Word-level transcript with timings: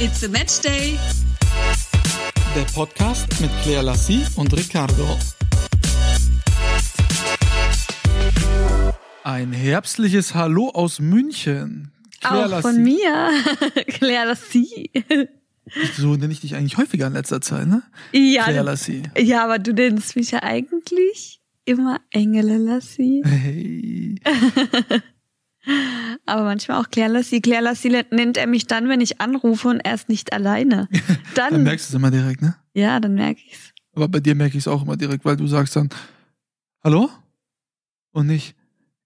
It's 0.00 0.22
a 0.22 0.28
Match 0.28 0.60
Day. 0.60 0.96
Der 2.54 2.62
Podcast 2.72 3.26
mit 3.40 3.50
Claire 3.64 3.82
Lassie 3.82 4.24
und 4.36 4.56
Ricardo. 4.56 5.18
Ein 9.24 9.52
herbstliches 9.52 10.36
Hallo 10.36 10.68
aus 10.68 11.00
München. 11.00 11.90
Claire 12.20 12.58
Auch 12.58 12.60
von 12.60 12.80
mir, 12.80 13.30
Claire 13.88 14.26
Lassie. 14.28 14.88
So 15.96 16.14
nenne 16.14 16.32
ich 16.32 16.42
dich 16.42 16.54
eigentlich 16.54 16.76
häufiger 16.76 17.08
in 17.08 17.14
letzter 17.14 17.40
Zeit, 17.40 17.66
ne? 17.66 17.82
Ja. 18.12 18.44
Claire 18.44 18.62
Lassie. 18.62 19.02
Ja, 19.18 19.42
aber 19.42 19.58
du 19.58 19.72
nennst 19.72 20.14
mich 20.14 20.30
ja 20.30 20.44
eigentlich 20.44 21.40
immer 21.64 22.00
Engele 22.12 22.58
Lassie. 22.58 23.24
Hey. 23.24 24.14
Aber 26.26 26.44
manchmal 26.44 26.80
auch 26.80 26.90
Claire 26.90 27.10
Lassie. 27.12 27.40
Claire 27.40 27.62
Lassie 27.62 27.90
nennt 28.10 28.36
er 28.36 28.46
mich 28.46 28.66
dann, 28.66 28.88
wenn 28.88 29.00
ich 29.00 29.20
anrufe 29.20 29.68
und 29.68 29.80
er 29.80 29.94
ist 29.94 30.08
nicht 30.08 30.32
alleine. 30.32 30.88
Dann, 31.34 31.52
dann 31.52 31.62
merkst 31.62 31.88
du 31.88 31.92
es 31.92 31.94
immer 31.94 32.10
direkt, 32.10 32.42
ne? 32.42 32.56
Ja, 32.74 32.98
dann 32.98 33.14
merke 33.14 33.40
ich 33.46 33.52
es. 33.52 33.72
Aber 33.94 34.08
bei 34.08 34.18
dir 34.18 34.34
merke 34.34 34.56
ich 34.56 34.64
es 34.64 34.68
auch 34.68 34.82
immer 34.82 34.96
direkt, 34.96 35.24
weil 35.24 35.36
du 35.36 35.46
sagst 35.46 35.76
dann, 35.76 35.88
hallo? 36.82 37.10
Und 38.12 38.26
nicht, 38.26 38.56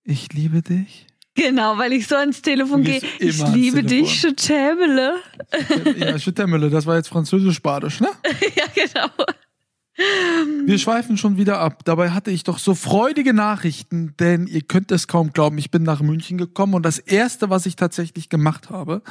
ich 0.03 0.33
liebe 0.33 0.63
dich. 0.63 1.07
Genau, 1.35 1.79
weil 1.79 1.93
ich 1.93 2.07
so 2.07 2.17
ans 2.17 2.43
Telefon 2.43 2.85
gehe. 2.85 3.01
Ich 3.19 3.43
liebe 3.49 3.83
dich, 3.83 4.21
Chutemele. 4.21 5.17
Ja, 5.97 6.19
Chutemele, 6.19 6.69
das 6.71 6.85
war 6.87 6.97
jetzt 6.97 7.09
französisch-badisch, 7.09 8.01
ne? 8.01 8.09
ja, 8.57 8.65
genau. 8.75 9.09
Wir 9.97 10.79
schweifen 10.79 11.17
schon 11.19 11.37
wieder 11.37 11.59
ab. 11.59 11.85
Dabei 11.85 12.11
hatte 12.11 12.31
ich 12.31 12.45
doch 12.45 12.59
so 12.59 12.75
freudige 12.75 13.35
Nachrichten, 13.35 14.15
denn 14.19 14.47
ihr 14.47 14.63
könnt 14.63 14.91
es 14.91 15.07
kaum 15.07 15.33
glauben, 15.33 15.59
ich 15.59 15.71
bin 15.71 15.83
nach 15.83 16.01
München 16.01 16.39
gekommen 16.39 16.75
und 16.75 16.83
das 16.83 16.99
erste, 16.99 17.51
was 17.51 17.67
ich 17.67 17.77
tatsächlich 17.77 18.29
gemacht 18.29 18.71
habe, 18.71 19.03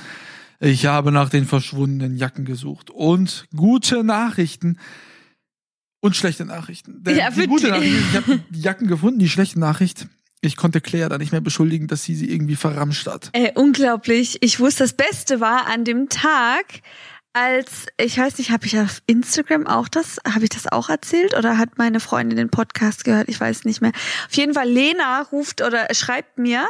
ich 0.60 0.86
habe 0.86 1.12
nach 1.12 1.30
den 1.30 1.46
verschwundenen 1.46 2.18
Jacken 2.18 2.46
gesucht 2.46 2.90
und 2.90 3.46
gute 3.56 4.04
Nachrichten 4.04 4.78
und 6.02 6.16
schlechte 6.16 6.46
Nachrichten. 6.46 7.04
Denn 7.04 7.18
ja, 7.18 7.30
die 7.30 7.48
gute 7.48 7.70
Nachricht, 7.70 7.96
ich 8.10 8.16
habe 8.16 8.40
die 8.50 8.62
Jacken 8.62 8.88
gefunden, 8.88 9.20
die 9.20 9.30
schlechte 9.30 9.60
Nachricht, 9.60 10.08
ich 10.42 10.56
konnte 10.58 10.82
Claire 10.82 11.10
da 11.10 11.18
nicht 11.20 11.32
mehr 11.32 11.42
beschuldigen, 11.42 11.88
dass 11.88 12.04
sie 12.04 12.16
sie 12.16 12.32
irgendwie 12.32 12.56
verramscht 12.56 13.06
hat. 13.08 13.30
Ey, 13.34 13.52
unglaublich. 13.56 14.40
Ich 14.42 14.60
wusste, 14.60 14.84
das 14.84 14.94
Beste 14.94 15.40
war 15.40 15.68
an 15.68 15.84
dem 15.86 16.10
Tag, 16.10 16.82
als, 17.34 17.88
ich 17.98 18.18
weiß 18.18 18.38
nicht, 18.38 18.52
habe 18.52 18.66
ich 18.66 18.78
auf 18.80 19.02
Instagram 19.08 19.68
auch 19.68 19.88
das, 19.88 20.20
habe 20.28 20.44
ich 20.44 20.50
das 20.50 20.68
auch 20.68 20.90
erzählt 20.90 21.36
oder 21.38 21.58
hat 21.58 21.78
meine 21.78 22.00
Freundin 22.00 22.38
den 22.38 22.50
Podcast 22.50 23.04
gehört? 23.04 23.30
Ich 23.30 23.40
weiß 23.40 23.66
nicht 23.66 23.82
mehr. 23.82 23.92
Auf 24.28 24.36
jeden 24.36 24.54
Fall, 24.54 24.68
Lena 24.68 25.22
ruft 25.32 25.62
oder 25.62 25.88
schreibt 25.94 26.38
mir, 26.38 26.68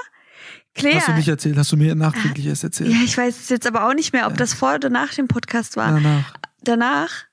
Claire. 0.73 0.97
Hast 0.97 1.07
du 1.09 1.13
nicht 1.13 1.27
erzählt? 1.27 1.57
Hast 1.57 1.71
du 1.71 1.77
mir 1.77 1.95
nachträglich 1.95 2.45
erst 2.45 2.63
erzählt? 2.63 2.91
Ja, 2.91 2.97
ich 3.03 3.17
weiß 3.17 3.49
jetzt 3.49 3.67
aber 3.67 3.87
auch 3.87 3.93
nicht 3.93 4.13
mehr, 4.13 4.25
ob 4.25 4.33
ja. 4.33 4.37
das 4.37 4.53
vor 4.53 4.75
oder 4.75 4.89
nach 4.89 5.13
dem 5.13 5.27
Podcast 5.27 5.75
war. 5.75 5.91
Danach. 5.91 6.33
Danach? 6.63 7.25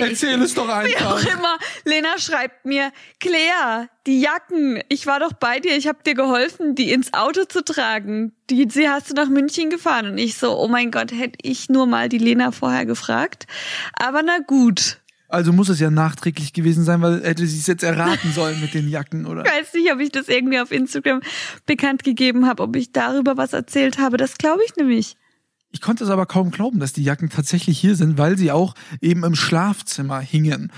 Erzähl 0.00 0.40
es 0.42 0.54
doch 0.54 0.68
einfach. 0.68 0.88
Wie 0.88 1.28
auch 1.28 1.34
immer. 1.34 1.58
Lena 1.84 2.18
schreibt 2.18 2.64
mir, 2.64 2.92
Claire, 3.20 3.88
die 4.06 4.20
Jacken, 4.20 4.80
ich 4.88 5.06
war 5.06 5.20
doch 5.20 5.32
bei 5.32 5.60
dir, 5.60 5.76
ich 5.76 5.86
habe 5.86 5.98
dir 6.04 6.14
geholfen, 6.14 6.74
die 6.74 6.92
ins 6.92 7.12
Auto 7.14 7.44
zu 7.44 7.64
tragen. 7.64 8.32
Die, 8.50 8.66
sie 8.70 8.88
hast 8.88 9.10
du 9.10 9.14
nach 9.14 9.28
München 9.28 9.70
gefahren. 9.70 10.06
Und 10.06 10.18
ich 10.18 10.36
so, 10.36 10.58
oh 10.58 10.68
mein 10.68 10.90
Gott, 10.90 11.12
hätte 11.12 11.38
ich 11.42 11.68
nur 11.68 11.86
mal 11.86 12.08
die 12.08 12.18
Lena 12.18 12.52
vorher 12.52 12.86
gefragt. 12.86 13.46
Aber 13.94 14.22
na 14.22 14.38
gut. 14.38 14.98
Also 15.30 15.52
muss 15.52 15.68
es 15.68 15.78
ja 15.78 15.90
nachträglich 15.90 16.54
gewesen 16.54 16.84
sein, 16.84 17.02
weil 17.02 17.22
hätte 17.22 17.46
sie 17.46 17.58
es 17.58 17.66
jetzt 17.66 17.82
erraten 17.82 18.32
sollen 18.32 18.60
mit 18.62 18.72
den 18.72 18.88
Jacken, 18.88 19.26
oder? 19.26 19.44
Ich 19.46 19.52
weiß 19.52 19.74
nicht, 19.74 19.92
ob 19.92 20.00
ich 20.00 20.10
das 20.10 20.28
irgendwie 20.28 20.58
auf 20.58 20.72
Instagram 20.72 21.20
bekannt 21.66 22.02
gegeben 22.02 22.46
habe, 22.46 22.62
ob 22.62 22.74
ich 22.76 22.92
darüber 22.92 23.36
was 23.36 23.52
erzählt 23.52 23.98
habe. 23.98 24.16
Das 24.16 24.38
glaube 24.38 24.62
ich 24.64 24.74
nämlich. 24.76 25.16
Ich 25.70 25.80
konnte 25.80 26.04
es 26.04 26.10
aber 26.10 26.26
kaum 26.26 26.50
glauben, 26.50 26.80
dass 26.80 26.92
die 26.92 27.02
Jacken 27.02 27.28
tatsächlich 27.28 27.78
hier 27.78 27.94
sind, 27.94 28.16
weil 28.18 28.38
sie 28.38 28.50
auch 28.52 28.74
eben 29.00 29.24
im 29.24 29.34
Schlafzimmer 29.34 30.20
hingen. 30.20 30.72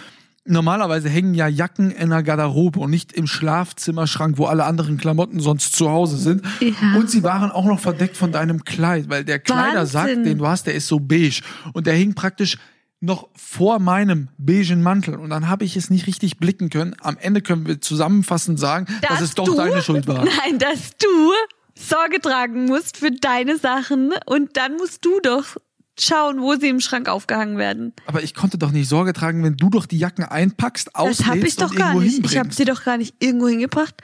Normalerweise 0.46 1.08
hängen 1.08 1.34
ja 1.34 1.46
Jacken 1.46 1.90
in 1.90 2.10
der 2.10 2.22
Garderobe 2.22 2.80
und 2.80 2.90
nicht 2.90 3.12
im 3.12 3.26
Schlafzimmerschrank, 3.26 4.38
wo 4.38 4.46
alle 4.46 4.64
anderen 4.64 4.96
Klamotten 4.96 5.38
sonst 5.38 5.76
zu 5.76 5.90
Hause 5.90 6.16
sind. 6.16 6.42
Ja. 6.60 6.96
Und 6.96 7.10
sie 7.10 7.22
waren 7.22 7.52
auch 7.52 7.66
noch 7.66 7.78
verdeckt 7.78 8.16
von 8.16 8.32
deinem 8.32 8.64
Kleid, 8.64 9.08
weil 9.08 9.24
der 9.24 9.38
Kleidersack, 9.38 10.08
Wahnsinn. 10.08 10.24
den 10.24 10.38
du 10.38 10.46
hast, 10.46 10.66
der 10.66 10.74
ist 10.74 10.88
so 10.88 10.98
beige. 10.98 11.42
Und 11.72 11.86
der 11.86 11.94
hing 11.94 12.14
praktisch 12.14 12.58
noch 13.00 13.28
vor 13.34 13.78
meinem 13.78 14.28
beigen 14.38 14.82
Mantel. 14.82 15.14
Und 15.14 15.30
dann 15.30 15.48
habe 15.48 15.64
ich 15.64 15.76
es 15.76 15.88
nicht 15.88 16.06
richtig 16.06 16.38
blicken 16.38 16.68
können. 16.68 16.94
Am 17.00 17.16
Ende 17.18 17.40
können 17.42 17.66
wir 17.66 17.80
zusammenfassend 17.80 18.58
sagen, 18.58 18.86
dass, 19.02 19.10
dass 19.10 19.20
es 19.20 19.34
doch 19.34 19.46
du? 19.46 19.56
deine 19.56 19.82
Schuld 19.82 20.06
war. 20.06 20.24
Nein, 20.46 20.58
dass 20.58 20.96
du 20.98 21.32
Sorge 21.74 22.20
tragen 22.20 22.66
musst 22.66 22.96
für 22.96 23.10
deine 23.10 23.58
Sachen 23.58 24.12
und 24.26 24.56
dann 24.56 24.76
musst 24.76 25.04
du 25.04 25.20
doch 25.20 25.56
schauen, 25.98 26.40
wo 26.40 26.54
sie 26.54 26.68
im 26.68 26.80
Schrank 26.80 27.08
aufgehangen 27.08 27.58
werden. 27.58 27.92
Aber 28.06 28.22
ich 28.22 28.34
konnte 28.34 28.58
doch 28.58 28.70
nicht 28.70 28.88
Sorge 28.88 29.12
tragen, 29.12 29.42
wenn 29.44 29.56
du 29.56 29.70
doch 29.70 29.86
die 29.86 29.98
Jacken 29.98 30.24
einpackst, 30.24 30.94
auslädst 30.94 31.20
Das 31.20 31.26
habe 31.26 31.46
ich 31.46 31.56
doch 31.56 31.74
gar 31.74 31.94
nicht. 31.94 32.24
Ich 32.24 32.38
habe 32.38 32.52
sie 32.52 32.64
doch 32.64 32.84
gar 32.84 32.96
nicht 32.96 33.14
irgendwo 33.18 33.48
hingebracht. 33.48 33.94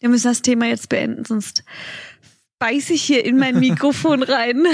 Wir 0.00 0.08
müssen 0.08 0.28
das 0.28 0.42
Thema 0.42 0.66
jetzt 0.66 0.88
beenden, 0.88 1.24
sonst 1.24 1.64
beiß 2.58 2.90
ich 2.90 3.02
hier 3.02 3.24
in 3.24 3.36
mein 3.36 3.58
Mikrofon 3.60 4.22
rein. 4.22 4.64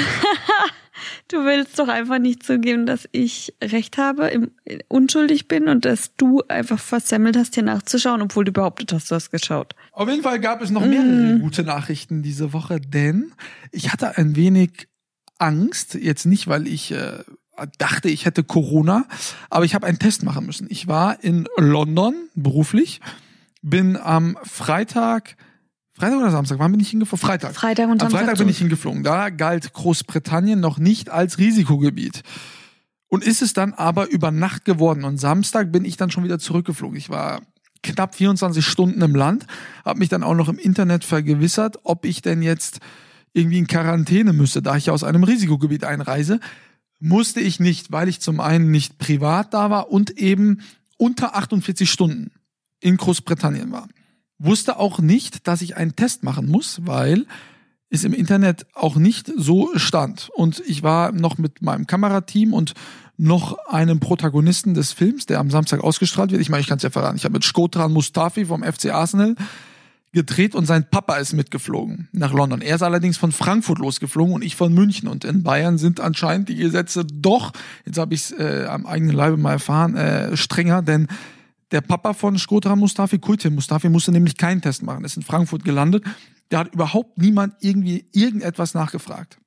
du 1.28 1.44
willst 1.44 1.78
doch 1.78 1.88
einfach 1.88 2.18
nicht 2.18 2.42
zugeben, 2.42 2.86
dass 2.86 3.08
ich 3.12 3.54
recht 3.62 3.98
habe, 3.98 4.28
im, 4.28 4.50
unschuldig 4.88 5.48
bin 5.48 5.68
und 5.68 5.84
dass 5.84 6.14
du 6.16 6.42
einfach 6.48 6.78
versemmelt 6.78 7.36
hast, 7.36 7.54
hier 7.54 7.62
nachzuschauen, 7.62 8.22
obwohl 8.22 8.44
du 8.44 8.52
behauptet 8.52 8.92
hast, 8.92 9.10
du 9.10 9.14
hast 9.14 9.30
geschaut. 9.30 9.74
Auf 9.94 10.08
jeden 10.08 10.22
Fall 10.22 10.40
gab 10.40 10.60
es 10.60 10.70
noch 10.70 10.84
mehrere 10.84 11.36
mm. 11.36 11.40
gute 11.40 11.62
Nachrichten 11.62 12.22
diese 12.22 12.52
Woche, 12.52 12.80
denn 12.80 13.32
ich 13.70 13.92
hatte 13.92 14.18
ein 14.18 14.34
wenig 14.34 14.88
Angst, 15.38 15.94
jetzt 15.94 16.26
nicht, 16.26 16.48
weil 16.48 16.66
ich 16.66 16.90
äh, 16.90 17.22
dachte, 17.78 18.08
ich 18.08 18.24
hätte 18.24 18.42
Corona, 18.42 19.06
aber 19.50 19.64
ich 19.64 19.74
habe 19.74 19.86
einen 19.86 20.00
Test 20.00 20.24
machen 20.24 20.46
müssen. 20.46 20.66
Ich 20.68 20.88
war 20.88 21.22
in 21.22 21.46
London 21.56 22.14
beruflich, 22.34 23.00
bin 23.62 23.96
am 23.96 24.36
Freitag 24.42 25.36
Freitag 25.96 26.18
oder 26.18 26.32
Samstag? 26.32 26.58
Wann 26.58 26.72
bin 26.72 26.80
ich 26.80 26.90
hingeflogen? 26.90 27.24
Freitag. 27.24 27.54
Freitag 27.54 27.88
und 27.88 28.00
Samstag. 28.00 28.20
Am 28.20 28.26
Freitag 28.26 28.38
bin 28.38 28.48
ich 28.48 28.58
hingeflogen. 28.58 29.04
Da 29.04 29.30
galt 29.30 29.72
Großbritannien 29.72 30.58
noch 30.58 30.78
nicht 30.78 31.08
als 31.08 31.38
Risikogebiet. 31.38 32.24
Und 33.06 33.22
ist 33.22 33.42
es 33.42 33.52
dann 33.52 33.72
aber 33.74 34.10
über 34.10 34.32
Nacht 34.32 34.64
geworden. 34.64 35.04
Und 35.04 35.18
Samstag 35.18 35.70
bin 35.70 35.84
ich 35.84 35.96
dann 35.96 36.10
schon 36.10 36.24
wieder 36.24 36.40
zurückgeflogen. 36.40 36.96
Ich 36.96 37.10
war 37.10 37.42
knapp 37.84 38.16
24 38.16 38.66
Stunden 38.66 39.00
im 39.02 39.14
Land, 39.14 39.46
habe 39.84 40.00
mich 40.00 40.08
dann 40.08 40.24
auch 40.24 40.34
noch 40.34 40.48
im 40.48 40.58
Internet 40.58 41.04
vergewissert, 41.04 41.78
ob 41.84 42.04
ich 42.04 42.20
denn 42.20 42.42
jetzt 42.42 42.80
irgendwie 43.32 43.58
in 43.58 43.68
Quarantäne 43.68 44.32
müsste, 44.32 44.62
da 44.62 44.76
ich 44.76 44.90
aus 44.90 45.04
einem 45.04 45.22
Risikogebiet 45.22 45.84
einreise. 45.84 46.40
Musste 46.98 47.40
ich 47.40 47.60
nicht, 47.60 47.92
weil 47.92 48.08
ich 48.08 48.20
zum 48.20 48.40
einen 48.40 48.72
nicht 48.72 48.98
privat 48.98 49.54
da 49.54 49.70
war 49.70 49.90
und 49.90 50.10
eben 50.18 50.62
unter 50.96 51.36
48 51.36 51.88
Stunden 51.88 52.32
in 52.80 52.96
Großbritannien 52.96 53.70
war 53.70 53.88
wusste 54.38 54.78
auch 54.78 54.98
nicht, 55.00 55.46
dass 55.46 55.62
ich 55.62 55.76
einen 55.76 55.96
Test 55.96 56.22
machen 56.22 56.46
muss, 56.46 56.80
weil 56.84 57.26
es 57.90 58.04
im 58.04 58.12
Internet 58.12 58.66
auch 58.74 58.96
nicht 58.96 59.30
so 59.36 59.70
stand. 59.76 60.30
Und 60.34 60.62
ich 60.66 60.82
war 60.82 61.12
noch 61.12 61.38
mit 61.38 61.62
meinem 61.62 61.86
Kamerateam 61.86 62.52
und 62.52 62.74
noch 63.16 63.58
einem 63.68 64.00
Protagonisten 64.00 64.74
des 64.74 64.92
Films, 64.92 65.26
der 65.26 65.38
am 65.38 65.50
Samstag 65.50 65.82
ausgestrahlt 65.82 66.32
wird. 66.32 66.40
Ich 66.40 66.48
meine, 66.48 66.60
ich 66.62 66.66
kann 66.66 66.78
es 66.78 66.82
ja 66.82 66.90
verraten. 66.90 67.16
Ich 67.16 67.24
habe 67.24 67.34
mit 67.34 67.44
Skotran 67.44 67.92
Mustafi 67.92 68.46
vom 68.46 68.62
FC 68.62 68.86
Arsenal 68.86 69.36
gedreht 70.12 70.54
und 70.54 70.64
sein 70.64 70.88
Papa 70.88 71.16
ist 71.16 71.32
mitgeflogen 71.32 72.08
nach 72.12 72.32
London. 72.32 72.60
Er 72.60 72.76
ist 72.76 72.82
allerdings 72.82 73.16
von 73.16 73.32
Frankfurt 73.32 73.78
losgeflogen 73.78 74.34
und 74.34 74.42
ich 74.42 74.56
von 74.56 74.72
München. 74.72 75.08
Und 75.08 75.24
in 75.24 75.42
Bayern 75.42 75.76
sind 75.76 76.00
anscheinend 76.00 76.48
die 76.48 76.54
Gesetze 76.54 77.04
doch, 77.04 77.52
jetzt 77.84 77.98
habe 77.98 78.14
ich 78.14 78.22
es 78.22 78.32
äh, 78.32 78.66
am 78.68 78.86
eigenen 78.86 79.14
Leibe 79.14 79.36
mal 79.36 79.52
erfahren, 79.52 79.96
äh, 79.96 80.36
strenger, 80.36 80.82
denn 80.82 81.08
der 81.72 81.80
Papa 81.80 82.14
von 82.14 82.38
Shkodran 82.38 82.78
Mustafi, 82.78 83.18
Kultin 83.18 83.54
Mustafi, 83.56 83.88
musste 83.88 84.12
nämlich 84.12 84.36
keinen 84.36 84.62
Test 84.62 84.82
machen, 84.84 85.04
ist 85.04 85.16
in 85.16 85.24
Frankfurt 85.24 85.64
gelandet. 85.64 86.04
Da 86.48 86.60
hat 86.60 86.72
überhaupt 86.72 87.18
niemand 87.18 87.54
irgendwie 87.60 88.06
irgendetwas 88.12 88.74
nachgefragt. 88.74 89.38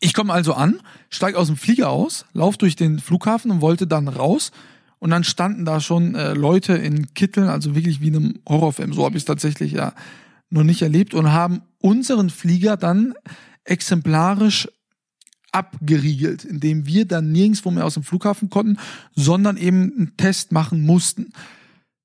Ich 0.00 0.14
komme 0.14 0.32
also 0.32 0.54
an, 0.54 0.80
steige 1.10 1.38
aus 1.38 1.46
dem 1.46 1.56
Flieger 1.56 1.90
aus, 1.90 2.26
laufe 2.32 2.58
durch 2.58 2.76
den 2.76 2.98
Flughafen 2.98 3.50
und 3.50 3.60
wollte 3.60 3.86
dann 3.86 4.08
raus. 4.08 4.52
Und 4.98 5.10
dann 5.10 5.24
standen 5.24 5.64
da 5.64 5.80
schon 5.80 6.14
äh, 6.14 6.32
Leute 6.32 6.74
in 6.74 7.12
Kitteln, 7.14 7.48
also 7.48 7.74
wirklich 7.74 8.00
wie 8.00 8.08
in 8.08 8.16
einem 8.16 8.34
Horrorfilm. 8.48 8.92
So 8.92 9.04
habe 9.04 9.16
ich 9.16 9.22
es 9.22 9.26
tatsächlich 9.26 9.72
ja 9.72 9.92
noch 10.48 10.64
nicht 10.64 10.82
erlebt 10.82 11.14
und 11.14 11.32
haben 11.32 11.62
unseren 11.80 12.30
Flieger 12.30 12.76
dann 12.76 13.14
exemplarisch 13.64 14.68
abgeriegelt, 15.52 16.44
indem 16.44 16.86
wir 16.86 17.06
dann 17.06 17.32
nirgendwo 17.32 17.70
mehr 17.70 17.86
aus 17.86 17.94
dem 17.94 18.02
Flughafen 18.02 18.50
konnten, 18.50 18.78
sondern 19.14 19.56
eben 19.56 19.92
einen 19.96 20.16
Test 20.16 20.52
machen 20.52 20.82
mussten. 20.82 21.32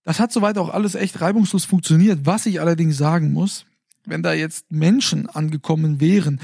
Das 0.04 0.20
hat 0.20 0.32
soweit 0.32 0.58
auch 0.58 0.70
alles 0.70 0.96
echt 0.96 1.22
reibungslos 1.22 1.66
funktioniert. 1.66 2.20
Was 2.26 2.46
ich 2.46 2.60
allerdings 2.62 2.98
sagen 2.98 3.34
muss, 3.34 3.66
wenn 4.06 4.24
da 4.24 4.34
jetzt 4.34 4.72
Menschen 4.72 5.30
angekommen 5.30 6.00
wären, 6.00 6.40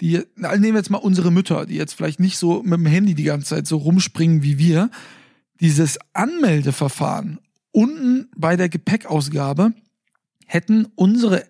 die, 0.00 0.22
nehmen 0.36 0.62
wir 0.62 0.76
jetzt 0.76 0.90
mal 0.90 0.98
unsere 0.98 1.30
Mütter, 1.30 1.66
die 1.66 1.74
jetzt 1.74 1.94
vielleicht 1.94 2.20
nicht 2.20 2.38
so 2.38 2.62
mit 2.62 2.74
dem 2.74 2.86
Handy 2.86 3.14
die 3.14 3.24
ganze 3.24 3.46
Zeit 3.46 3.66
so 3.66 3.76
rumspringen 3.78 4.42
wie 4.42 4.58
wir, 4.58 4.90
dieses 5.60 5.98
Anmeldeverfahren 6.12 7.38
unten 7.72 8.28
bei 8.36 8.56
der 8.56 8.68
Gepäckausgabe 8.68 9.72
hätten 10.46 10.86
unsere 10.94 11.44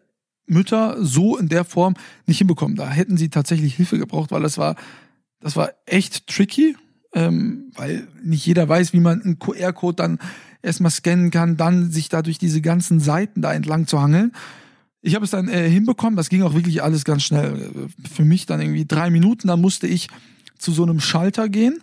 Mütter 0.46 0.96
so 0.98 1.36
in 1.36 1.48
der 1.48 1.64
Form 1.64 1.94
nicht 2.26 2.38
hinbekommen. 2.38 2.76
Da 2.76 2.88
hätten 2.88 3.16
sie 3.16 3.28
tatsächlich 3.28 3.74
Hilfe 3.74 3.98
gebraucht, 3.98 4.30
weil 4.30 4.44
es 4.44 4.58
war 4.58 4.76
Das 5.40 5.56
war 5.56 5.70
echt 5.86 6.26
tricky, 6.26 6.76
ähm, 7.12 7.70
weil 7.74 8.08
nicht 8.22 8.44
jeder 8.44 8.68
weiß, 8.68 8.92
wie 8.92 9.00
man 9.00 9.22
einen 9.22 9.38
QR-Code 9.38 9.96
dann 9.96 10.18
erstmal 10.62 10.90
scannen 10.90 11.30
kann, 11.30 11.56
dann 11.56 11.90
sich 11.90 12.08
da 12.08 12.22
durch 12.22 12.38
diese 12.38 12.60
ganzen 12.60 12.98
Seiten 13.00 13.40
da 13.40 13.52
entlang 13.52 13.86
zu 13.86 14.00
hangeln. 14.00 14.32
Ich 15.08 15.14
habe 15.14 15.25
es 15.25 15.31
dann 15.31 15.49
äh, 15.49 15.70
hinbekommen, 15.70 16.16
das 16.16 16.28
ging 16.28 16.43
auch 16.43 16.52
wirklich 16.52 16.82
alles 16.82 17.02
ganz 17.06 17.22
schnell. 17.22 17.70
Für 18.12 18.26
mich 18.26 18.44
dann 18.44 18.60
irgendwie 18.60 18.84
drei 18.84 19.08
Minuten, 19.08 19.49
dann 19.49 19.58
musste 19.58 19.87
ich 19.87 20.08
zu 20.58 20.70
so 20.70 20.82
einem 20.82 21.00
Schalter 21.00 21.49
gehen, 21.49 21.82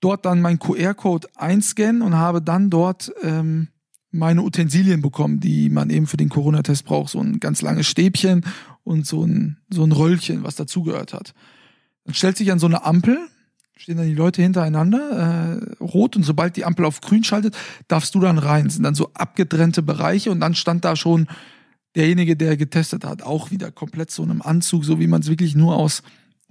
dort 0.00 0.24
dann 0.24 0.40
mein 0.40 0.58
QR-Code 0.58 1.28
einscannen 1.36 2.00
und 2.00 2.16
habe 2.16 2.40
dann 2.40 2.70
dort 2.70 3.12
ähm, 3.22 3.68
meine 4.10 4.42
Utensilien 4.42 5.02
bekommen, 5.02 5.38
die 5.38 5.68
man 5.68 5.90
eben 5.90 6.06
für 6.06 6.16
den 6.16 6.30
Corona-Test 6.30 6.86
braucht. 6.86 7.10
So 7.10 7.20
ein 7.20 7.40
ganz 7.40 7.60
langes 7.60 7.88
Stäbchen 7.88 8.42
und 8.84 9.06
so 9.06 9.22
ein, 9.22 9.58
so 9.68 9.84
ein 9.84 9.92
Röllchen, 9.92 10.42
was 10.42 10.56
dazugehört 10.56 11.12
hat. 11.12 11.34
Dann 12.06 12.14
stellt 12.14 12.38
sich 12.38 12.50
an 12.52 12.58
so 12.58 12.66
eine 12.66 12.86
Ampel, 12.86 13.18
stehen 13.76 13.98
dann 13.98 14.06
die 14.06 14.14
Leute 14.14 14.40
hintereinander, 14.40 15.60
äh, 15.60 15.82
rot 15.84 16.16
und 16.16 16.22
sobald 16.22 16.56
die 16.56 16.64
Ampel 16.64 16.86
auf 16.86 17.02
grün 17.02 17.22
schaltet, 17.22 17.54
darfst 17.86 18.14
du 18.14 18.20
dann 18.20 18.38
rein. 18.38 18.64
Das 18.64 18.74
sind 18.74 18.84
dann 18.84 18.94
so 18.94 19.10
abgetrennte 19.12 19.82
Bereiche 19.82 20.30
und 20.30 20.40
dann 20.40 20.54
stand 20.54 20.86
da 20.86 20.96
schon 20.96 21.28
derjenige, 21.96 22.36
der 22.36 22.56
getestet 22.56 23.04
hat, 23.04 23.22
auch 23.22 23.50
wieder 23.50 23.70
komplett 23.70 24.10
so 24.10 24.22
einem 24.22 24.42
Anzug, 24.42 24.84
so 24.84 24.98
wie 25.00 25.06
man 25.06 25.20
es 25.20 25.28
wirklich 25.28 25.54
nur 25.54 25.76
aus 25.76 26.02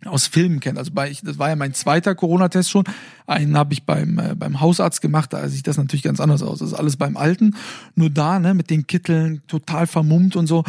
aus 0.05 0.25
Filmen 0.25 0.59
kennt. 0.59 0.79
Also 0.79 0.91
bei 0.93 1.11
ich, 1.11 1.21
das 1.21 1.38
war 1.38 1.49
ja 1.49 1.55
mein 1.55 1.75
zweiter 1.75 2.15
Corona-Test 2.15 2.71
schon. 2.71 2.85
Einen 3.27 3.55
habe 3.55 3.73
ich 3.73 3.83
beim 3.83 4.17
äh, 4.17 4.35
beim 4.35 4.59
Hausarzt 4.59 5.01
gemacht, 5.01 5.31
da 5.33 5.47
sieht 5.47 5.67
das 5.67 5.77
natürlich 5.77 6.03
ganz 6.03 6.19
anders 6.19 6.41
aus. 6.41 6.59
Das 6.59 6.69
ist 6.69 6.73
alles 6.73 6.97
beim 6.97 7.17
Alten. 7.17 7.55
Nur 7.95 8.09
da, 8.09 8.39
ne, 8.39 8.53
mit 8.53 8.69
den 8.69 8.88
Kitteln, 8.88 9.43
total 9.47 9.85
vermummt 9.88 10.35
und 10.35 10.47
so. 10.47 10.63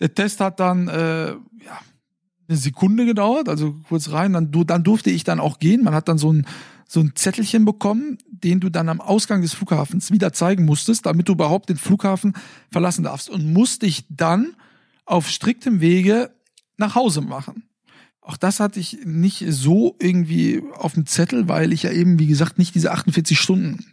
Der 0.00 0.14
Test 0.14 0.40
hat 0.40 0.60
dann 0.60 0.88
äh, 0.88 1.26
ja 1.32 1.78
eine 2.48 2.56
Sekunde 2.56 3.04
gedauert, 3.04 3.48
also 3.48 3.74
kurz 3.88 4.12
rein. 4.12 4.32
Dann, 4.32 4.50
du, 4.50 4.64
dann 4.64 4.84
durfte 4.84 5.10
ich 5.10 5.24
dann 5.24 5.40
auch 5.40 5.58
gehen. 5.58 5.84
Man 5.84 5.94
hat 5.94 6.08
dann 6.08 6.18
so 6.18 6.32
ein 6.32 6.46
so 6.88 7.00
ein 7.00 7.12
Zettelchen 7.14 7.64
bekommen, 7.64 8.18
den 8.28 8.60
du 8.60 8.70
dann 8.70 8.88
am 8.88 9.00
Ausgang 9.00 9.42
des 9.42 9.54
Flughafens 9.54 10.10
wieder 10.12 10.32
zeigen 10.32 10.64
musstest, 10.64 11.06
damit 11.06 11.28
du 11.28 11.32
überhaupt 11.32 11.68
den 11.68 11.76
Flughafen 11.76 12.34
verlassen 12.70 13.04
darfst 13.04 13.28
und 13.28 13.52
musst 13.52 13.82
dich 13.82 14.04
dann 14.08 14.54
auf 15.04 15.28
striktem 15.28 15.80
Wege 15.80 16.30
nach 16.76 16.94
Hause 16.94 17.20
machen. 17.20 17.64
Auch 18.20 18.36
das 18.36 18.58
hatte 18.58 18.80
ich 18.80 18.98
nicht 19.04 19.44
so 19.48 19.96
irgendwie 20.00 20.62
auf 20.74 20.94
dem 20.94 21.06
Zettel, 21.06 21.48
weil 21.48 21.72
ich 21.72 21.84
ja 21.84 21.92
eben, 21.92 22.18
wie 22.18 22.26
gesagt, 22.26 22.58
nicht 22.58 22.74
diese 22.74 22.90
48 22.90 23.38
Stunden 23.38 23.86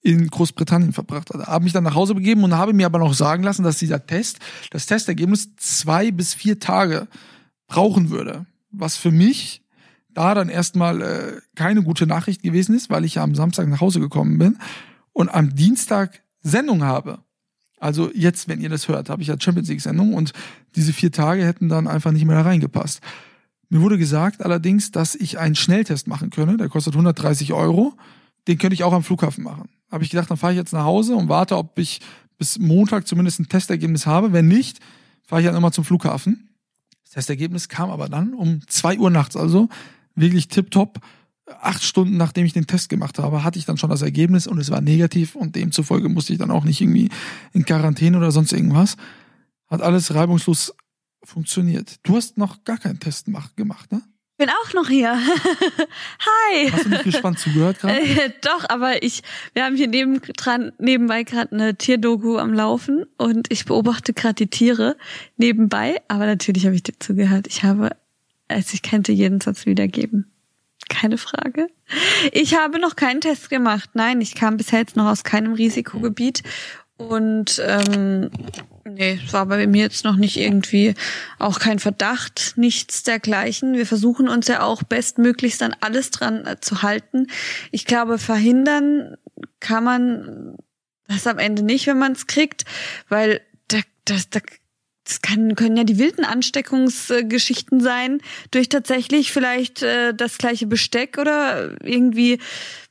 in 0.00 0.26
Großbritannien 0.28 0.92
verbracht 0.92 1.30
hatte. 1.30 1.46
Habe 1.46 1.64
mich 1.64 1.72
dann 1.72 1.84
nach 1.84 1.94
Hause 1.94 2.14
begeben 2.14 2.44
und 2.44 2.56
habe 2.56 2.72
mir 2.72 2.86
aber 2.86 2.98
noch 2.98 3.14
sagen 3.14 3.42
lassen, 3.42 3.64
dass 3.64 3.78
dieser 3.78 4.06
Test, 4.06 4.38
das 4.70 4.86
Testergebnis 4.86 5.54
zwei 5.56 6.10
bis 6.10 6.32
vier 6.34 6.58
Tage 6.58 7.08
brauchen 7.66 8.08
würde. 8.08 8.46
Was 8.70 8.96
für 8.96 9.10
mich 9.10 9.62
da 10.18 10.34
dann 10.34 10.48
erstmal 10.48 11.00
äh, 11.00 11.40
keine 11.54 11.84
gute 11.84 12.04
Nachricht 12.04 12.42
gewesen 12.42 12.74
ist, 12.74 12.90
weil 12.90 13.04
ich 13.04 13.14
ja 13.14 13.22
am 13.22 13.36
Samstag 13.36 13.68
nach 13.68 13.80
Hause 13.80 14.00
gekommen 14.00 14.36
bin 14.36 14.58
und 15.12 15.28
am 15.28 15.54
Dienstag 15.54 16.22
Sendung 16.40 16.82
habe. 16.82 17.20
Also 17.78 18.10
jetzt, 18.12 18.48
wenn 18.48 18.60
ihr 18.60 18.68
das 18.68 18.88
hört, 18.88 19.10
habe 19.10 19.22
ich 19.22 19.28
ja 19.28 19.36
Champions 19.38 19.68
League 19.68 19.80
Sendung 19.80 20.14
und 20.14 20.32
diese 20.74 20.92
vier 20.92 21.12
Tage 21.12 21.46
hätten 21.46 21.68
dann 21.68 21.86
einfach 21.86 22.10
nicht 22.10 22.24
mehr 22.24 22.34
da 22.34 22.42
reingepasst. 22.42 23.00
Mir 23.68 23.80
wurde 23.80 23.96
gesagt 23.96 24.44
allerdings, 24.44 24.90
dass 24.90 25.14
ich 25.14 25.38
einen 25.38 25.54
Schnelltest 25.54 26.08
machen 26.08 26.30
könne. 26.30 26.56
Der 26.56 26.68
kostet 26.68 26.94
130 26.94 27.52
Euro. 27.52 27.94
Den 28.48 28.58
könnte 28.58 28.74
ich 28.74 28.82
auch 28.82 28.92
am 28.92 29.04
Flughafen 29.04 29.44
machen. 29.44 29.68
Habe 29.92 30.02
ich 30.02 30.10
gedacht, 30.10 30.28
dann 30.30 30.36
fahre 30.36 30.52
ich 30.52 30.58
jetzt 30.58 30.72
nach 30.72 30.84
Hause 30.84 31.14
und 31.14 31.28
warte, 31.28 31.56
ob 31.56 31.78
ich 31.78 32.00
bis 32.38 32.58
Montag 32.58 33.06
zumindest 33.06 33.38
ein 33.38 33.48
Testergebnis 33.48 34.04
habe. 34.04 34.32
Wenn 34.32 34.48
nicht, 34.48 34.80
fahre 35.22 35.42
ich 35.42 35.46
dann 35.46 35.54
immer 35.54 35.70
zum 35.70 35.84
Flughafen. 35.84 36.48
Das 37.04 37.12
Testergebnis 37.12 37.68
kam 37.68 37.90
aber 37.90 38.08
dann 38.08 38.34
um 38.34 38.66
zwei 38.66 38.98
Uhr 38.98 39.10
nachts, 39.10 39.36
also 39.36 39.68
wirklich 40.20 40.48
tipptopp. 40.48 41.00
Acht 41.60 41.82
Stunden 41.82 42.18
nachdem 42.18 42.44
ich 42.44 42.52
den 42.52 42.66
Test 42.66 42.90
gemacht 42.90 43.18
habe, 43.18 43.42
hatte 43.42 43.58
ich 43.58 43.64
dann 43.64 43.78
schon 43.78 43.88
das 43.88 44.02
Ergebnis 44.02 44.46
und 44.46 44.58
es 44.58 44.70
war 44.70 44.82
negativ 44.82 45.34
und 45.34 45.56
demzufolge 45.56 46.10
musste 46.10 46.34
ich 46.34 46.38
dann 46.38 46.50
auch 46.50 46.64
nicht 46.64 46.80
irgendwie 46.80 47.08
in 47.52 47.64
Quarantäne 47.64 48.18
oder 48.18 48.30
sonst 48.30 48.52
irgendwas. 48.52 48.96
Hat 49.68 49.80
alles 49.80 50.14
reibungslos 50.14 50.74
funktioniert. 51.24 51.96
Du 52.02 52.16
hast 52.16 52.36
noch 52.36 52.64
gar 52.64 52.78
keinen 52.78 53.00
Test 53.00 53.26
gemacht, 53.56 53.92
ne? 53.92 54.02
Bin 54.38 54.50
auch 54.50 54.72
noch 54.72 54.88
hier. 54.88 55.14
Hi. 55.18 56.70
Hast 56.70 56.84
du 56.84 56.90
nicht 56.90 57.02
gespannt 57.02 57.40
zugehört 57.40 57.78
gerade? 57.80 57.98
Äh, 57.98 58.30
doch, 58.40 58.68
aber 58.68 59.02
ich, 59.02 59.22
wir 59.52 59.64
haben 59.64 59.74
hier 59.74 59.88
neben, 59.88 60.22
dran, 60.22 60.70
nebenbei 60.78 61.24
gerade 61.24 61.50
eine 61.50 61.74
Tierdoku 61.74 62.38
am 62.38 62.54
Laufen 62.54 63.04
und 63.16 63.50
ich 63.50 63.64
beobachte 63.64 64.12
gerade 64.14 64.34
die 64.34 64.46
Tiere 64.46 64.96
nebenbei, 65.38 66.00
aber 66.06 66.26
natürlich 66.26 66.66
habe 66.66 66.76
ich 66.76 66.84
dir 66.84 66.96
zugehört. 67.00 67.48
Ich 67.48 67.64
habe, 67.64 67.96
also 68.48 68.74
ich 68.74 68.82
könnte 68.82 69.12
jeden 69.12 69.40
Satz 69.40 69.66
wiedergeben. 69.66 70.32
Keine 70.88 71.18
Frage. 71.18 71.68
Ich 72.32 72.56
habe 72.56 72.78
noch 72.78 72.96
keinen 72.96 73.20
Test 73.20 73.50
gemacht. 73.50 73.90
Nein, 73.94 74.20
ich 74.20 74.34
kam 74.34 74.56
bisher 74.56 74.80
jetzt 74.80 74.96
noch 74.96 75.06
aus 75.06 75.22
keinem 75.22 75.52
Risikogebiet 75.52 76.42
und 76.98 77.62
ähm, 77.64 78.30
nee, 78.84 79.20
es 79.24 79.32
war 79.32 79.46
bei 79.46 79.66
mir 79.68 79.82
jetzt 79.82 80.04
noch 80.04 80.16
nicht 80.16 80.36
irgendwie 80.36 80.94
auch 81.38 81.60
kein 81.60 81.78
Verdacht, 81.78 82.54
nichts 82.56 83.04
dergleichen. 83.04 83.74
Wir 83.74 83.86
versuchen 83.86 84.28
uns 84.28 84.48
ja 84.48 84.62
auch 84.62 84.82
bestmöglichst 84.82 85.62
an 85.62 85.76
alles 85.80 86.10
dran 86.10 86.44
äh, 86.44 86.58
zu 86.60 86.82
halten. 86.82 87.28
Ich 87.70 87.84
glaube, 87.84 88.18
verhindern 88.18 89.16
kann 89.60 89.84
man 89.84 90.56
das 91.06 91.28
am 91.28 91.38
Ende 91.38 91.62
nicht, 91.62 91.86
wenn 91.86 91.98
man 91.98 92.12
es 92.12 92.26
kriegt, 92.26 92.64
weil 93.08 93.42
da, 93.68 93.78
das, 94.04 94.28
da, 94.28 94.40
das 95.08 95.22
kann, 95.22 95.54
können 95.54 95.76
ja 95.76 95.84
die 95.84 95.98
wilden 95.98 96.24
Ansteckungsgeschichten 96.24 97.80
sein, 97.80 98.20
durch 98.50 98.68
tatsächlich 98.68 99.32
vielleicht 99.32 99.82
äh, 99.82 100.14
das 100.14 100.38
gleiche 100.38 100.66
Besteck 100.66 101.18
oder 101.18 101.76
irgendwie 101.82 102.38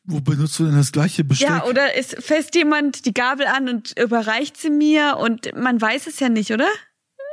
wo 0.10 0.22
benutzt 0.22 0.58
du 0.58 0.64
denn 0.64 0.78
das 0.78 0.94
gleiche 0.94 1.26
Besteck? 1.26 1.50
Ja, 1.50 1.66
oder 1.66 1.96
ist 1.96 2.16
fest 2.24 2.56
jemand 2.56 3.06
die 3.06 3.14
Gabel 3.14 3.46
an 3.46 3.68
und 3.68 3.94
überreicht 4.00 4.56
sie 4.56 4.70
mir 4.70 5.18
und 5.20 5.54
man 5.54 5.82
weiß 5.82 6.08
es 6.08 6.22
ja 6.22 6.30
nicht, 6.30 6.52
oder? 6.52 6.68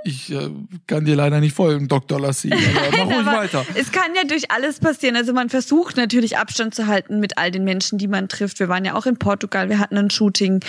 Ich 0.07 0.31
äh, 0.33 0.51
kann 0.89 1.05
dir 1.05 1.15
leider 1.15 1.41
nicht 1.41 1.55
folgen, 1.55 1.87
Dr. 1.87 2.21
Lassie. 2.21 2.53
Aber 2.53 2.97
mach 3.07 3.17
ruhig 3.17 3.27
weiter. 3.27 3.65
Es 3.75 3.93
kann 3.93 4.15
ja 4.15 4.25
durch 4.25 4.51
alles 4.51 4.81
passieren. 4.81 5.17
Also 5.17 5.33
man 5.33 5.49
versucht 5.51 5.97
natürlich 5.97 6.37
Abstand 6.37 6.75
zu 6.75 6.89
halten 6.89 7.21
mit 7.21 7.39
all 7.39 7.51
den 7.51 7.65
Menschen, 7.65 7.97
die 7.97 8.09
man 8.09 8.29
trifft. 8.29 8.59
Wir 8.59 8.69
waren 8.69 8.85
ja 8.85 8.95
auch 8.95 9.07
in 9.07 9.19
Portugal, 9.19 9.71
wir 9.71 9.79
hatten 9.79 9.97
ein 9.97 10.11
Shooting. 10.11 10.61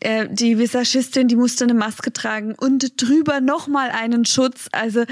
Äh, 0.00 0.28
die 0.30 0.58
Visagistin, 0.58 1.28
die 1.28 1.36
musste 1.36 1.64
eine 1.64 1.74
Maske 1.74 2.12
tragen 2.12 2.54
und 2.54 3.00
drüber 3.00 3.40
nochmal 3.40 3.90
einen 3.90 4.24
Schutz. 4.24 4.68
Also 4.72 5.04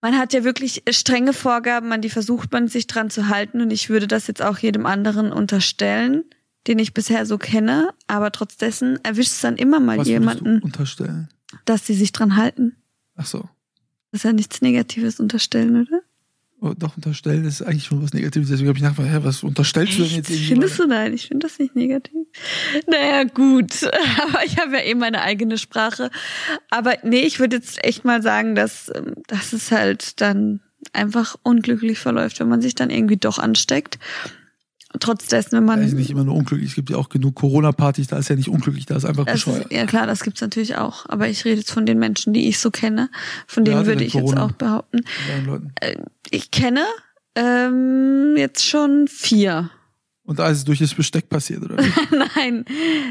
man 0.00 0.16
hat 0.18 0.32
ja 0.32 0.44
wirklich 0.44 0.82
strenge 0.90 1.32
Vorgaben, 1.32 1.92
an 1.92 2.00
die 2.00 2.10
versucht 2.10 2.52
man 2.52 2.68
sich 2.68 2.86
dran 2.86 3.10
zu 3.10 3.28
halten. 3.28 3.60
Und 3.60 3.70
ich 3.70 3.90
würde 3.90 4.08
das 4.08 4.26
jetzt 4.26 4.42
auch 4.42 4.58
jedem 4.58 4.86
anderen 4.86 5.32
unterstellen, 5.32 6.24
den 6.66 6.78
ich 6.78 6.94
bisher 6.94 7.26
so 7.26 7.38
kenne. 7.38 7.90
Aber 8.06 8.32
trotz 8.32 8.56
dessen 8.56 8.98
erwischt 9.04 9.32
es 9.32 9.40
dann 9.40 9.56
immer 9.56 9.80
mal 9.80 9.98
Was 9.98 10.08
jemanden, 10.08 10.60
unterstellen? 10.60 11.28
dass 11.64 11.86
sie 11.86 11.94
sich 11.94 12.12
dran 12.12 12.36
halten. 12.36 12.76
Ach 13.16 13.26
so. 13.26 13.48
Das 14.12 14.20
ist 14.20 14.24
ja 14.24 14.32
nichts 14.32 14.62
Negatives 14.62 15.20
unterstellen, 15.20 15.86
oder? 15.86 16.00
Oh, 16.62 16.74
doch, 16.76 16.96
unterstellen 16.96 17.46
ist 17.46 17.62
eigentlich 17.62 17.86
schon 17.86 18.02
was 18.02 18.12
Negatives. 18.12 18.50
Deswegen 18.50 18.68
habe 18.68 18.76
ich 18.76 18.82
nachgefragt, 18.82 19.10
hä, 19.10 19.18
was 19.22 19.42
unterstellst 19.42 19.98
du 19.98 20.02
denn 20.02 20.16
jetzt 20.16 20.28
irgendwie? 20.28 20.48
Findest 20.48 20.78
du 20.78 20.86
nein? 20.86 21.14
Ich 21.14 21.28
finde 21.28 21.46
das 21.46 21.58
nicht 21.58 21.74
negativ. 21.74 22.26
Naja, 22.86 23.24
gut. 23.24 23.82
Aber 24.22 24.44
ich 24.44 24.58
habe 24.58 24.72
ja 24.72 24.82
eh 24.82 24.94
meine 24.94 25.22
eigene 25.22 25.56
Sprache. 25.56 26.10
Aber 26.68 26.98
nee, 27.02 27.22
ich 27.22 27.40
würde 27.40 27.56
jetzt 27.56 27.82
echt 27.82 28.04
mal 28.04 28.20
sagen, 28.20 28.54
dass, 28.54 28.92
ähm, 28.94 29.14
dass 29.26 29.54
es 29.54 29.70
halt 29.70 30.20
dann 30.20 30.60
einfach 30.92 31.36
unglücklich 31.42 31.98
verläuft, 31.98 32.40
wenn 32.40 32.48
man 32.48 32.60
sich 32.60 32.74
dann 32.74 32.90
irgendwie 32.90 33.16
doch 33.16 33.38
ansteckt 33.38 33.98
trotz 34.98 35.26
dessen, 35.26 35.52
wenn 35.52 35.64
man. 35.64 35.82
ist 35.82 35.94
nicht 35.94 36.10
immer 36.10 36.24
nur 36.24 36.34
unglücklich. 36.34 36.70
Es 36.70 36.74
gibt 36.74 36.90
ja 36.90 36.96
auch 36.96 37.08
genug 37.08 37.36
Corona-Partys, 37.36 38.08
da 38.08 38.18
ist 38.18 38.28
ja 38.28 38.36
nicht 38.36 38.48
unglücklich, 38.48 38.86
da 38.86 38.96
ist 38.96 39.04
einfach 39.04 39.24
bescheuert. 39.24 39.66
Ist, 39.66 39.72
ja 39.72 39.86
klar, 39.86 40.06
das 40.06 40.22
gibt's 40.22 40.40
natürlich 40.40 40.76
auch. 40.76 41.06
Aber 41.08 41.28
ich 41.28 41.44
rede 41.44 41.58
jetzt 41.58 41.70
von 41.70 41.86
den 41.86 41.98
Menschen, 41.98 42.32
die 42.32 42.48
ich 42.48 42.58
so 42.58 42.70
kenne. 42.70 43.10
Von 43.46 43.64
denen 43.64 43.86
würde 43.86 44.04
ich 44.04 44.12
Corona? 44.12 44.30
jetzt 44.30 44.40
auch 44.40 44.52
behaupten. 44.52 45.00
Äh, 45.80 45.96
ich 46.30 46.50
kenne 46.50 46.84
ähm, 47.36 48.34
jetzt 48.36 48.64
schon 48.64 49.06
vier. 49.06 49.70
Und 50.24 50.38
da 50.38 50.48
ist 50.48 50.58
es 50.58 50.64
durch 50.64 50.78
das 50.78 50.94
Besteck 50.94 51.28
passiert, 51.28 51.62
oder? 51.62 51.76
Nein, 52.36 52.64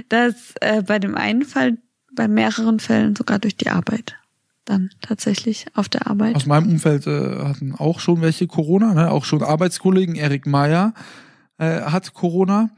das 0.09 0.35
äh, 0.61 0.81
bei 0.83 0.99
dem 0.99 1.15
einen 1.15 1.43
Fall, 1.43 1.77
bei 2.13 2.27
mehreren 2.27 2.79
Fällen 2.79 3.15
sogar 3.15 3.39
durch 3.39 3.55
die 3.55 3.69
Arbeit 3.69 4.15
dann 4.69 4.91
tatsächlich 5.01 5.65
auf 5.73 5.89
der 5.89 6.07
Arbeit. 6.07 6.35
Aus 6.35 6.45
meinem 6.45 6.69
Umfeld 6.69 7.07
äh, 7.07 7.39
hatten 7.43 7.73
auch 7.75 7.99
schon 7.99 8.21
welche 8.21 8.47
Corona, 8.47 8.93
ne? 8.93 9.11
auch 9.11 9.25
schon 9.25 9.41
Arbeitskollegen, 9.41 10.15
Erik 10.15 10.45
Meyer, 10.45 10.93
äh, 11.59 11.81
hat 11.81 12.13
Corona. 12.13 12.71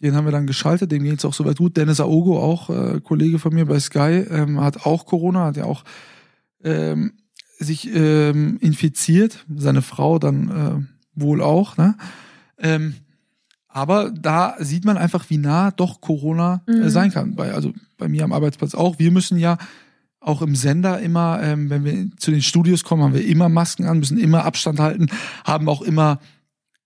Den 0.00 0.14
haben 0.14 0.24
wir 0.24 0.32
dann 0.32 0.46
geschaltet, 0.46 0.92
dem 0.92 1.02
ging 1.02 1.14
es 1.14 1.24
auch 1.24 1.34
soweit 1.34 1.58
gut. 1.58 1.76
Dennis 1.76 2.00
Aogo, 2.00 2.38
auch 2.38 2.70
äh, 2.70 3.00
Kollege 3.00 3.38
von 3.38 3.54
mir 3.54 3.66
bei 3.66 3.78
Sky, 3.80 4.24
ähm, 4.30 4.60
hat 4.60 4.84
auch 4.86 5.06
Corona, 5.06 5.46
hat 5.46 5.56
ja 5.56 5.64
auch 5.64 5.84
ähm, 6.64 7.12
sich 7.58 7.88
ähm, 7.94 8.58
infiziert, 8.60 9.44
seine 9.54 9.82
Frau 9.82 10.18
dann 10.18 10.48
äh, 10.48 11.20
wohl 11.20 11.40
auch. 11.40 11.76
Ne? 11.76 11.96
Ähm, 12.58 12.94
aber 13.68 14.10
da 14.10 14.56
sieht 14.58 14.84
man 14.84 14.98
einfach, 14.98 15.30
wie 15.30 15.38
nah 15.38 15.70
doch 15.70 16.00
Corona 16.00 16.62
äh, 16.66 16.72
mhm. 16.72 16.88
sein 16.90 17.10
kann. 17.10 17.36
Bei, 17.36 17.52
also 17.52 17.72
bei 17.96 18.08
mir 18.08 18.24
am 18.24 18.32
Arbeitsplatz 18.32 18.74
auch. 18.74 18.98
Wir 18.98 19.12
müssen 19.12 19.38
ja 19.38 19.56
auch 20.20 20.42
im 20.42 20.54
Sender 20.54 21.00
immer, 21.00 21.40
ähm, 21.42 21.70
wenn 21.70 21.84
wir 21.84 22.10
zu 22.16 22.30
den 22.30 22.42
Studios 22.42 22.84
kommen, 22.84 23.02
haben 23.02 23.14
wir 23.14 23.26
immer 23.26 23.48
Masken 23.48 23.86
an, 23.86 23.98
müssen 23.98 24.18
immer 24.18 24.44
Abstand 24.44 24.78
halten, 24.78 25.06
haben 25.44 25.68
auch 25.68 25.82
immer 25.82 26.20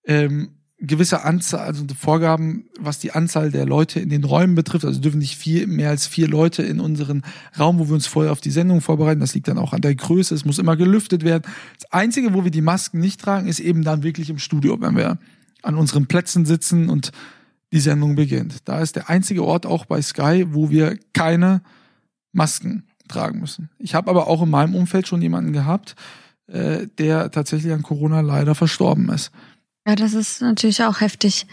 ähm, 0.05 0.56
gewisse 0.79 1.25
Anzahl, 1.25 1.61
also 1.61 1.85
Vorgaben, 1.99 2.69
was 2.79 2.99
die 2.99 3.13
Anzahl 3.13 3.51
der 3.51 3.65
Leute 3.65 3.99
in 3.99 4.11
den 4.11 4.25
Räumen 4.25 4.55
betrifft. 4.55 4.85
Also 4.85 5.01
dürfen 5.01 5.21
nicht 5.21 5.37
vier, 5.37 5.67
mehr 5.67 5.89
als 5.89 6.07
vier 6.07 6.29
Leute 6.29 6.63
in 6.63 6.81
unseren 6.81 7.23
Raum, 7.59 7.79
wo 7.79 7.89
wir 7.89 7.95
uns 7.95 8.07
vorher 8.07 8.33
auf 8.33 8.43
die 8.43 8.51
Sendung 8.51 8.83
vorbereiten. 8.83 9.21
Das 9.21 9.35
liegt 9.35 9.49
dann 9.49 9.59
auch 9.59 9.73
an 9.73 9.81
der 9.81 9.95
Größe. 9.95 10.35
Es 10.35 10.45
muss 10.45 10.59
immer 10.59 10.77
gelüftet 10.77 11.25
werden. 11.25 11.45
Das 11.81 11.91
Einzige, 11.93 12.35
wo 12.35 12.45
wir 12.45 12.51
die 12.51 12.61
Masken 12.61 13.01
nicht 13.01 13.21
tragen, 13.21 13.49
ist 13.49 13.61
eben 13.61 13.85
dann 13.85 14.03
wirklich 14.03 14.29
im 14.29 14.39
Studio, 14.39 14.79
wenn 14.81 14.97
wir 14.97 15.19
an 15.63 15.77
unseren 15.77 16.07
Plätzen 16.07 16.45
sitzen 16.45 16.91
und 16.91 17.11
die 17.73 17.81
Sendung 17.81 18.15
beginnt. 18.15 18.69
Da 18.69 18.81
ist 18.81 18.97
der 18.97 19.09
einzige 19.09 19.45
Ort 19.45 19.67
auch 19.67 19.87
bei 19.87 20.01
Sky, 20.03 20.47
wo 20.51 20.71
wir 20.71 20.99
keine 21.15 21.63
Masken 22.33 22.85
tragen 23.09 23.41
müssen. 23.41 23.71
Ich 23.79 23.95
habe 23.95 24.11
aber 24.11 24.29
auch 24.29 24.43
in 24.43 24.51
meinem 24.51 24.75
Umfeld 24.75 25.09
schon 25.09 25.23
jemanden 25.23 25.53
gehabt, 25.53 25.97
äh, 26.49 26.87
der 26.99 27.31
tatsächlich 27.31 27.73
an 27.73 27.83
Corona 27.83 28.21
leider 28.21 28.55
verstorben 28.55 29.09
ist. 29.09 29.33
Ja, 29.87 29.95
das 29.95 30.15
ist 30.15 30.43
natürlich 30.43 30.83
auch 30.83 31.01
heftig. 31.01 31.47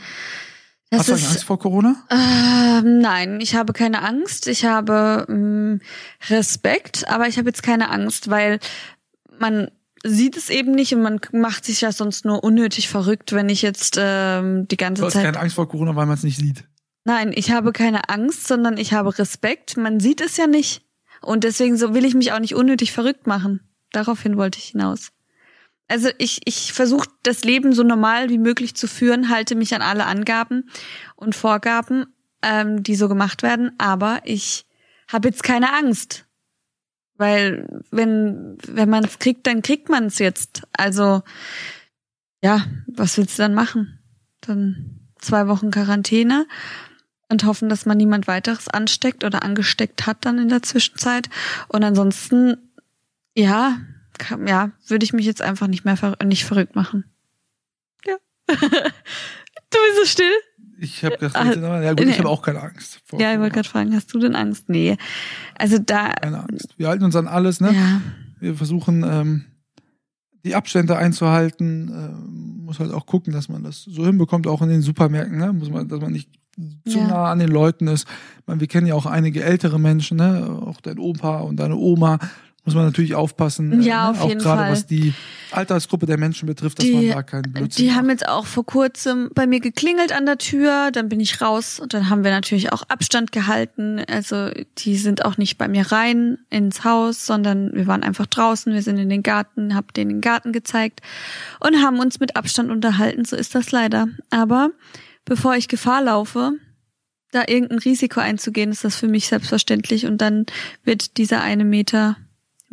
Das 0.90 1.02
Hast 1.02 1.10
du 1.10 1.14
ist, 1.14 1.28
Angst 1.28 1.44
vor 1.44 1.60
Corona? 1.60 1.96
Äh, 2.10 2.82
nein, 2.82 3.40
ich 3.42 3.56
habe 3.56 3.74
keine 3.74 4.02
Angst. 4.04 4.48
Ich 4.48 4.66
habe 4.66 5.26
mh, 5.28 5.36
mm, 5.36 5.82
Respekt, 6.30 7.08
aber 7.08 7.28
ich 7.28 7.38
habe 7.38 7.50
jetzt 7.50 7.64
keine 7.64 7.90
Angst, 7.90 8.30
weil 8.30 8.60
man 9.40 9.70
sieht 10.04 10.36
es 10.36 10.50
eben 10.50 10.72
nicht 10.74 10.94
und 10.94 11.02
man 11.02 11.20
macht 11.32 11.66
sich 11.66 11.82
ja 11.82 11.92
sonst 11.92 12.26
nur 12.26 12.44
unnötig 12.44 12.90
verrückt, 12.90 13.34
wenn 13.34 13.50
ich 13.50 13.62
jetzt 13.62 13.98
ähm, 14.00 14.68
die 14.68 14.78
ganze 14.78 15.02
du 15.02 15.06
hast 15.08 15.14
Zeit. 15.14 15.26
keine 15.26 15.40
Angst 15.40 15.56
vor 15.56 15.70
Corona, 15.70 15.96
weil 15.96 16.06
man 16.06 16.16
es 16.16 16.24
nicht 16.24 16.38
sieht. 16.38 16.66
Nein, 17.06 17.32
ich 17.36 17.52
habe 17.52 17.72
keine 17.72 18.10
Angst, 18.10 18.48
sondern 18.48 18.78
ich 18.78 18.94
habe 18.94 19.18
Respekt. 19.18 19.78
Man 19.78 20.00
sieht 20.00 20.22
es 20.22 20.38
ja 20.38 20.48
nicht. 20.48 20.84
Und 21.22 21.44
deswegen 21.44 21.78
so 21.78 21.94
will 21.94 22.06
ich 22.06 22.16
mich 22.16 22.32
auch 22.34 22.40
nicht 22.40 22.56
unnötig 22.56 22.92
verrückt 22.92 23.28
machen. 23.28 23.62
Daraufhin 23.92 24.38
wollte 24.38 24.60
ich 24.60 24.66
hinaus. 24.66 25.12
Also 25.88 26.10
ich, 26.18 26.42
ich 26.46 26.74
versuche 26.74 27.10
das 27.24 27.44
Leben 27.44 27.74
so 27.74 27.84
normal 27.84 28.30
wie 28.30 28.38
möglich 28.38 28.76
zu 28.76 28.88
führen, 28.88 29.30
halte 29.30 29.56
mich 29.56 29.76
an 29.76 29.82
alle 29.82 30.06
Angaben 30.06 30.70
und 31.16 31.36
Vorgaben, 31.36 32.06
ähm, 32.42 32.84
die 32.84 32.96
so 32.96 33.08
gemacht 33.08 33.44
werden, 33.44 33.72
aber 33.78 34.22
ich 34.24 34.66
habe 35.12 35.28
jetzt 35.28 35.44
keine 35.44 35.74
Angst. 35.74 36.26
Weil 37.16 37.84
wenn, 37.92 38.58
wenn 38.68 38.90
man 38.90 39.04
es 39.04 39.20
kriegt, 39.20 39.46
dann 39.46 39.62
kriegt 39.62 39.88
man 39.88 40.06
es 40.06 40.20
jetzt. 40.20 40.64
Also 40.76 41.22
ja, 42.42 42.66
was 42.88 43.18
willst 43.18 43.38
du 43.38 43.44
dann 43.44 43.54
machen? 43.54 44.00
Dann 44.42 45.00
zwei 45.20 45.48
Wochen 45.48 45.72
Quarantäne 45.72 46.48
und 47.30 47.46
hoffen, 47.46 47.70
dass 47.70 47.86
man 47.86 47.98
niemand 47.98 48.28
weiteres 48.28 48.68
ansteckt 48.68 49.24
oder 49.24 49.44
angesteckt 49.44 50.06
hat 50.06 50.26
dann 50.26 50.40
in 50.40 50.50
der 50.50 50.62
Zwischenzeit. 50.62 51.30
Und 51.68 51.84
ansonsten, 51.84 52.58
ja, 53.36 53.78
ja, 54.46 54.72
würde 54.88 55.04
ich 55.04 55.14
mich 55.14 55.26
jetzt 55.26 55.42
einfach 55.42 55.68
nicht 55.68 55.86
mehr 55.86 55.98
ver 55.98 56.18
nicht 56.24 56.46
verrückt 56.46 56.76
machen. 56.76 57.06
Ja. 58.06 58.16
du 58.48 58.56
bist 58.56 60.00
so 60.00 60.06
still. 60.06 60.34
Ich 60.80 61.04
habe 61.04 61.18
gedacht, 61.18 61.36
ah, 61.36 61.82
ja 61.82 61.94
gut, 61.94 62.06
nee. 62.06 62.12
ich 62.12 62.20
habe 62.20 62.30
auch 62.30 62.42
keine 62.42 62.62
Angst. 62.62 63.02
ja, 63.14 63.34
ich 63.34 63.40
wollte 63.40 63.54
gerade 63.54 63.70
fragen, 63.70 63.96
hast 63.96 64.14
du 64.14 64.20
denn 64.20 64.36
Angst? 64.36 64.70
Nee. 64.70 64.98
Also 65.58 65.78
da. 65.78 66.12
Keine 66.14 66.42
Angst. 66.42 66.74
Wir 66.78 66.90
halten 66.90 67.06
uns 67.06 67.16
an 67.16 67.28
alles, 67.28 67.62
ne? 67.62 67.74
Ja. 67.74 68.02
Wir 68.40 68.56
versuchen, 68.56 69.04
ähm, 69.08 69.46
die 70.44 70.56
Abstände 70.56 70.98
einzuhalten. 70.98 71.90
Ähm, 71.90 72.66
muss 72.66 72.80
halt 72.80 72.92
auch 72.92 73.06
gucken, 73.06 73.34
dass 73.34 73.50
man 73.50 73.64
das 73.64 73.84
so 73.84 74.06
hinbekommt, 74.06 74.48
auch 74.48 74.62
in 74.62 74.70
den 74.70 74.82
Supermärkten, 74.82 75.38
ne? 75.38 75.54
Muss 75.54 75.70
man, 75.70 75.88
dass 75.88 76.02
man 76.02 76.12
nicht 76.12 76.30
zu 76.88 77.00
ja. 77.00 77.08
nah 77.08 77.32
an 77.32 77.40
den 77.40 77.50
Leuten 77.50 77.88
ist. 77.88 78.08
Ich 78.40 78.48
meine, 78.48 78.60
wir 78.60 78.68
kennen 78.68 78.88
ja 78.88 78.96
auch 78.96 79.06
einige 79.06 79.44
ältere 79.44 79.80
Menschen, 79.80 80.18
ne? 80.18 80.50
Auch 80.66 80.82
dein 80.82 81.00
Opa 81.00 81.40
und 81.40 81.58
deine 81.58 81.76
Oma 81.76 82.20
muss 82.66 82.76
man 82.76 82.86
natürlich 82.86 83.14
aufpassen. 83.14 83.82
Ja, 83.82 84.10
äh, 84.10 84.12
ne? 84.12 84.12
auf 84.12 84.22
auch 84.22 84.30
jeden 84.30 84.42
gerade 84.42 84.62
Fall. 84.62 84.72
was 84.72 84.86
die 84.86 85.14
Altersgruppe 85.52 86.06
der 86.06 86.18
Menschen 86.18 86.48
betrifft, 86.48 86.80
dass 86.80 86.86
die, 86.86 86.94
man 86.94 87.10
da 87.10 87.24
keinen 87.24 87.52
Blödsinn 87.52 87.84
Die 87.84 87.90
macht. 87.90 87.98
haben 87.98 88.10
jetzt 88.10 88.28
auch 88.28 88.46
vor 88.46 88.66
kurzem 88.66 89.30
bei 89.36 89.48
mir 89.48 89.60
geklingelt 89.60 90.14
an 90.14 90.26
der 90.26 90.38
Tür, 90.38 90.92
dann 90.92 91.10
bin 91.10 91.20
ich 91.20 91.42
raus 91.42 91.80
und 91.80 91.94
dann 91.94 92.10
haben 92.10 92.24
wir 92.24 92.32
natürlich 92.32 92.72
auch 92.72 92.84
Abstand 92.84 93.32
gehalten. 93.32 94.02
Also 94.10 94.50
die 94.78 94.96
sind 94.96 95.26
auch 95.26 95.38
nicht 95.38 95.58
bei 95.58 95.68
mir 95.68 95.92
rein 95.92 96.38
ins 96.50 96.86
Haus, 96.86 97.26
sondern 97.26 97.74
wir 97.74 97.88
waren 97.88 98.04
einfach 98.04 98.28
draußen, 98.28 98.74
wir 98.74 98.82
sind 98.82 98.98
in 98.98 99.10
den 99.10 99.24
Garten, 99.24 99.76
hab 99.76 99.94
denen 99.94 100.10
den 100.10 100.22
Garten 100.22 100.54
gezeigt 100.54 101.02
und 101.60 101.84
haben 101.84 102.00
uns 102.00 102.20
mit 102.20 102.38
Abstand 102.38 102.72
unterhalten. 102.72 103.26
So 103.26 103.36
ist 103.36 103.56
das 103.56 103.72
leider. 103.72 104.08
Aber 104.30 104.70
bevor 105.26 105.56
ich 105.56 105.68
Gefahr 105.68 106.02
laufe, 106.02 106.54
da 107.32 107.44
irgendein 107.48 107.80
Risiko 107.80 108.20
einzugehen, 108.20 108.72
ist 108.72 108.84
das 108.84 108.96
für 108.96 109.08
mich 109.08 109.28
selbstverständlich 109.28 110.06
und 110.06 110.20
dann 110.20 110.46
wird 110.84 111.18
dieser 111.18 111.42
eine 111.42 111.66
Meter 111.66 112.16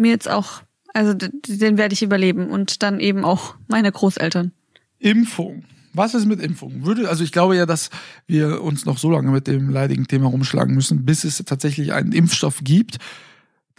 mir 0.01 0.11
jetzt 0.11 0.29
auch, 0.29 0.63
also 0.95 1.15
den 1.15 1.79
werde 1.79 1.93
ich 1.93 2.03
überleben 2.03 2.49
und 2.49 2.83
dann 2.83 3.01
eben 3.01 3.25
auch 3.25 3.55
meine 3.69 3.93
Großeltern. 3.93 4.53
Impfung. 4.99 5.65
Was 5.93 6.15
ist 6.15 6.27
mit 6.27 6.41
Impfung? 6.41 6.85
Würde, 6.85 7.09
also 7.09 7.25
ich 7.25 7.33
glaube 7.33 7.57
ja, 7.57 7.67
dass 7.67 7.91
wir 8.27 8.63
uns 8.63 8.87
noch 8.87 8.99
so 8.99 9.11
lange 9.11 9.31
mit 9.31 9.47
dem 9.47 9.71
leidigen 9.71 10.07
Thema 10.07 10.29
rumschlagen 10.29 10.75
müssen, 10.75 11.05
bis 11.05 11.25
es 11.25 11.39
tatsächlich 11.39 11.93
einen 11.93 12.13
Impfstoff 12.13 12.61
gibt. 12.63 12.99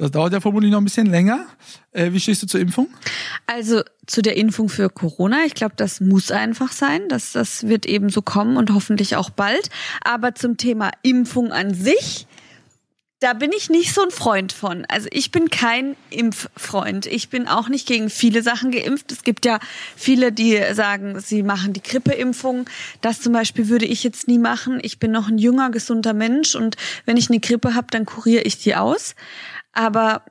Das 0.02 0.12
dauert 0.12 0.34
ja 0.34 0.42
vermutlich 0.42 0.72
noch 0.72 0.80
ein 0.80 0.84
bisschen 0.84 1.06
länger. 1.06 1.46
Äh, 1.92 2.12
wie 2.12 2.20
stehst 2.20 2.42
du 2.42 2.48
zur 2.48 2.60
Impfung? 2.60 2.88
Also 3.46 3.84
zu 4.08 4.22
der 4.22 4.36
Impfung 4.36 4.68
für 4.68 4.90
Corona. 4.90 5.46
Ich 5.46 5.54
glaube, 5.54 5.76
das 5.78 6.02
muss 6.02 6.32
einfach 6.32 6.72
sein. 6.72 7.04
Das, 7.08 7.34
das 7.34 7.68
wird 7.68 7.86
eben 7.86 8.10
so 8.10 8.22
kommen 8.22 8.58
und 8.58 8.74
hoffentlich 8.74 9.16
auch 9.16 9.30
bald. 9.30 9.70
Aber 10.04 10.34
zum 10.34 10.58
Thema 10.58 10.90
Impfung 11.04 11.52
an 11.52 11.76
sich 11.76 12.26
da 13.22 13.34
bin 13.34 13.52
ich 13.56 13.70
nicht 13.70 13.94
so 13.94 14.02
ein 14.02 14.10
Freund 14.10 14.52
von. 14.52 14.84
Also 14.86 15.08
ich 15.12 15.30
bin 15.30 15.52
kein 15.52 15.96
Impffreund. 16.10 17.06
Ich 17.06 17.30
bin 17.30 17.48
auch 17.48 17.70
nicht 17.70 17.88
gegen 17.88 18.10
viele 18.10 18.42
Sachen 18.42 18.72
geimpft. 18.72 19.12
Es 19.12 19.22
gibt 19.22 19.46
ja 19.46 19.60
viele, 19.96 20.32
die 20.32 20.60
sagen, 20.74 21.20
sie 21.20 21.44
machen 21.44 21.72
die 21.72 21.84
Grippeimpfung. 21.84 22.66
Das 23.02 23.22
zum 23.22 23.32
Beispiel 23.32 23.70
würde 23.70 23.86
ich 23.86 24.04
jetzt 24.04 24.28
nie 24.28 24.40
machen. 24.40 24.80
Ich 24.82 24.98
bin 24.98 25.12
noch 25.12 25.28
ein 25.28 25.38
junger, 25.38 25.70
gesunder 25.70 26.16
Mensch 26.16 26.56
und 26.56 26.78
wenn 27.06 27.16
ich 27.16 27.30
eine 27.30 27.40
Grippe 27.40 27.76
habe, 27.76 27.88
dann 27.92 28.06
kuriere 28.06 28.42
ich 28.42 28.58
die 28.58 28.76
aus. 28.76 29.14
Aber 29.72 30.26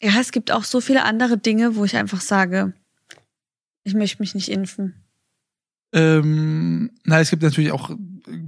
ja, 0.00 0.12
es 0.20 0.30
gibt 0.30 0.52
auch 0.52 0.62
so 0.62 0.80
viele 0.80 1.02
andere 1.02 1.38
Dinge, 1.38 1.74
wo 1.74 1.84
ich 1.84 1.96
einfach 1.96 2.20
sage, 2.20 2.72
ich 3.82 3.94
möchte 3.94 4.22
mich 4.22 4.36
nicht 4.36 4.48
impfen. 4.48 4.94
Ähm, 5.92 6.92
na, 7.02 7.18
es 7.18 7.30
gibt 7.30 7.42
natürlich 7.42 7.72
auch 7.72 7.90